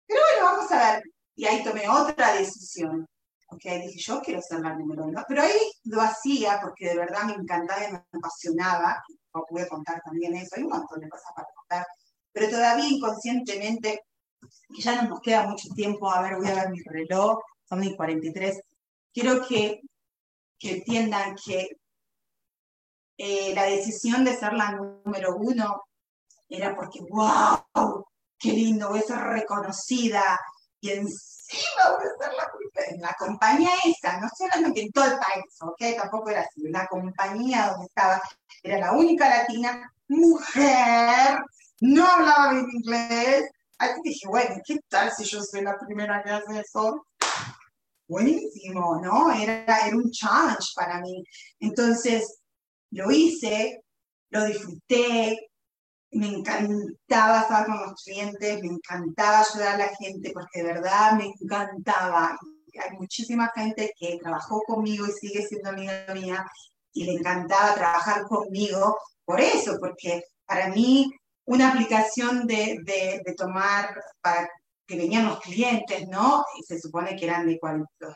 Pero 0.07 0.21
bueno, 0.21 0.45
vamos 0.45 0.71
a 0.71 0.93
ver. 0.93 1.03
Y 1.35 1.45
ahí 1.45 1.63
tomé 1.63 1.87
otra 1.87 2.33
decisión. 2.33 3.07
Ok, 3.51 3.63
dije, 3.63 3.99
yo 3.99 4.21
quiero 4.21 4.41
ser 4.41 4.59
la 4.59 4.73
número 4.75 5.05
uno. 5.05 5.23
Pero 5.27 5.41
ahí 5.41 5.57
lo 5.85 6.01
hacía 6.01 6.59
porque 6.61 6.89
de 6.89 6.97
verdad 6.97 7.23
me 7.25 7.33
encantaba 7.33 7.87
y 7.87 7.91
me 7.91 8.03
apasionaba. 8.13 9.03
No 9.33 9.43
pude 9.47 9.67
contar 9.67 10.01
también 10.03 10.35
eso. 10.35 10.55
Hay 10.55 10.63
un 10.63 10.69
montón 10.69 10.99
de 10.99 11.09
cosas 11.09 11.31
para 11.35 11.47
contar. 11.55 11.85
Pero 12.31 12.49
todavía 12.49 12.87
inconscientemente, 12.87 14.01
que 14.73 14.81
ya 14.81 15.01
no 15.01 15.09
nos 15.09 15.21
queda 15.21 15.47
mucho 15.47 15.69
tiempo, 15.75 16.11
a 16.11 16.21
ver, 16.21 16.35
voy 16.37 16.47
a 16.47 16.55
ver 16.55 16.69
mi 16.69 16.81
reloj, 16.83 17.39
son 17.67 17.79
mis 17.79 17.95
43. 17.95 18.59
Quiero 19.13 19.45
que, 19.47 19.81
que 20.59 20.77
entiendan 20.77 21.35
que 21.43 21.69
eh, 23.21 23.53
la 23.53 23.63
decisión 23.63 24.23
de 24.23 24.33
ser 24.33 24.53
la 24.53 24.71
número 24.71 25.35
uno 25.35 25.83
era 26.47 26.73
porque, 26.73 27.01
wow, 27.09 28.05
qué 28.39 28.53
lindo, 28.53 28.87
voy 28.87 28.99
a 28.99 29.01
ser 29.01 29.19
reconocida 29.19 30.39
y 30.79 30.91
encima 30.91 31.97
voy 31.97 32.07
a 32.07 32.23
ser 32.23 32.33
la 32.33 32.49
en 32.87 33.01
la 33.01 33.13
compañía 33.19 33.71
esa, 33.83 34.21
no 34.21 34.27
estoy 34.27 34.73
que 34.73 34.81
en 34.83 34.91
todo 34.93 35.03
el 35.03 35.19
país, 35.19 35.43
¿ok? 35.59 35.97
Tampoco 36.01 36.29
era 36.29 36.41
así, 36.41 36.61
la 36.69 36.87
compañía 36.87 37.71
donde 37.71 37.87
estaba, 37.87 38.21
era 38.63 38.79
la 38.79 38.93
única 38.93 39.27
latina, 39.27 39.91
mujer, 40.07 41.39
no 41.81 42.07
hablaba 42.07 42.53
bien 42.53 42.67
inglés, 42.71 43.49
así 43.79 43.99
dije, 44.01 44.29
bueno, 44.29 44.55
¿qué 44.65 44.77
tal 44.87 45.11
si 45.11 45.25
yo 45.25 45.41
soy 45.43 45.61
la 45.61 45.77
primera 45.77 46.23
que 46.23 46.29
hace 46.29 46.61
eso? 46.61 47.05
Buenísimo, 48.07 49.01
¿no? 49.03 49.29
Era, 49.33 49.87
era 49.87 49.95
un 49.97 50.09
challenge 50.09 50.69
para 50.73 51.01
mí. 51.01 51.21
Entonces, 51.59 52.39
lo 52.91 53.11
hice, 53.11 53.83
lo 54.29 54.45
disfruté, 54.45 55.49
me 56.11 56.27
encantaba 56.27 57.41
estar 57.41 57.65
con 57.65 57.79
los 57.81 58.03
clientes, 58.03 58.61
me 58.61 58.69
encantaba 58.69 59.41
ayudar 59.41 59.75
a 59.75 59.77
la 59.77 59.95
gente, 59.95 60.31
porque 60.33 60.63
de 60.63 60.73
verdad 60.73 61.13
me 61.13 61.25
encantaba. 61.25 62.37
Hay 62.81 62.97
muchísima 62.97 63.51
gente 63.55 63.93
que 63.97 64.17
trabajó 64.21 64.61
conmigo 64.61 65.05
y 65.07 65.11
sigue 65.11 65.45
siendo 65.45 65.69
amiga 65.69 66.05
mía 66.13 66.45
y 66.93 67.05
le 67.05 67.13
encantaba 67.13 67.75
trabajar 67.75 68.23
conmigo 68.23 68.97
por 69.25 69.39
eso, 69.39 69.77
porque 69.79 70.23
para 70.45 70.69
mí 70.69 71.11
una 71.45 71.71
aplicación 71.71 72.47
de, 72.47 72.77
de, 72.83 73.33
tomar 73.35 73.95
para 74.21 74.49
que 74.89 74.97
venían 74.97 75.27
los 75.27 75.39
clientes, 75.39 76.07
¿no? 76.07 76.43
Y 76.59 76.63
se 76.63 76.79
supone 76.79 77.15
que 77.15 77.25
eran 77.25 77.45
de 77.45 77.59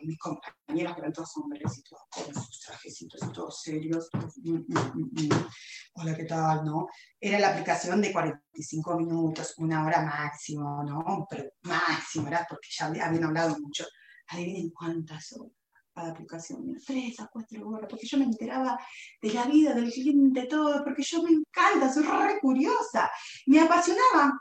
mis 0.01 0.17
compañeros, 0.17 0.95
que 0.95 1.01
eran 1.01 1.13
todos 1.13 1.38
hombres 1.38 1.78
y 1.78 1.84
todos 1.84 2.01
con 2.09 2.34
sus 2.34 2.61
trajecitos 2.61 3.21
y 3.21 3.32
todos 3.32 3.61
serios. 3.61 4.09
Mm, 4.38 4.55
mm, 4.55 5.11
mm, 5.11 5.47
Hola, 5.93 6.15
¿qué 6.15 6.26
tal? 6.26 6.65
¿No? 6.65 6.88
Era 7.19 7.38
la 7.38 7.49
aplicación 7.49 8.01
de 8.01 8.11
45 8.11 8.97
minutos, 8.97 9.53
una 9.59 9.86
hora 9.86 10.01
máximo, 10.01 10.84
¿no? 10.84 11.28
Pero 11.30 11.43
máximo, 11.61 12.26
¿verdad? 12.26 12.47
Porque 12.49 12.69
ya 12.76 12.88
habían 12.88 13.24
hablado 13.24 13.55
mucho. 13.59 13.86
Adivinen 14.30 14.71
cuántas 14.71 15.32
horas 15.34 15.53
cada 15.93 16.09
aplicación, 16.09 16.76
tres 16.84 17.19
a 17.19 17.28
cuatro 17.28 17.69
horas, 17.69 17.88
porque 17.88 18.07
yo 18.07 18.17
me 18.17 18.24
enteraba 18.24 18.80
de 19.21 19.32
la 19.32 19.45
vida 19.45 19.76
del 19.76 19.91
cliente, 19.91 20.47
todo, 20.47 20.84
porque 20.84 21.03
yo 21.03 21.21
me 21.21 21.30
encanta, 21.30 21.93
soy 21.93 22.01
re 22.01 22.39
curiosa, 22.41 23.11
me 23.45 23.59
apasionaba 23.59 24.34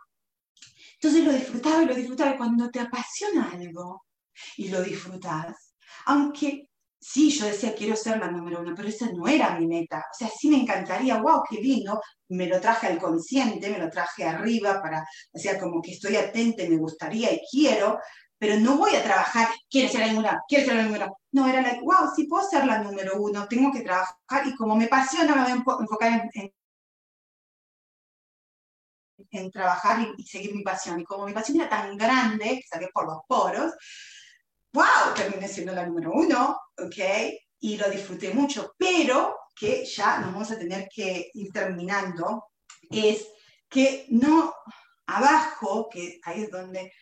entonces 1.02 1.24
lo 1.24 1.32
disfrutaba 1.32 1.82
y 1.82 1.86
lo 1.86 1.94
disfrutaba. 1.96 2.30
Y 2.34 2.36
cuando 2.36 2.70
te 2.70 2.78
apasiona 2.78 3.50
algo 3.52 4.04
y 4.56 4.68
lo 4.68 4.80
disfrutas, 4.82 5.74
aunque 6.06 6.68
sí, 7.00 7.30
yo 7.30 7.46
decía, 7.46 7.74
quiero 7.74 7.96
ser 7.96 8.18
la 8.18 8.30
número 8.30 8.60
uno, 8.60 8.72
pero 8.76 8.88
esa 8.88 9.10
no 9.10 9.26
era 9.26 9.58
mi 9.58 9.66
meta. 9.66 9.98
O 9.98 10.14
sea, 10.16 10.28
sí 10.28 10.48
me 10.48 10.58
encantaría, 10.58 11.20
wow, 11.20 11.42
qué 11.50 11.56
lindo, 11.56 12.00
me 12.28 12.46
lo 12.46 12.60
traje 12.60 12.86
al 12.86 12.98
consciente, 12.98 13.68
me 13.68 13.78
lo 13.78 13.90
traje 13.90 14.24
arriba 14.24 14.80
para, 14.80 15.04
o 15.32 15.38
sea, 15.38 15.58
como 15.58 15.82
que 15.82 15.90
estoy 15.90 16.14
atenta, 16.14 16.62
me 16.68 16.76
gustaría 16.76 17.32
y 17.32 17.40
quiero, 17.50 17.98
pero 18.38 18.60
no 18.60 18.76
voy 18.78 18.94
a 18.94 19.02
trabajar, 19.02 19.48
quiero 19.68 19.88
ser 19.88 20.00
la 20.02 20.12
número 20.12 20.30
uno, 20.30 20.40
quiero 20.46 20.66
ser 20.66 20.76
la 20.76 20.82
número 20.84 21.06
uno. 21.06 21.16
No, 21.32 21.48
era 21.48 21.62
like, 21.62 21.80
wow, 21.82 22.12
sí 22.14 22.28
puedo 22.28 22.48
ser 22.48 22.64
la 22.64 22.78
número 22.78 23.20
uno, 23.20 23.48
tengo 23.48 23.72
que 23.72 23.80
trabajar 23.80 24.46
y 24.46 24.54
como 24.54 24.76
me 24.76 24.84
apasiona, 24.84 25.34
me 25.34 25.42
voy 25.42 25.50
a 25.50 25.54
enfocar 25.80 26.30
en 26.32 26.52
en, 29.32 29.50
trabajar 29.50 30.06
y, 30.16 30.22
seguir 30.24 30.54
mi 30.54 30.62
pasión. 30.62 31.00
Y 31.00 31.04
como 31.04 31.26
mi 31.26 31.32
pasión 31.32 31.60
era 31.60 31.68
tan 31.68 31.96
grande, 31.96 32.60
que 32.60 32.66
saqué 32.68 32.88
por 32.92 33.06
los 33.06 33.18
poros, 33.26 33.72
wow, 34.72 35.14
terminé 35.14 35.48
siendo 35.48 35.72
la 35.72 35.86
número 35.86 36.12
uno, 36.12 36.58
¿ok? 36.78 36.96
Y 37.60 37.76
lo 37.76 37.90
disfruté 37.90 38.32
mucho, 38.32 38.74
pero 38.78 39.36
que 39.54 39.84
ya 39.84 40.18
nos 40.18 40.32
vamos 40.32 40.50
a 40.50 40.58
tener 40.58 40.88
que 40.94 41.30
ir 41.34 41.52
terminando, 41.52 42.44
es 42.90 43.26
que 43.68 44.06
no, 44.10 44.54
abajo, 45.06 45.88
que 45.90 46.20
ahí 46.24 46.44
es 46.44 46.50
donde 46.50 46.92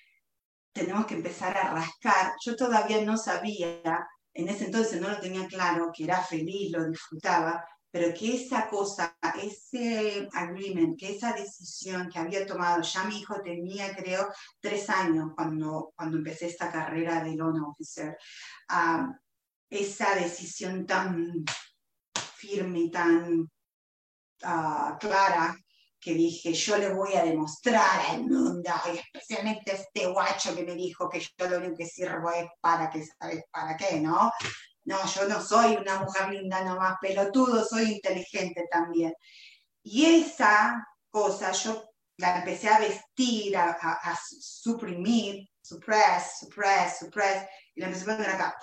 tenemos 0.73 1.07
que 1.07 1.15
empezar 1.15 1.57
a 1.57 1.71
rascar, 1.71 2.35
yo 2.45 2.57
todavía 2.57 3.03
no 3.03 3.17
sabía, 3.17 4.09
en 4.33 4.49
ese 4.49 4.67
entonces 4.67 5.01
no 5.01 5.09
lo 5.09 5.21
tenía 5.21 5.47
claro, 5.47 5.91
que 5.95 6.05
era 6.05 6.23
feliz, 6.23 6.71
lo 6.73 6.89
disfrutaba, 6.89 7.65
pero 7.91 8.15
que 8.15 8.37
esa 8.37 8.69
cosa, 8.69 9.19
ese 9.43 10.29
agreement, 10.33 10.99
que 10.99 11.17
esa 11.17 11.33
decisión 11.33 12.09
que 12.09 12.19
había 12.19 12.47
tomado, 12.47 12.83
ya 12.83 13.05
mi 13.05 13.19
hijo 13.19 13.41
tenía 13.43 13.95
creo 13.95 14.29
tres 14.61 14.89
años 14.89 15.31
cuando, 15.35 15.93
cuando 15.97 16.19
empecé 16.19 16.47
esta 16.47 16.71
carrera 16.71 17.23
de 17.25 17.35
loan 17.35 17.61
officer, 17.63 18.17
ah, 18.69 19.09
esa 19.69 20.15
decisión 20.15 20.87
tan 20.87 21.45
firme 22.37 22.81
y 22.81 22.91
tan 22.91 23.51
ah, 24.45 24.97
clara 25.01 25.57
que 26.01 26.15
dije, 26.15 26.55
yo 26.55 26.79
le 26.79 26.95
voy 26.95 27.15
a 27.15 27.25
demostrar 27.25 28.01
al 28.09 28.23
mundo, 28.23 28.71
y 28.87 28.97
especialmente 28.97 29.71
a 29.71 29.75
este 29.75 30.07
guacho 30.07 30.55
que 30.57 30.65
me 30.65 30.75
dijo 30.75 31.09
que 31.11 31.21
yo 31.21 31.49
lo 31.49 31.59
único 31.59 31.77
que 31.77 31.87
sirvo 31.87 32.31
es 32.31 32.47
para 32.61 32.89
que 32.89 33.05
sabes 33.05 33.45
para 33.51 33.77
qué, 33.77 34.01
¿no? 34.01 34.33
No, 34.91 35.07
yo 35.07 35.29
no 35.29 35.41
soy 35.41 35.77
una 35.77 36.01
mujer 36.01 36.31
linda 36.31 36.65
nomás, 36.65 36.99
pelotudo, 37.01 37.65
soy 37.65 37.93
inteligente 37.93 38.67
también. 38.69 39.15
Y 39.85 40.05
esa 40.05 40.85
cosa 41.09 41.53
yo 41.53 41.85
la 42.17 42.39
empecé 42.39 42.69
a 42.69 42.81
vestir, 42.81 43.57
a, 43.57 44.19
suprimir, 44.27 45.49
suppress, 45.63 46.41
suppress, 46.41 46.99
suppress, 46.99 47.47
y 47.77 47.81
la 47.81 47.87
empecé 47.87 48.03
a 48.03 48.17
poner 48.17 48.31
acá. 48.31 48.59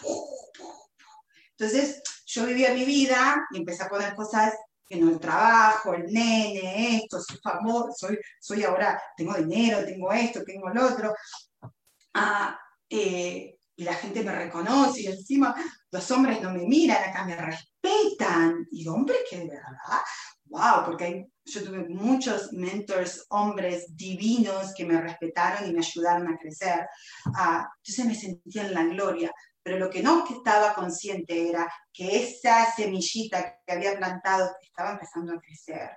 Entonces, 1.51 2.03
yo 2.25 2.45
vivía 2.45 2.73
mi 2.73 2.83
vida 2.83 3.47
y 3.53 3.59
empecé 3.59 3.83
a 3.83 3.89
poner 3.89 4.13
cosas 4.13 4.53
en 4.89 5.07
el 5.07 5.21
trabajo, 5.21 5.93
el 5.93 6.11
nene, 6.11 6.97
esto, 6.97 7.21
soy 7.21 7.37
famoso, 7.41 7.93
soy, 7.93 8.19
soy 8.37 8.65
ahora, 8.65 9.01
tengo 9.15 9.33
dinero, 9.35 9.85
tengo 9.85 10.11
esto, 10.11 10.43
tengo 10.43 10.67
lo 10.71 10.87
otro. 10.87 11.13
Ah, 12.15 12.59
eh, 12.89 13.56
y 13.77 13.83
la 13.83 13.93
gente 13.93 14.23
me 14.23 14.33
reconoce 14.33 15.01
y 15.01 15.07
encima 15.07 15.55
los 15.91 16.11
hombres 16.11 16.41
no 16.41 16.51
me 16.51 16.65
miran, 16.65 17.09
acá 17.09 17.23
me 17.25 17.35
respetan. 17.35 18.67
Y 18.71 18.87
hombres 18.87 19.19
que 19.29 19.37
de 19.37 19.47
verdad, 19.47 20.01
wow, 20.45 20.83
porque 20.85 21.27
yo 21.45 21.63
tuve 21.63 21.87
muchos 21.87 22.51
mentors, 22.51 23.25
hombres 23.29 23.85
divinos 23.95 24.73
que 24.75 24.85
me 24.85 24.99
respetaron 24.99 25.69
y 25.69 25.73
me 25.73 25.79
ayudaron 25.79 26.27
a 26.27 26.37
crecer. 26.37 26.87
Entonces 27.25 28.05
me 28.05 28.15
sentía 28.15 28.65
en 28.65 28.73
la 28.73 28.83
gloria 28.83 29.31
pero 29.67 29.79
lo 29.79 29.89
que 29.89 30.01
no 30.01 30.23
estaba 30.25 30.73
consciente 30.73 31.49
era 31.49 31.69
que 31.91 32.23
esa 32.23 32.73
semillita 32.73 33.59
que 33.65 33.73
había 33.73 33.97
plantado 33.97 34.55
estaba 34.61 34.91
empezando 34.91 35.33
a 35.33 35.41
crecer. 35.41 35.89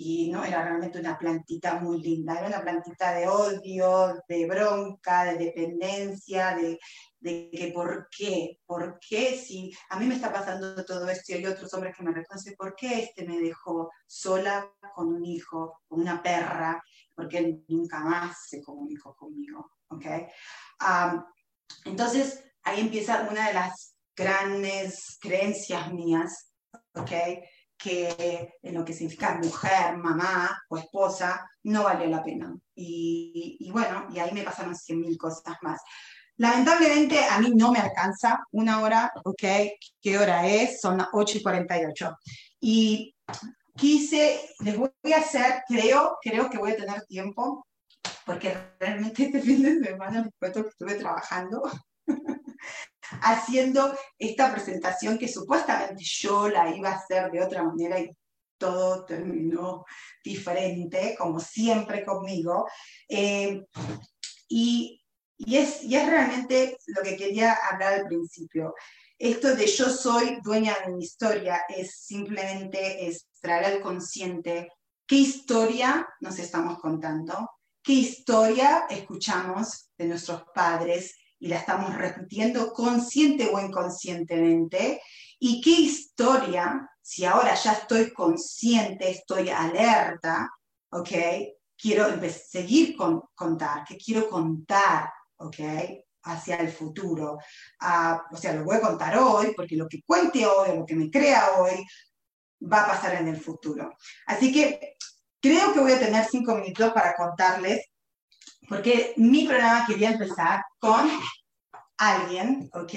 Y 0.00 0.30
no 0.30 0.44
era 0.44 0.62
realmente 0.62 1.00
una 1.00 1.18
plantita 1.18 1.80
muy 1.80 2.00
linda, 2.00 2.38
era 2.38 2.46
una 2.46 2.62
plantita 2.62 3.12
de 3.14 3.26
odio, 3.26 4.14
de 4.28 4.46
bronca, 4.46 5.24
de 5.24 5.36
dependencia, 5.36 6.54
de, 6.54 6.78
de 7.18 7.50
que 7.50 7.72
por 7.74 8.06
qué, 8.16 8.60
por 8.64 9.00
qué 9.00 9.36
si 9.36 9.72
a 9.90 9.98
mí 9.98 10.06
me 10.06 10.14
está 10.14 10.32
pasando 10.32 10.84
todo 10.84 11.08
esto 11.08 11.32
y 11.32 11.38
hay 11.38 11.46
otros 11.46 11.74
hombres 11.74 11.96
que 11.96 12.04
me 12.04 12.12
reconocen, 12.12 12.54
¿por 12.56 12.76
qué 12.76 13.00
este 13.00 13.26
me 13.26 13.40
dejó 13.40 13.90
sola 14.06 14.72
con 14.94 15.08
un 15.08 15.24
hijo, 15.24 15.80
con 15.88 16.00
una 16.02 16.22
perra? 16.22 16.80
Porque 17.12 17.38
él 17.38 17.64
nunca 17.66 17.98
más 17.98 18.36
se 18.46 18.62
comunicó 18.62 19.16
conmigo, 19.16 19.68
¿ok? 19.88 20.06
Entonces, 21.86 22.44
ahí 22.62 22.82
empieza 22.82 23.26
una 23.28 23.48
de 23.48 23.54
las 23.54 23.96
grandes 24.14 25.18
creencias 25.20 25.92
mías, 25.92 26.52
¿ok? 26.94 27.10
Que 27.78 28.54
en 28.60 28.74
lo 28.74 28.84
que 28.84 28.92
significa 28.92 29.38
mujer, 29.40 29.96
mamá 29.96 30.60
o 30.68 30.76
esposa, 30.76 31.48
no 31.62 31.84
vale 31.84 32.08
la 32.08 32.22
pena. 32.22 32.54
Y, 32.74 33.70
bueno, 33.72 34.08
y 34.12 34.18
ahí 34.18 34.32
me 34.32 34.42
pasaron 34.42 34.74
cien 34.74 35.00
mil 35.00 35.16
cosas 35.16 35.56
más. 35.62 35.80
Lamentablemente 36.36 37.24
a 37.24 37.38
mí 37.40 37.52
no 37.54 37.72
me 37.72 37.78
alcanza 37.78 38.40
una 38.52 38.80
hora, 38.80 39.12
¿ok? 39.24 39.42
¿Qué 40.00 40.18
hora 40.18 40.46
es? 40.46 40.80
Son 40.80 40.98
las 40.98 41.08
8 41.12 41.38
y 41.38 41.42
48. 41.42 42.16
Y 42.60 43.16
quise, 43.76 44.40
les 44.60 44.76
voy 44.76 44.90
a 45.14 45.18
hacer, 45.18 45.62
creo, 45.68 46.18
creo 46.20 46.50
que 46.50 46.58
voy 46.58 46.72
a 46.72 46.76
tener 46.76 47.02
tiempo 47.06 47.64
porque 48.28 48.54
realmente 48.78 49.24
este 49.24 49.40
fin 49.40 49.62
de 49.62 49.88
semana 49.88 50.22
les 50.22 50.34
cuento 50.38 50.62
que 50.62 50.68
estuve 50.68 50.94
trabajando 50.96 51.62
haciendo 53.22 53.96
esta 54.18 54.52
presentación 54.52 55.18
que 55.18 55.28
supuestamente 55.28 56.02
yo 56.04 56.48
la 56.48 56.74
iba 56.74 56.90
a 56.90 56.96
hacer 56.96 57.30
de 57.30 57.42
otra 57.42 57.62
manera 57.62 57.98
y 57.98 58.10
todo 58.58 59.04
terminó 59.04 59.84
diferente, 60.22 61.14
como 61.16 61.38
siempre 61.38 62.04
conmigo. 62.04 62.66
Eh, 63.08 63.64
y, 64.48 65.00
y, 65.36 65.56
es, 65.56 65.84
y 65.84 65.96
es 65.96 66.06
realmente 66.06 66.76
lo 66.86 67.02
que 67.02 67.16
quería 67.16 67.52
hablar 67.70 67.94
al 67.94 68.06
principio. 68.06 68.74
Esto 69.18 69.54
de 69.54 69.66
yo 69.66 69.88
soy 69.88 70.38
dueña 70.42 70.76
de 70.84 70.92
mi 70.92 71.04
historia 71.04 71.62
es 71.68 71.96
simplemente 72.00 73.06
es 73.06 73.26
traer 73.40 73.64
al 73.64 73.80
consciente 73.80 74.72
qué 75.06 75.16
historia 75.16 76.06
nos 76.20 76.38
estamos 76.38 76.78
contando, 76.78 77.50
qué 77.82 77.94
historia 77.94 78.84
escuchamos 78.88 79.90
de 79.96 80.06
nuestros 80.06 80.42
padres 80.54 81.16
y 81.38 81.48
la 81.48 81.56
estamos 81.56 81.94
repitiendo 81.94 82.72
consciente 82.72 83.48
o 83.52 83.60
inconscientemente, 83.60 85.00
y 85.38 85.60
qué 85.60 85.70
historia, 85.70 86.88
si 87.00 87.24
ahora 87.24 87.54
ya 87.54 87.72
estoy 87.72 88.12
consciente, 88.12 89.10
estoy 89.10 89.50
alerta, 89.50 90.50
¿ok? 90.90 91.10
Quiero 91.76 92.06
seguir 92.30 92.96
con 92.96 93.22
contar, 93.34 93.84
que 93.84 93.96
quiero 93.96 94.28
contar, 94.28 95.10
¿ok? 95.36 95.60
Hacia 96.24 96.56
el 96.56 96.70
futuro. 96.70 97.38
Ah, 97.80 98.24
o 98.32 98.36
sea, 98.36 98.52
lo 98.52 98.64
voy 98.64 98.76
a 98.76 98.80
contar 98.80 99.16
hoy, 99.16 99.54
porque 99.56 99.76
lo 99.76 99.88
que 99.88 100.02
cuente 100.02 100.44
hoy, 100.44 100.76
lo 100.76 100.84
que 100.84 100.96
me 100.96 101.08
crea 101.08 101.52
hoy, 101.58 101.84
va 102.60 102.82
a 102.82 102.88
pasar 102.88 103.14
en 103.14 103.28
el 103.28 103.40
futuro. 103.40 103.96
Así 104.26 104.52
que 104.52 104.96
Creo 105.40 105.72
que 105.72 105.80
voy 105.80 105.92
a 105.92 106.00
tener 106.00 106.24
cinco 106.24 106.56
minutos 106.56 106.92
para 106.92 107.14
contarles, 107.14 107.86
porque 108.68 109.14
mi 109.16 109.46
programa 109.46 109.86
quería 109.86 110.10
empezar 110.10 110.62
con 110.78 111.08
alguien, 111.96 112.70
¿ok? 112.72 112.92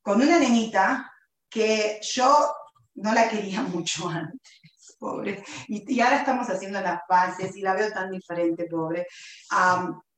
Con 0.00 0.22
una 0.22 0.38
nenita 0.38 1.10
que 1.48 2.00
yo 2.02 2.52
no 2.94 3.12
la 3.12 3.28
quería 3.28 3.62
mucho 3.62 4.08
antes, 4.08 4.96
pobre. 4.98 5.44
Y, 5.68 6.00
ahora 6.00 6.18
estamos 6.18 6.48
haciendo 6.48 6.80
las 6.80 7.00
paces 7.08 7.56
y 7.56 7.60
la 7.60 7.74
veo 7.74 7.90
tan 7.92 8.10
diferente, 8.10 8.66
pobre. 8.66 9.06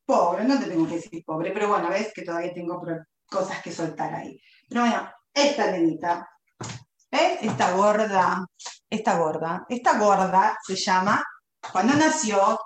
pobre, 0.05 0.45
no 0.45 0.59
te 0.59 0.67
tengo 0.67 0.87
que 0.87 0.97
decir 0.97 1.25
pobre, 1.25 1.51
pero 1.53 1.69
bueno, 1.69 1.89
ves 1.89 2.13
que 2.15 2.23
todavía 2.23 2.53
tengo 2.53 2.83
cosas 3.27 3.63
que 3.63 3.73
soltar 3.73 4.15
ahí. 4.15 4.41
Pero 4.69 4.83
bueno, 4.83 5.11
esta 5.33 5.71
nenita, 5.71 6.29
¿ves? 7.11 7.39
Esta 7.43 7.73
gorda, 7.73 8.47
esta 8.89 9.19
gorda. 9.19 9.67
Esta 9.69 9.99
gorda 9.99 10.59
se 10.65 10.77
llama, 10.77 11.23
cuando 11.73 11.95
nació, 11.95 12.59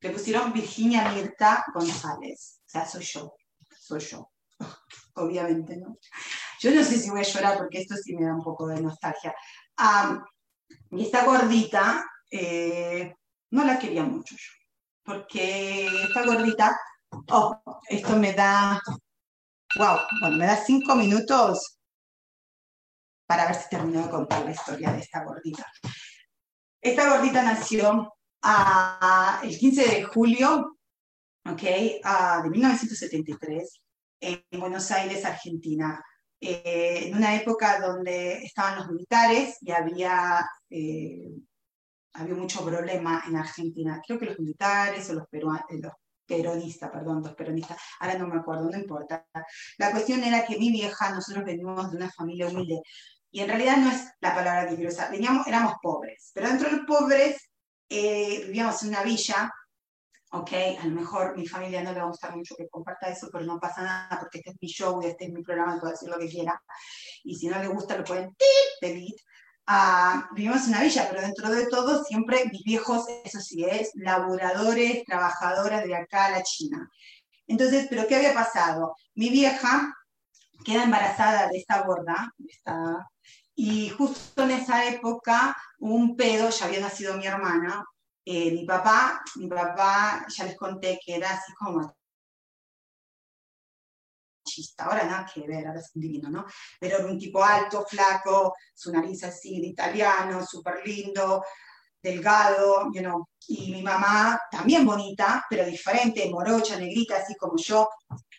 le 0.00 0.10
pusieron 0.10 0.52
Virginia 0.52 1.10
Mirta 1.12 1.64
González. 1.74 2.60
O 2.66 2.68
sea, 2.68 2.86
soy 2.86 3.04
yo, 3.04 3.34
soy 3.78 4.00
yo, 4.00 4.30
obviamente, 5.14 5.76
¿no? 5.76 5.98
Yo 6.60 6.70
no 6.74 6.82
sé 6.84 6.98
si 6.98 7.10
voy 7.10 7.20
a 7.20 7.24
llorar 7.24 7.58
porque 7.58 7.80
esto 7.80 7.94
sí 7.96 8.14
me 8.14 8.26
da 8.26 8.34
un 8.34 8.42
poco 8.42 8.66
de 8.66 8.80
nostalgia. 8.80 9.34
y 10.90 11.02
esta 11.02 11.24
gordita, 11.24 12.04
eh, 12.30 13.14
no 13.50 13.64
la 13.64 13.78
quería 13.78 14.02
mucho 14.02 14.34
yo, 14.36 14.52
porque 15.02 15.86
esta 15.86 16.24
gordita, 16.24 16.78
oh, 17.30 17.60
esto 17.88 18.16
me 18.16 18.32
da, 18.32 18.80
wow, 19.76 19.98
bueno, 20.20 20.36
me 20.36 20.46
da 20.46 20.56
cinco 20.56 20.94
minutos 20.94 21.78
para 23.26 23.46
ver 23.46 23.54
si 23.54 23.68
termino 23.68 24.02
de 24.02 24.10
contar 24.10 24.44
la 24.44 24.50
historia 24.50 24.92
de 24.92 25.00
esta 25.00 25.24
gordita. 25.24 25.64
Esta 26.82 27.10
gordita 27.10 27.42
nació 27.42 28.12
el 29.42 29.58
15 29.58 29.88
de 29.88 30.02
julio 30.04 30.78
okay, 31.44 32.00
de 32.42 32.50
1973 32.50 33.80
en 34.20 34.60
Buenos 34.60 34.90
Aires, 34.90 35.24
Argentina, 35.24 36.02
eh, 36.40 37.08
en 37.08 37.16
una 37.16 37.36
época 37.36 37.80
donde 37.80 38.42
estaban 38.42 38.78
los 38.78 38.88
militares 38.88 39.56
y 39.60 39.70
había, 39.70 40.46
eh, 40.70 41.30
había 42.14 42.34
mucho 42.34 42.64
problema 42.64 43.22
en 43.26 43.36
Argentina. 43.36 44.00
Creo 44.06 44.18
que 44.18 44.26
los 44.26 44.38
militares 44.38 45.08
o 45.10 45.14
los, 45.14 45.28
peruanos, 45.28 45.64
eh, 45.70 45.80
los 45.82 45.92
peronistas, 46.26 46.90
perdón, 46.90 47.22
los 47.22 47.34
peronistas, 47.34 47.78
ahora 47.98 48.18
no 48.18 48.26
me 48.26 48.38
acuerdo, 48.38 48.70
no 48.70 48.78
importa. 48.78 49.26
La 49.78 49.90
cuestión 49.90 50.22
era 50.22 50.46
que 50.46 50.58
mi 50.58 50.70
vieja, 50.70 51.10
nosotros 51.10 51.44
venimos 51.44 51.90
de 51.90 51.96
una 51.96 52.10
familia 52.10 52.48
humilde, 52.48 52.80
y 53.32 53.40
en 53.40 53.48
realidad 53.48 53.76
no 53.76 53.90
es 53.90 54.08
la 54.20 54.34
palabra 54.34 54.68
que 54.68 54.88
veníamos, 55.10 55.46
éramos 55.46 55.74
pobres, 55.80 56.30
pero 56.34 56.48
dentro 56.48 56.68
de 56.68 56.76
los 56.76 56.86
pobres 56.86 57.49
eh, 57.90 58.44
vivíamos 58.46 58.82
en 58.82 58.90
una 58.90 59.02
villa, 59.02 59.52
ok, 60.30 60.52
a 60.80 60.86
lo 60.86 60.92
mejor 60.92 61.36
mi 61.36 61.46
familia 61.46 61.82
no 61.82 61.92
le 61.92 61.98
va 61.98 62.04
a 62.04 62.10
gustar 62.10 62.36
mucho 62.36 62.54
que 62.56 62.68
comparta 62.68 63.08
eso, 63.08 63.28
pero 63.32 63.44
no 63.44 63.58
pasa 63.58 63.82
nada 63.82 64.20
porque 64.20 64.38
este 64.38 64.50
es 64.50 64.56
mi 64.60 64.68
show, 64.68 65.00
este 65.02 65.24
es 65.24 65.32
mi 65.32 65.42
programa, 65.42 65.78
puedo 65.80 65.92
decir 65.92 66.08
lo 66.08 66.18
que 66.18 66.28
quiera. 66.28 66.62
Y 67.24 67.34
si 67.34 67.48
no 67.48 67.58
le 67.58 67.66
gusta, 67.66 67.96
lo 67.96 68.04
pueden 68.04 68.34
delete. 68.80 69.22
Ah, 69.66 70.28
vivimos 70.34 70.62
en 70.64 70.70
una 70.70 70.82
villa, 70.82 71.06
pero 71.10 71.22
dentro 71.22 71.50
de 71.50 71.66
todo 71.66 72.02
siempre 72.04 72.44
mis 72.50 72.62
viejos, 72.62 73.06
eso 73.24 73.40
sí, 73.40 73.64
es 73.64 73.90
laboradores, 73.94 75.04
trabajadoras 75.04 75.84
de 75.84 75.96
acá 75.96 76.26
a 76.26 76.30
la 76.30 76.42
China. 76.42 76.88
Entonces, 77.46 77.86
¿pero 77.90 78.06
qué 78.06 78.16
había 78.16 78.34
pasado? 78.34 78.94
Mi 79.14 79.28
vieja 79.30 79.92
queda 80.64 80.84
embarazada 80.84 81.48
de 81.48 81.58
esta 81.58 81.82
gorda, 81.82 82.32
y 83.54 83.90
justo 83.90 84.42
en 84.44 84.52
esa 84.52 84.86
época 84.86 85.56
un 85.78 86.16
pedo, 86.16 86.50
ya 86.50 86.66
había 86.66 86.80
nacido 86.80 87.16
mi 87.16 87.26
hermana, 87.26 87.84
eh, 88.24 88.52
mi 88.52 88.64
papá, 88.64 89.22
mi 89.36 89.48
papá, 89.48 90.26
ya 90.28 90.44
les 90.44 90.56
conté 90.56 90.98
que 91.04 91.16
era 91.16 91.30
así 91.30 91.52
como 91.54 91.94
ahora 94.78 95.04
nada 95.04 95.30
que 95.32 95.46
ver, 95.46 95.66
ahora 95.66 95.80
es 95.80 95.90
un 95.94 96.02
divino, 96.02 96.30
¿no? 96.30 96.46
Pero 96.78 96.98
era 96.98 97.06
un 97.06 97.18
tipo 97.18 97.42
alto, 97.42 97.84
flaco, 97.88 98.54
su 98.74 98.92
nariz 98.92 99.22
así 99.24 99.60
de 99.60 99.68
italiano, 99.68 100.44
súper 100.44 100.80
lindo, 100.84 101.44
delgado, 102.02 102.90
you 102.92 103.00
know. 103.02 103.26
y 103.48 103.72
mi 103.72 103.82
mamá 103.82 104.40
también 104.50 104.86
bonita, 104.86 105.44
pero 105.48 105.64
diferente, 105.64 106.28
morocha, 106.30 106.78
negrita, 106.78 107.18
así 107.18 107.34
como 107.36 107.56
yo, 107.56 107.88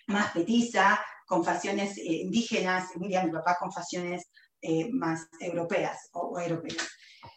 más 0.08 0.32
petiza, 0.32 1.00
con 1.26 1.44
facciones 1.44 1.98
eh, 1.98 2.04
indígenas, 2.24 2.90
y 2.96 3.00
mi 3.00 3.32
papá 3.32 3.58
con 3.60 3.72
facciones 3.72 4.30
eh, 4.62 4.90
más 4.92 5.28
europeas 5.40 6.10
o 6.14 6.40
europeas. 6.40 6.88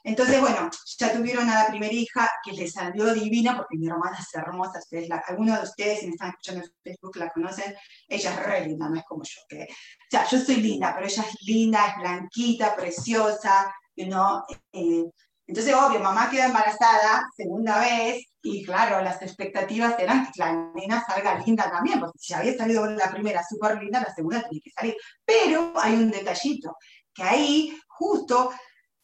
Entonces, 0.03 0.41
bueno, 0.41 0.71
ya 0.99 1.13
tuvieron 1.13 1.49
a 1.49 1.65
la 1.65 1.69
primera 1.69 1.93
hija 1.93 2.31
que 2.45 2.53
les 2.53 2.73
salió 2.73 3.13
divina, 3.15 3.57
porque 3.57 3.77
mi 3.77 3.89
hermana 3.89 4.19
es 4.19 4.35
hermosa, 4.35 4.79
ustedes 4.79 5.09
algunos 5.27 5.59
de 5.59 5.65
ustedes, 5.65 6.01
si 6.01 6.07
me 6.07 6.13
están 6.13 6.31
escuchando 6.31 6.65
en 6.65 6.73
Facebook, 6.83 7.17
la 7.17 7.31
conocen, 7.31 7.75
ella 8.09 8.31
es 8.31 8.47
re 8.47 8.67
linda, 8.67 8.89
no 8.89 8.97
es 8.97 9.05
como 9.05 9.23
yo, 9.25 9.41
que, 9.49 9.63
o 9.65 10.11
sea, 10.11 10.27
yo 10.27 10.39
soy 10.39 10.57
linda, 10.57 10.93
pero 10.95 11.07
ella 11.07 11.25
es 11.29 11.37
linda, 11.43 11.87
es 11.87 11.97
blanquita, 11.99 12.77
preciosa, 12.77 13.75
you 13.97 14.07
know, 14.07 14.43
eh, 14.73 15.05
entonces, 15.47 15.75
obvio, 15.75 16.01
mamá 16.01 16.31
queda 16.31 16.47
embarazada, 16.47 17.29
segunda 17.37 17.79
vez, 17.79 18.25
y 18.43 18.65
claro, 18.65 19.03
las 19.03 19.21
expectativas 19.21 19.99
eran 19.99 20.25
que 20.27 20.39
la 20.39 20.53
nena 20.75 21.05
salga 21.07 21.39
linda 21.39 21.71
también, 21.71 22.01
porque 22.01 22.19
si 22.19 22.33
había 22.33 22.57
salido 22.57 22.87
la 22.87 23.11
primera 23.11 23.43
súper 23.47 23.79
linda, 23.79 24.01
la 24.01 24.15
segunda 24.15 24.43
tiene 24.49 24.63
que 24.63 24.71
salir. 24.71 24.97
Pero 25.25 25.75
hay 25.77 25.95
un 25.95 26.11
detallito, 26.11 26.77
que 27.15 27.23
ahí 27.23 27.79
justo 27.87 28.51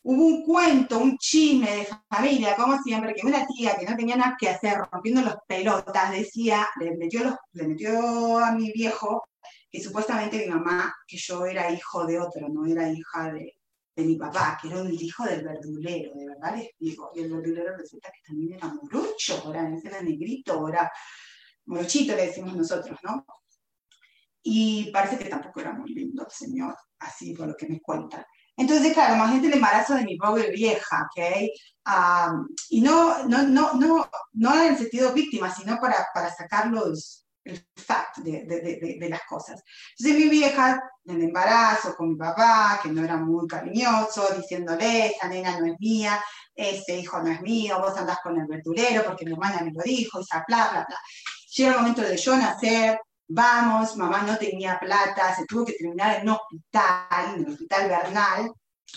hubo 0.02 0.26
un 0.26 0.44
cuento, 0.44 0.98
un 0.98 1.16
chisme 1.18 1.70
de 1.70 1.88
familia, 2.08 2.56
como 2.56 2.80
siempre, 2.82 3.14
que 3.14 3.26
una 3.26 3.46
tía 3.46 3.76
que 3.76 3.86
no 3.86 3.96
tenía 3.96 4.16
nada 4.16 4.36
que 4.38 4.48
hacer, 4.48 4.78
rompiendo 4.90 5.22
los 5.22 5.36
pelotas, 5.46 6.10
decía, 6.12 6.66
le 6.80 6.96
metió, 6.96 8.38
a 8.38 8.52
mi 8.52 8.72
viejo 8.72 9.24
que 9.70 9.80
supuestamente 9.80 10.38
mi 10.38 10.46
mamá, 10.46 10.94
que 11.06 11.16
yo 11.16 11.46
era 11.46 11.70
hijo 11.70 12.04
de 12.04 12.18
otro, 12.18 12.48
no 12.48 12.66
era 12.66 12.90
hija 12.90 13.32
de, 13.32 13.56
mi 13.96 14.16
papá, 14.16 14.58
que 14.60 14.68
era 14.68 14.80
un 14.80 14.90
hijo 14.90 15.24
del 15.26 15.44
verdulero, 15.44 16.14
de 16.14 16.26
verdad 16.26 16.56
les 16.56 16.70
digo, 16.78 17.10
y 17.14 17.20
el 17.20 17.30
verdulero 17.30 17.76
resulta 17.76 18.10
que 18.10 18.22
también 18.26 18.54
era 18.54 18.68
morucho, 18.68 19.42
ahora 19.44 19.70
era 19.84 20.00
negrito, 20.00 20.54
ahora 20.54 20.90
morochito 21.66 22.16
le 22.16 22.28
decimos 22.28 22.56
nosotros, 22.56 22.98
¿no? 23.02 23.26
Y 24.42 24.90
parece 24.90 25.18
que 25.18 25.28
tampoco 25.28 25.60
era 25.60 25.74
muy 25.74 25.92
lindo 25.92 26.26
señor, 26.30 26.74
así 27.00 27.34
por 27.34 27.48
lo 27.48 27.56
que 27.56 27.66
me 27.66 27.80
cuentan. 27.80 28.24
Entonces, 28.56 28.92
claro, 28.92 29.16
más 29.16 29.32
gente 29.32 29.46
el 29.46 29.54
embarazo 29.54 29.94
de 29.94 30.04
mi 30.04 30.16
pobre 30.16 30.50
vieja, 30.50 31.08
¿ok? 31.10 31.24
y 32.68 32.80
no, 32.80 33.26
no, 33.26 33.42
no, 33.42 33.72
no, 33.74 34.10
no 34.32 34.62
en 34.62 34.72
el 34.72 34.78
sentido 34.78 35.12
víctima, 35.12 35.52
sino 35.52 35.78
para, 35.80 36.06
para 36.14 36.32
sacar 36.32 36.66
los, 36.68 37.26
el 37.44 37.66
fact 37.74 38.18
de, 38.18 38.44
de, 38.44 38.96
de, 39.00 39.08
las 39.08 39.22
cosas. 39.24 39.62
Entonces 39.98 40.24
mi 40.24 40.30
vieja, 40.30 40.80
en 41.06 41.16
el 41.16 41.22
embarazo 41.22 41.96
con 41.96 42.10
mi 42.10 42.16
papá, 42.16 42.78
que 42.82 42.90
no 42.90 43.02
era 43.02 43.16
muy 43.16 43.46
cariñoso, 43.46 44.28
diciéndole, 44.36 45.06
esa 45.06 45.28
nena 45.28 45.58
no 45.58 45.66
es 45.66 45.80
mía, 45.80 46.22
ese 46.54 46.98
hijo 46.98 47.20
no 47.22 47.30
es 47.30 47.40
mío, 47.40 47.80
vos 47.80 47.96
andás 47.96 48.18
con 48.22 48.38
el 48.38 48.46
verdulero 48.46 49.04
porque 49.04 49.24
mi 49.24 49.32
hermana 49.32 49.62
me 49.62 49.72
lo 49.72 49.82
dijo, 49.82 50.20
y 50.20 50.24
bla, 50.30 50.44
bla, 50.46 50.86
bla. 50.86 50.98
Llega 51.56 51.70
el 51.70 51.78
momento 51.78 52.02
de 52.02 52.16
yo 52.16 52.36
nacer, 52.36 53.00
vamos, 53.30 53.96
mamá 53.96 54.22
no 54.22 54.36
tenía 54.36 54.78
plata, 54.78 55.34
se 55.34 55.46
tuvo 55.46 55.64
que 55.64 55.74
terminar 55.74 56.16
en 56.16 56.28
un 56.28 56.36
hospital, 56.36 57.34
en 57.36 57.44
el 57.44 57.52
hospital 57.52 57.88
Bernal, 57.88 58.52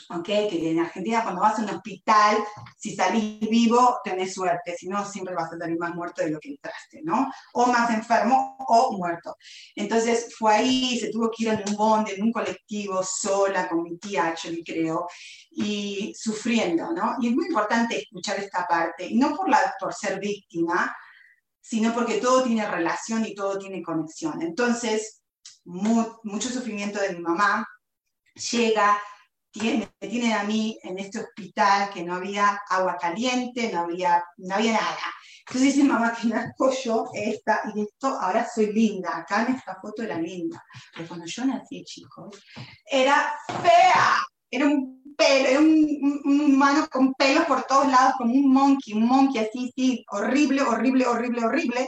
¿ok? 0.10 0.26
Que 0.26 0.72
en 0.72 0.80
Argentina 0.80 1.22
cuando 1.22 1.42
vas 1.42 1.60
a 1.60 1.62
un 1.62 1.70
hospital, 1.70 2.38
si 2.76 2.96
salís 2.96 3.40
vivo, 3.48 4.00
tenés 4.04 4.34
suerte, 4.34 4.76
si 4.76 4.88
no, 4.88 5.06
siempre 5.06 5.36
vas 5.36 5.54
a 5.54 5.58
salir 5.60 5.78
más 5.78 5.94
muerto 5.94 6.24
de 6.24 6.32
lo 6.32 6.40
que 6.40 6.50
entraste, 6.50 7.02
¿no? 7.04 7.32
O 7.54 7.68
más 7.68 7.92
enfermo 7.92 8.58
o 8.68 8.98
muerto. 8.98 9.36
Entonces 9.76 10.34
fue 10.36 10.56
ahí, 10.56 11.00
se 11.00 11.12
tuvo 11.12 11.30
que 11.30 11.44
ir 11.44 11.50
en 11.50 11.64
un 11.70 11.76
bonde, 11.76 12.16
en 12.16 12.24
un 12.24 12.32
colectivo, 12.32 13.04
sola, 13.04 13.70
con 13.70 13.84
mi 13.84 13.98
tía, 14.00 14.26
actually, 14.28 14.64
creo, 14.64 15.08
y 15.52 16.12
sufriendo, 16.18 16.92
¿no? 16.92 17.18
Y 17.20 17.28
es 17.28 17.36
muy 17.36 17.46
importante 17.46 18.00
escuchar 18.00 18.40
esta 18.40 18.66
parte, 18.66 19.06
y 19.06 19.16
no 19.16 19.36
por, 19.36 19.48
la, 19.48 19.76
por 19.80 19.94
ser 19.94 20.20
víctima, 20.20 20.92
sino 21.64 21.93
porque 21.93 22.18
todo 22.18 22.43
tiene 22.43 22.70
relación 22.70 23.26
y 23.26 23.34
todo 23.34 23.57
tiene 23.57 23.82
conexión. 23.82 24.41
Entonces, 24.41 25.22
mucho 25.64 26.49
sufrimiento 26.49 26.99
de 26.99 27.14
mi 27.14 27.22
mamá 27.22 27.66
llega, 28.51 28.99
tiene, 29.49 29.89
me 30.01 30.07
tienen 30.09 30.34
a 30.34 30.43
mí 30.43 30.78
en 30.84 30.99
este 30.99 31.20
hospital 31.20 31.89
que 31.93 32.03
no 32.03 32.16
había 32.16 32.59
agua 32.70 32.97
caliente, 32.99 33.72
no 33.72 33.82
había, 33.82 34.22
no 34.38 34.55
había 34.55 34.74
nada. 34.74 35.14
Entonces 35.47 35.74
dice 35.74 35.88
mamá 35.88 36.14
que 36.14 36.28
nazco 36.28 36.74
yo 36.84 37.05
esta 37.14 37.61
y 37.74 37.84
esto 37.84 38.07
ahora 38.07 38.45
soy 38.53 38.74
linda. 38.74 39.18
Acá 39.18 39.45
en 39.45 39.55
esta 39.55 39.80
foto 39.82 40.03
era 40.03 40.18
linda. 40.18 40.61
Pero 40.93 41.07
cuando 41.07 41.26
yo 41.26 41.45
nací, 41.45 41.84
chicos, 41.86 42.43
era 42.86 43.34
fea. 43.61 44.18
Era 44.56 44.68
un 44.68 45.16
pelo, 45.18 45.47
era 45.49 45.60
un, 45.60 46.41
humano 46.41 46.88
con 46.91 47.14
pelos 47.16 47.45
por 47.45 47.64
todos 47.64 47.88
lados, 47.88 48.14
como 48.20 48.36
un 48.36 48.54
monkey, 48.54 48.93
un 48.93 49.08
monkey 49.08 49.41
así, 49.41 49.72
sí, 49.76 50.06
horrible, 50.12 50.62
horrible, 50.62 51.08
horrible, 51.08 51.43
horrible. 51.43 51.88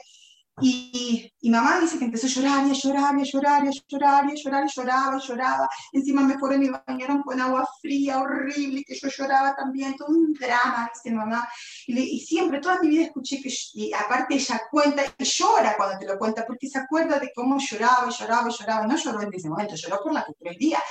Y, 0.61 1.31
y, 1.41 1.49
mamá 1.51 1.79
dice 1.79 1.99
que 1.99 2.05
empezó 2.05 2.25
a 2.25 2.29
llorar 2.29 2.65
y 2.65 2.71
a 2.71 2.73
llorar 2.73 3.15
y 3.15 3.19
a 3.19 3.23
llorar 3.23 3.65
y 3.65 3.67
a 3.67 3.71
llorar 3.71 4.25
y 4.25 4.31
a 4.31 4.35
llorar 4.35 4.63
y 4.65 4.73
lloraba 4.73 5.19
lloraba. 5.19 5.69
Encima 5.91 6.23
me 6.23 6.39
fueron 6.39 6.63
y 6.63 6.69
bañaron 6.69 7.21
con 7.21 7.39
agua 7.39 7.67
fría, 7.81 8.19
horrible, 8.19 8.83
que 8.87 8.95
yo 8.95 9.09
lloraba 9.09 9.53
también, 9.55 9.95
todo 9.95 10.07
un 10.07 10.33
drama, 10.33 10.89
dice 10.91 11.13
mamá. 11.15 11.47
Y, 11.85 11.99
y 11.99 12.19
siempre, 12.21 12.59
toda 12.61 12.79
mi 12.81 12.87
vida 12.87 13.03
escuché 13.03 13.41
que, 13.43 13.53
y 13.73 13.93
aparte 13.93 14.35
ella 14.35 14.61
cuenta 14.71 15.03
y 15.19 15.23
llora 15.23 15.75
cuando 15.77 15.99
te 15.99 16.05
lo 16.07 16.17
cuenta, 16.17 16.45
porque 16.47 16.67
se 16.67 16.79
acuerda 16.79 17.19
de 17.19 17.31
cómo 17.35 17.59
lloraba 17.59 18.07
y 18.09 18.13
lloraba 18.13 18.49
y 18.49 18.53
lloraba. 18.53 18.87
No 18.87 18.95
lloró 18.95 19.21
en 19.21 19.33
ese 19.33 19.49
momento, 19.49 19.75
lloró 19.75 19.99
por 20.01 20.13
la 20.13 20.25
que 20.25 20.33
tres 20.39 20.57
días. 20.57 20.81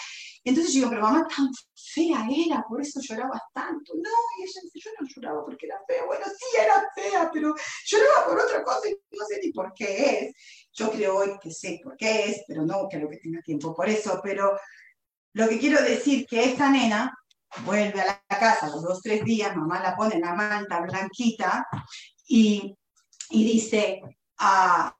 Entonces 0.45 0.75
yo 0.75 0.81
digo, 0.81 0.91
pero 0.91 1.03
mamá 1.03 1.27
tan 1.27 1.49
fea 1.75 2.27
era, 2.31 2.63
por 2.69 2.81
eso 2.81 3.01
llorabas 3.01 3.41
tanto. 3.55 3.95
No, 3.95 4.11
y 4.39 4.43
ella 4.43 4.61
dice, 4.63 4.79
yo 4.79 4.91
no 5.01 5.09
lloraba 5.09 5.45
porque 5.45 5.67
era 5.67 5.81
fea. 5.89 6.05
Bueno, 6.05 6.27
sí 6.27 6.57
era 6.61 6.87
fea, 6.95 7.31
pero 7.33 7.55
lloraba 7.87 8.27
por 8.27 8.39
otra 8.41 8.63
cosa 8.63 8.89
y 8.89 8.93
no 8.93 9.25
sé 9.25 9.41
ni 9.43 9.53
por 9.53 9.73
qué 9.73 10.21
es. 10.21 10.35
Yo 10.73 10.91
creo 10.91 11.17
hoy 11.17 11.39
que 11.41 11.51
sé 11.51 11.81
por 11.83 11.97
qué 11.97 12.27
es, 12.27 12.43
pero 12.47 12.67
no 12.67 12.87
creo 12.89 13.09
que 13.09 13.17
tenga 13.17 13.41
tiempo 13.41 13.75
por 13.75 13.89
eso. 13.89 14.21
Pero 14.23 14.59
lo 15.33 15.49
que 15.49 15.59
quiero 15.59 15.83
decir 15.83 16.27
que 16.27 16.45
esta 16.45 16.69
nena 16.71 17.13
vuelve 17.65 18.03
a 18.03 18.23
la 18.29 18.39
casa 18.39 18.69
los 18.69 18.83
dos, 18.83 19.01
tres 19.01 19.25
días, 19.25 19.57
mamá 19.57 19.81
la 19.81 19.97
pone 19.97 20.17
en 20.17 20.23
la 20.23 20.35
manta 20.35 20.81
blanquita 20.81 21.67
y, 22.27 22.77
y 23.31 23.45
dice, 23.45 24.01
ah, 24.39 24.95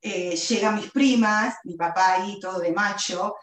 eh, 0.00 0.34
llegan 0.34 0.74
mis 0.74 0.90
primas, 0.90 1.54
mi 1.64 1.76
papá 1.76 2.14
ahí 2.14 2.40
todo 2.40 2.58
de 2.58 2.72
macho, 2.72 3.34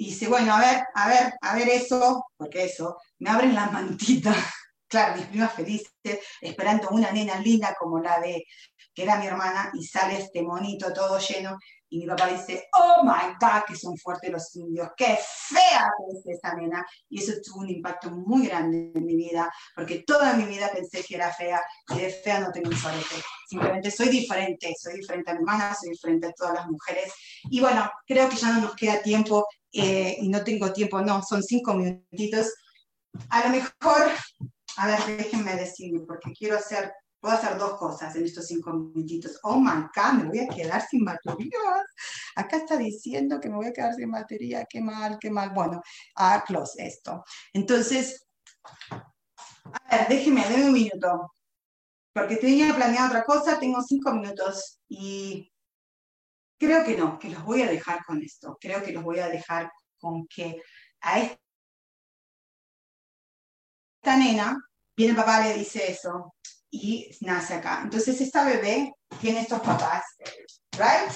y 0.00 0.06
dice, 0.06 0.28
bueno, 0.28 0.54
a 0.54 0.60
ver, 0.60 0.82
a 0.94 1.08
ver, 1.08 1.34
a 1.42 1.54
ver 1.54 1.68
eso, 1.68 2.24
porque 2.38 2.64
eso, 2.64 2.96
me 3.18 3.28
abren 3.28 3.54
la 3.54 3.66
mantita. 3.66 4.34
Claro, 4.88 5.14
mis 5.18 5.26
primas 5.26 5.52
felices, 5.52 5.88
esperando 6.40 6.88
una 6.90 7.12
nena 7.12 7.38
linda 7.38 7.76
como 7.78 8.00
la 8.00 8.18
de, 8.18 8.44
que 8.92 9.04
era 9.04 9.18
mi 9.18 9.26
hermana, 9.28 9.70
y 9.72 9.84
sale 9.84 10.18
este 10.18 10.42
monito 10.42 10.92
todo 10.92 11.16
lleno, 11.20 11.56
y 11.90 11.98
mi 11.98 12.06
papá 12.06 12.28
dice, 12.28 12.68
oh 12.72 13.02
my 13.02 13.34
God, 13.40 13.64
que 13.66 13.74
son 13.74 13.96
fuertes 13.98 14.30
los 14.30 14.54
indios, 14.54 14.88
qué 14.96 15.18
fea 15.48 15.90
es 16.08 16.38
esa 16.38 16.54
nena. 16.54 16.86
Y 17.08 17.20
eso 17.20 17.32
tuvo 17.44 17.60
un 17.60 17.70
impacto 17.70 18.10
muy 18.12 18.46
grande 18.46 18.92
en 18.94 19.04
mi 19.04 19.16
vida, 19.16 19.52
porque 19.74 20.04
toda 20.06 20.34
mi 20.34 20.44
vida 20.44 20.70
pensé 20.72 21.02
que 21.02 21.16
era 21.16 21.32
fea, 21.32 21.60
y 21.88 21.98
de 21.98 22.10
fea 22.10 22.40
no 22.40 22.52
tengo 22.52 22.70
un 22.70 22.76
solete. 22.76 23.16
Simplemente 23.48 23.90
soy 23.90 24.08
diferente, 24.08 24.72
soy 24.80 24.98
diferente 24.98 25.32
a 25.32 25.34
mi 25.34 25.40
hermana, 25.40 25.74
soy 25.74 25.90
diferente 25.90 26.28
a 26.28 26.32
todas 26.32 26.54
las 26.54 26.66
mujeres. 26.68 27.12
Y 27.50 27.60
bueno, 27.60 27.90
creo 28.06 28.28
que 28.28 28.36
ya 28.36 28.52
no 28.52 28.60
nos 28.60 28.76
queda 28.76 29.02
tiempo 29.02 29.46
eh, 29.72 30.16
y 30.20 30.28
no 30.28 30.44
tengo 30.44 30.72
tiempo, 30.72 31.00
no, 31.00 31.22
son 31.22 31.42
cinco 31.42 31.74
minutitos. 31.74 32.54
A 33.30 33.44
lo 33.44 33.50
mejor, 33.50 34.12
a 34.76 34.86
ver, 34.86 35.16
déjenme 35.18 35.56
decir, 35.56 35.90
porque 36.06 36.32
quiero 36.32 36.56
hacer, 36.56 36.92
puedo 37.20 37.34
hacer 37.34 37.58
dos 37.58 37.78
cosas 37.78 38.14
en 38.16 38.24
estos 38.24 38.46
cinco 38.46 38.72
minutitos. 38.72 39.38
Oh 39.42 39.60
my 39.60 39.86
God, 39.94 40.12
me 40.14 40.24
voy 40.28 40.40
a 40.40 40.48
quedar 40.48 40.82
sin 40.88 41.04
baterías. 41.04 41.86
Acá 42.34 42.56
está 42.56 42.76
diciendo 42.76 43.38
que 43.40 43.48
me 43.48 43.56
voy 43.56 43.66
a 43.66 43.72
quedar 43.72 43.94
sin 43.94 44.10
batería, 44.10 44.66
qué 44.68 44.80
mal, 44.80 45.18
qué 45.20 45.30
mal. 45.30 45.50
Bueno, 45.50 45.82
a 46.16 46.42
close 46.44 46.84
esto. 46.86 47.24
Entonces, 47.52 48.26
A 49.88 49.96
ver, 49.98 50.08
déjeme, 50.08 50.48
déme 50.48 50.66
un 50.66 50.72
minuto. 50.72 51.32
Porque 52.12 52.36
tenía 52.36 52.74
planeado 52.74 53.08
otra 53.08 53.24
cosa, 53.24 53.58
tengo 53.60 53.82
cinco 53.82 54.12
minutos 54.12 54.80
y 54.88 55.52
creo 56.58 56.84
que 56.84 56.96
no, 56.96 57.18
que 57.18 57.30
los 57.30 57.44
voy 57.44 57.62
a 57.62 57.70
dejar 57.70 58.04
con 58.04 58.20
esto. 58.22 58.58
Creo 58.60 58.82
que 58.82 58.92
los 58.92 59.04
voy 59.04 59.20
a 59.20 59.28
dejar 59.28 59.70
con 59.98 60.26
que 60.26 60.60
a 61.02 61.20
esta 61.20 61.38
nena, 64.16 64.56
viene 64.96 65.12
el 65.12 65.16
papá, 65.16 65.40
le 65.40 65.54
dice 65.54 65.90
eso 65.90 66.34
y 66.70 67.10
nace 67.20 67.54
acá. 67.54 67.80
Entonces 67.82 68.20
esta 68.20 68.44
bebé 68.44 68.92
tiene 69.20 69.40
estos 69.40 69.60
papás, 69.60 70.04
¿right? 70.72 71.12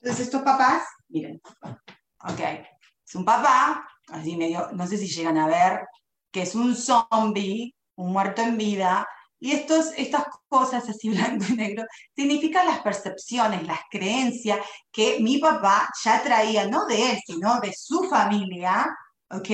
Entonces 0.00 0.26
estos 0.26 0.42
papás, 0.42 0.84
miren, 1.08 1.40
ok, 2.20 2.40
es 3.06 3.14
un 3.14 3.24
papá, 3.24 3.86
así 4.08 4.36
medio, 4.36 4.70
no 4.72 4.86
sé 4.86 4.96
si 4.96 5.06
llegan 5.06 5.38
a 5.38 5.46
ver, 5.46 5.86
que 6.30 6.42
es 6.42 6.54
un 6.54 6.74
zombie, 6.76 7.74
un 7.96 8.12
muerto 8.12 8.42
en 8.42 8.56
vida, 8.56 9.06
y 9.42 9.50
estos, 9.50 9.92
estas 9.96 10.24
cosas 10.48 10.88
así 10.88 11.10
blanco 11.10 11.44
y 11.48 11.56
negro 11.56 11.84
significan 12.14 12.64
las 12.66 12.80
percepciones, 12.80 13.66
las 13.66 13.80
creencias 13.90 14.60
que 14.92 15.18
mi 15.20 15.38
papá 15.38 15.88
ya 16.04 16.22
traía, 16.22 16.68
no 16.68 16.86
de 16.86 17.10
él, 17.10 17.18
sino 17.26 17.60
de 17.60 17.72
su 17.72 18.04
familia, 18.04 18.86
¿ok? 19.32 19.50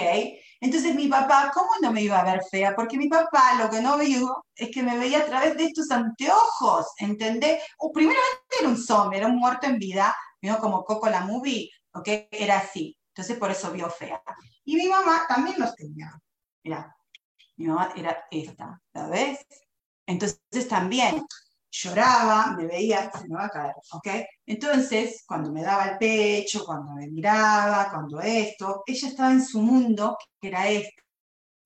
Entonces 0.60 0.94
mi 0.94 1.08
papá, 1.08 1.50
¿cómo 1.54 1.70
no 1.80 1.92
me 1.92 2.02
iba 2.02 2.18
a 2.18 2.24
ver 2.24 2.42
fea? 2.50 2.74
Porque 2.74 2.96
mi 2.98 3.08
papá 3.08 3.54
lo 3.54 3.70
que 3.70 3.80
no 3.80 3.96
vio 3.98 4.44
es 4.54 4.70
que 4.70 4.82
me 4.82 4.98
veía 4.98 5.20
a 5.20 5.26
través 5.26 5.56
de 5.56 5.64
estos 5.64 5.90
anteojos, 5.90 6.86
¿entendés? 6.98 7.62
O 7.78 7.92
primero 7.92 8.18
era 8.58 8.68
un 8.68 8.76
zombie, 8.76 9.18
era 9.18 9.28
un 9.28 9.36
muerto 9.36 9.66
en 9.66 9.78
vida, 9.78 10.14
¿no? 10.42 10.58
como 10.58 10.84
Coco 10.84 11.08
la 11.08 11.20
movie, 11.20 11.70
¿ok? 11.92 12.08
Era 12.30 12.58
así. 12.58 12.96
Entonces 13.14 13.38
por 13.38 13.50
eso 13.50 13.70
vio 13.72 13.88
fea. 13.90 14.20
Y 14.64 14.76
mi 14.76 14.88
mamá 14.88 15.24
también 15.28 15.58
los 15.58 15.74
tenía. 15.74 16.10
Mira, 16.64 16.96
mi 17.56 17.66
mamá 17.66 17.92
era 17.96 18.26
esta, 18.30 18.80
¿la 18.92 19.08
ves? 19.08 19.46
Entonces 20.06 20.68
también 20.68 21.24
lloraba, 21.70 22.54
me 22.56 22.66
veía, 22.66 23.10
se 23.10 23.28
me 23.28 23.36
va 23.36 23.46
a 23.46 23.50
caer, 23.50 23.74
¿ok? 23.92 24.08
Entonces, 24.46 25.24
cuando 25.26 25.52
me 25.52 25.62
daba 25.62 25.84
el 25.86 25.98
pecho, 25.98 26.64
cuando 26.64 26.92
me 26.94 27.08
miraba, 27.08 27.90
cuando 27.90 28.20
esto, 28.20 28.82
ella 28.86 29.08
estaba 29.08 29.30
en 29.30 29.44
su 29.44 29.60
mundo, 29.60 30.16
que 30.40 30.48
era 30.48 30.68
este, 30.68 31.02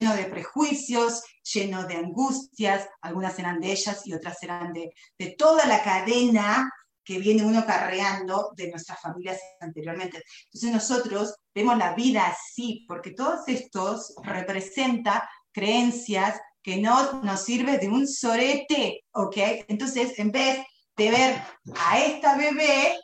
lleno 0.00 0.16
de 0.16 0.24
prejuicios, 0.24 1.22
lleno 1.42 1.84
de 1.84 1.96
angustias, 1.96 2.88
algunas 3.00 3.38
eran 3.38 3.60
de 3.60 3.72
ellas 3.72 4.06
y 4.06 4.14
otras 4.14 4.42
eran 4.42 4.72
de, 4.72 4.92
de 5.18 5.34
toda 5.38 5.66
la 5.66 5.82
cadena 5.82 6.70
que 7.04 7.18
viene 7.18 7.44
uno 7.44 7.64
carreando 7.66 8.50
de 8.56 8.70
nuestras 8.70 9.00
familias 9.00 9.40
anteriormente. 9.60 10.22
Entonces 10.44 10.72
nosotros 10.72 11.34
vemos 11.54 11.76
la 11.76 11.94
vida 11.94 12.26
así, 12.26 12.84
porque 12.88 13.12
todos 13.12 13.40
estos 13.48 14.14
representan 14.22 15.20
creencias 15.52 16.40
que 16.62 16.76
no 16.76 17.22
nos 17.22 17.44
sirve 17.44 17.78
de 17.78 17.88
un 17.88 18.06
sorete, 18.06 19.04
¿ok? 19.12 19.36
Entonces, 19.68 20.18
en 20.18 20.30
vez 20.30 20.64
de 20.96 21.10
ver 21.10 21.42
a 21.76 21.98
esta 21.98 22.36
bebé, 22.36 22.98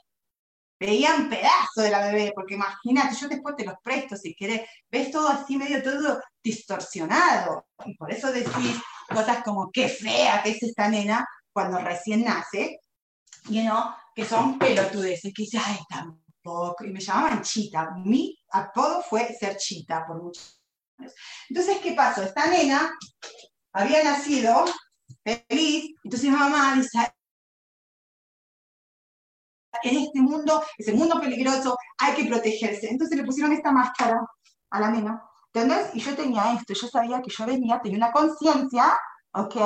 veían 0.78 1.28
pedazo 1.28 1.82
de 1.82 1.90
la 1.90 2.06
bebé, 2.06 2.32
porque 2.34 2.54
imagínate, 2.54 3.16
yo 3.16 3.28
después 3.28 3.56
te 3.56 3.64
los 3.64 3.74
presto 3.82 4.16
si 4.16 4.34
querés, 4.34 4.62
ves 4.90 5.10
todo 5.10 5.28
así 5.28 5.56
medio 5.56 5.82
todo 5.82 6.20
distorsionado, 6.42 7.66
y 7.84 7.96
por 7.96 8.12
eso 8.12 8.30
decís 8.30 8.80
cosas 9.08 9.42
como 9.42 9.70
qué 9.72 9.88
fea 9.88 10.42
que 10.42 10.50
es 10.50 10.62
esta 10.62 10.88
nena 10.88 11.26
cuando 11.52 11.78
recién 11.78 12.24
nace, 12.24 12.78
y 13.48 13.62
no, 13.62 13.96
que 14.14 14.24
son 14.24 14.58
pelotudeces, 14.58 15.32
que 15.34 15.42
dices, 15.42 15.60
ay, 15.64 15.78
tampoco, 15.88 16.84
y 16.84 16.90
me 16.90 17.00
llamaban 17.00 17.42
Chita, 17.42 17.90
mi 17.96 18.38
apodo 18.50 19.02
fue 19.02 19.34
ser 19.34 19.56
Chita 19.56 20.06
por 20.06 20.22
muchos 20.22 20.62
años. 20.98 21.14
Entonces, 21.48 21.78
¿qué 21.78 21.92
pasó? 21.92 22.22
Esta 22.22 22.46
nena 22.46 22.92
había 23.72 24.04
nacido 24.04 24.64
feliz, 25.24 25.94
entonces 26.02 26.30
mamá 26.30 26.74
dice, 26.76 26.98
en 29.82 29.96
este 29.96 30.20
mundo, 30.20 30.62
ese 30.76 30.92
mundo 30.92 31.20
peligroso, 31.20 31.76
hay 31.98 32.14
que 32.14 32.24
protegerse. 32.24 32.88
Entonces 32.90 33.16
le 33.16 33.24
pusieron 33.24 33.52
esta 33.52 33.70
máscara 33.70 34.20
a 34.70 34.80
la 34.80 34.90
nena, 34.90 35.22
¿entendés? 35.52 35.94
Y 35.94 36.00
yo 36.00 36.14
tenía 36.16 36.52
esto, 36.52 36.74
yo 36.74 36.88
sabía 36.88 37.22
que 37.22 37.30
yo 37.30 37.46
venía, 37.46 37.80
tenía 37.80 37.98
una 37.98 38.12
conciencia, 38.12 38.98
¿ok? 39.32 39.56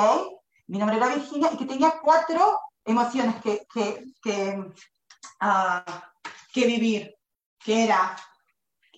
Mi 0.67 0.77
nombre 0.77 0.97
era 0.97 1.13
Virginia 1.13 1.49
y 1.51 1.57
que 1.57 1.65
tenía 1.65 1.99
cuatro 2.01 2.59
emociones 2.85 3.35
que, 3.41 3.65
que, 3.73 4.03
que, 4.21 4.73
ah, 5.39 6.11
que 6.53 6.67
vivir, 6.67 7.15
que 7.59 7.85
era 7.85 8.15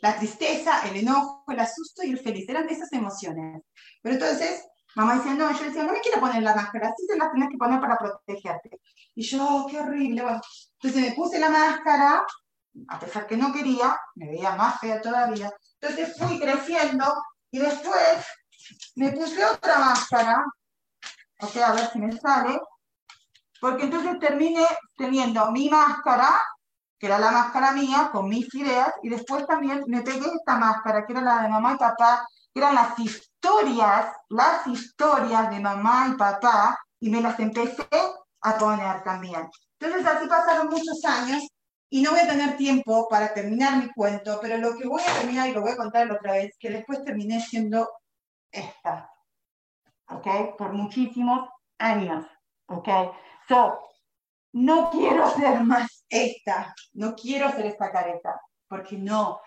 la 0.01 0.17
tristeza, 0.17 0.87
el 0.87 0.97
enojo, 0.97 1.43
el 1.47 1.59
asusto 1.59 2.03
y 2.03 2.11
el 2.11 2.19
feliz. 2.19 2.47
Eran 2.47 2.69
esas 2.69 2.91
emociones. 2.93 3.63
Pero 4.01 4.15
entonces 4.15 4.63
Mamá 4.95 5.15
decía, 5.15 5.33
no, 5.33 5.51
yo 5.51 5.65
decía, 5.65 5.83
no 5.83 5.91
me 5.91 5.99
quiero 5.99 6.21
poner 6.21 6.41
la 6.41 6.55
máscara, 6.55 6.93
sí 6.97 7.05
se 7.05 7.17
la 7.17 7.29
tienes 7.31 7.49
que 7.49 7.57
poner 7.57 7.81
para 7.81 7.97
protegerte. 7.97 8.79
Y 9.13 9.23
yo, 9.23 9.45
oh, 9.45 9.67
qué 9.67 9.79
horrible. 9.79 10.21
Bueno, 10.21 10.41
entonces 10.81 11.09
me 11.09 11.15
puse 11.15 11.39
la 11.39 11.49
máscara, 11.49 12.25
a 12.87 12.99
pesar 12.99 13.27
que 13.27 13.37
no 13.37 13.51
quería, 13.51 13.99
me 14.15 14.27
veía 14.27 14.55
más 14.55 14.79
fea 14.79 15.01
todavía. 15.01 15.51
Entonces 15.81 16.17
fui 16.17 16.39
creciendo 16.39 17.05
y 17.51 17.59
después 17.59 18.25
me 18.95 19.11
puse 19.11 19.45
otra 19.45 19.79
máscara, 19.79 20.43
ok, 21.41 21.55
a 21.57 21.73
ver 21.73 21.91
si 21.91 21.99
me 21.99 22.11
sale, 22.17 22.59
porque 23.59 23.83
entonces 23.83 24.19
terminé 24.19 24.65
teniendo 24.97 25.51
mi 25.51 25.69
máscara, 25.69 26.41
que 26.97 27.07
era 27.07 27.19
la 27.19 27.31
máscara 27.31 27.73
mía, 27.73 28.09
con 28.11 28.29
mis 28.29 28.53
ideas, 28.55 28.93
y 29.03 29.09
después 29.09 29.45
también 29.45 29.83
me 29.87 30.01
pegué 30.01 30.25
esta 30.33 30.57
máscara, 30.57 31.05
que 31.05 31.13
era 31.13 31.21
la 31.21 31.41
de 31.41 31.49
mamá 31.49 31.73
y 31.73 31.77
papá, 31.77 32.25
que 32.53 32.59
eran 32.61 32.75
las 32.75 32.95
historias, 33.45 34.11
las 34.29 34.67
historias 34.67 35.49
de 35.51 35.59
mamá 35.59 36.09
y 36.11 36.17
papá, 36.17 36.79
y 36.99 37.09
me 37.09 37.21
las 37.21 37.39
empecé 37.39 37.87
a 38.41 38.57
poner 38.57 39.03
también. 39.03 39.47
Entonces 39.79 40.07
así 40.07 40.27
pasaron 40.27 40.67
muchos 40.67 41.03
años 41.05 41.47
y 41.89 42.01
no 42.01 42.11
voy 42.11 42.21
a 42.21 42.27
tener 42.27 42.57
tiempo 42.57 43.07
para 43.07 43.33
terminar 43.33 43.77
mi 43.77 43.91
cuento, 43.93 44.39
pero 44.41 44.57
lo 44.57 44.75
que 44.75 44.87
voy 44.87 45.01
a 45.03 45.19
terminar 45.19 45.47
y 45.47 45.51
lo 45.51 45.61
voy 45.61 45.71
a 45.71 45.77
contar 45.77 46.11
otra 46.11 46.33
vez, 46.33 46.55
que 46.59 46.71
después 46.71 47.03
terminé 47.03 47.39
siendo 47.39 47.87
esta, 48.51 49.11
¿ok? 50.09 50.57
Por 50.57 50.73
muchísimos 50.73 51.47
años, 51.77 52.25
¿ok? 52.67 52.89
So, 53.47 53.79
no 54.53 54.89
quiero 54.89 55.29
ser 55.35 55.61
más 55.61 56.03
esta, 56.09 56.73
no 56.93 57.13
quiero 57.13 57.51
ser 57.51 57.67
esta 57.67 57.91
careta, 57.91 58.41
porque 58.67 58.97
no, 58.97 59.39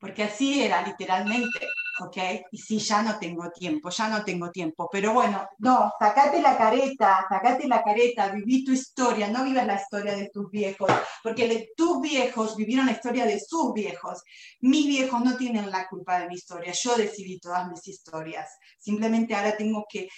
porque 0.00 0.24
así 0.24 0.64
era 0.64 0.82
literalmente. 0.82 1.68
¿Ok? 2.00 2.16
Y 2.50 2.58
sí, 2.58 2.78
ya 2.78 3.02
no 3.02 3.18
tengo 3.18 3.50
tiempo, 3.50 3.90
ya 3.90 4.08
no 4.08 4.24
tengo 4.24 4.50
tiempo. 4.50 4.88
Pero 4.90 5.12
bueno, 5.12 5.46
no, 5.58 5.92
sacate 5.98 6.40
la 6.40 6.56
careta, 6.56 7.26
sacate 7.28 7.66
la 7.68 7.82
careta, 7.82 8.28
viví 8.28 8.64
tu 8.64 8.72
historia, 8.72 9.28
no 9.28 9.44
vivas 9.44 9.66
la 9.66 9.80
historia 9.80 10.14
de 10.14 10.30
tus 10.30 10.50
viejos, 10.50 10.90
porque 11.22 11.72
tus 11.76 12.00
viejos 12.00 12.56
vivieron 12.56 12.86
la 12.86 12.92
historia 12.92 13.24
de 13.24 13.40
sus 13.40 13.72
viejos. 13.72 14.22
Mis 14.60 14.86
viejos 14.86 15.22
no 15.22 15.36
tienen 15.36 15.70
la 15.70 15.88
culpa 15.88 16.18
de 16.20 16.28
mi 16.28 16.34
historia, 16.34 16.72
yo 16.72 16.96
decidí 16.96 17.38
todas 17.38 17.68
mis 17.68 17.86
historias. 17.86 18.48
Simplemente 18.78 19.34
ahora 19.34 19.56
tengo 19.56 19.84
que 19.88 20.08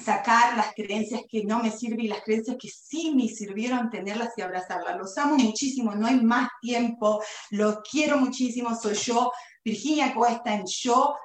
sacar 0.00 0.56
las 0.56 0.74
creencias 0.74 1.22
que 1.28 1.44
no 1.44 1.62
me 1.62 1.70
sirven 1.70 2.00
y 2.00 2.08
las 2.08 2.22
creencias 2.22 2.56
que 2.58 2.68
sí 2.68 3.12
me 3.14 3.28
sirvieron, 3.28 3.90
tenerlas 3.90 4.30
y 4.36 4.42
abrazarlas. 4.42 4.96
Los 4.96 5.16
amo 5.18 5.36
muchísimo, 5.36 5.94
no 5.94 6.06
hay 6.06 6.20
más 6.20 6.48
tiempo, 6.60 7.22
los 7.50 7.80
quiero 7.90 8.16
muchísimo, 8.16 8.74
soy 8.74 8.94
yo, 8.94 9.30
Virginia 9.64 10.14
Cuesta 10.14 10.54
en 10.54 10.64
Yo 10.66 11.16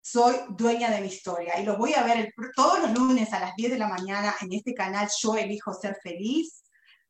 soy 0.00 0.36
dueña 0.50 0.90
de 0.90 1.00
mi 1.00 1.08
historia 1.08 1.58
y 1.58 1.64
los 1.64 1.78
voy 1.78 1.94
a 1.94 2.02
ver 2.02 2.32
todos 2.54 2.80
los 2.80 2.92
lunes 2.92 3.32
a 3.32 3.40
las 3.40 3.56
10 3.56 3.72
de 3.72 3.78
la 3.78 3.88
mañana 3.88 4.34
en 4.40 4.52
este 4.52 4.74
canal 4.74 5.08
Yo 5.20 5.36
elijo 5.36 5.74
ser 5.74 5.96
feliz 6.02 6.62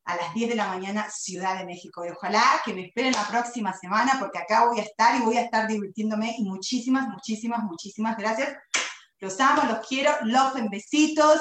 a 0.06 0.16
las 0.16 0.32
10 0.34 0.50
de 0.50 0.56
la 0.56 0.68
mañana 0.68 1.10
Ciudad 1.10 1.58
de 1.58 1.66
México. 1.66 2.04
Y 2.06 2.10
ojalá 2.10 2.42
que 2.64 2.72
me 2.72 2.86
esperen 2.86 3.12
la 3.12 3.26
próxima 3.26 3.72
semana 3.72 4.16
porque 4.18 4.38
acá 4.38 4.66
voy 4.66 4.78
a 4.78 4.82
estar 4.82 5.20
y 5.20 5.24
voy 5.24 5.36
a 5.36 5.42
estar 5.42 5.68
divirtiéndome 5.68 6.36
y 6.38 6.44
muchísimas, 6.44 7.08
muchísimas, 7.08 7.62
muchísimas 7.64 8.16
gracias. 8.16 8.56
Los 9.18 9.38
amo, 9.40 9.62
los 9.64 9.86
quiero, 9.86 10.12
los 10.22 10.56
en 10.56 10.68
besitos. 10.68 11.40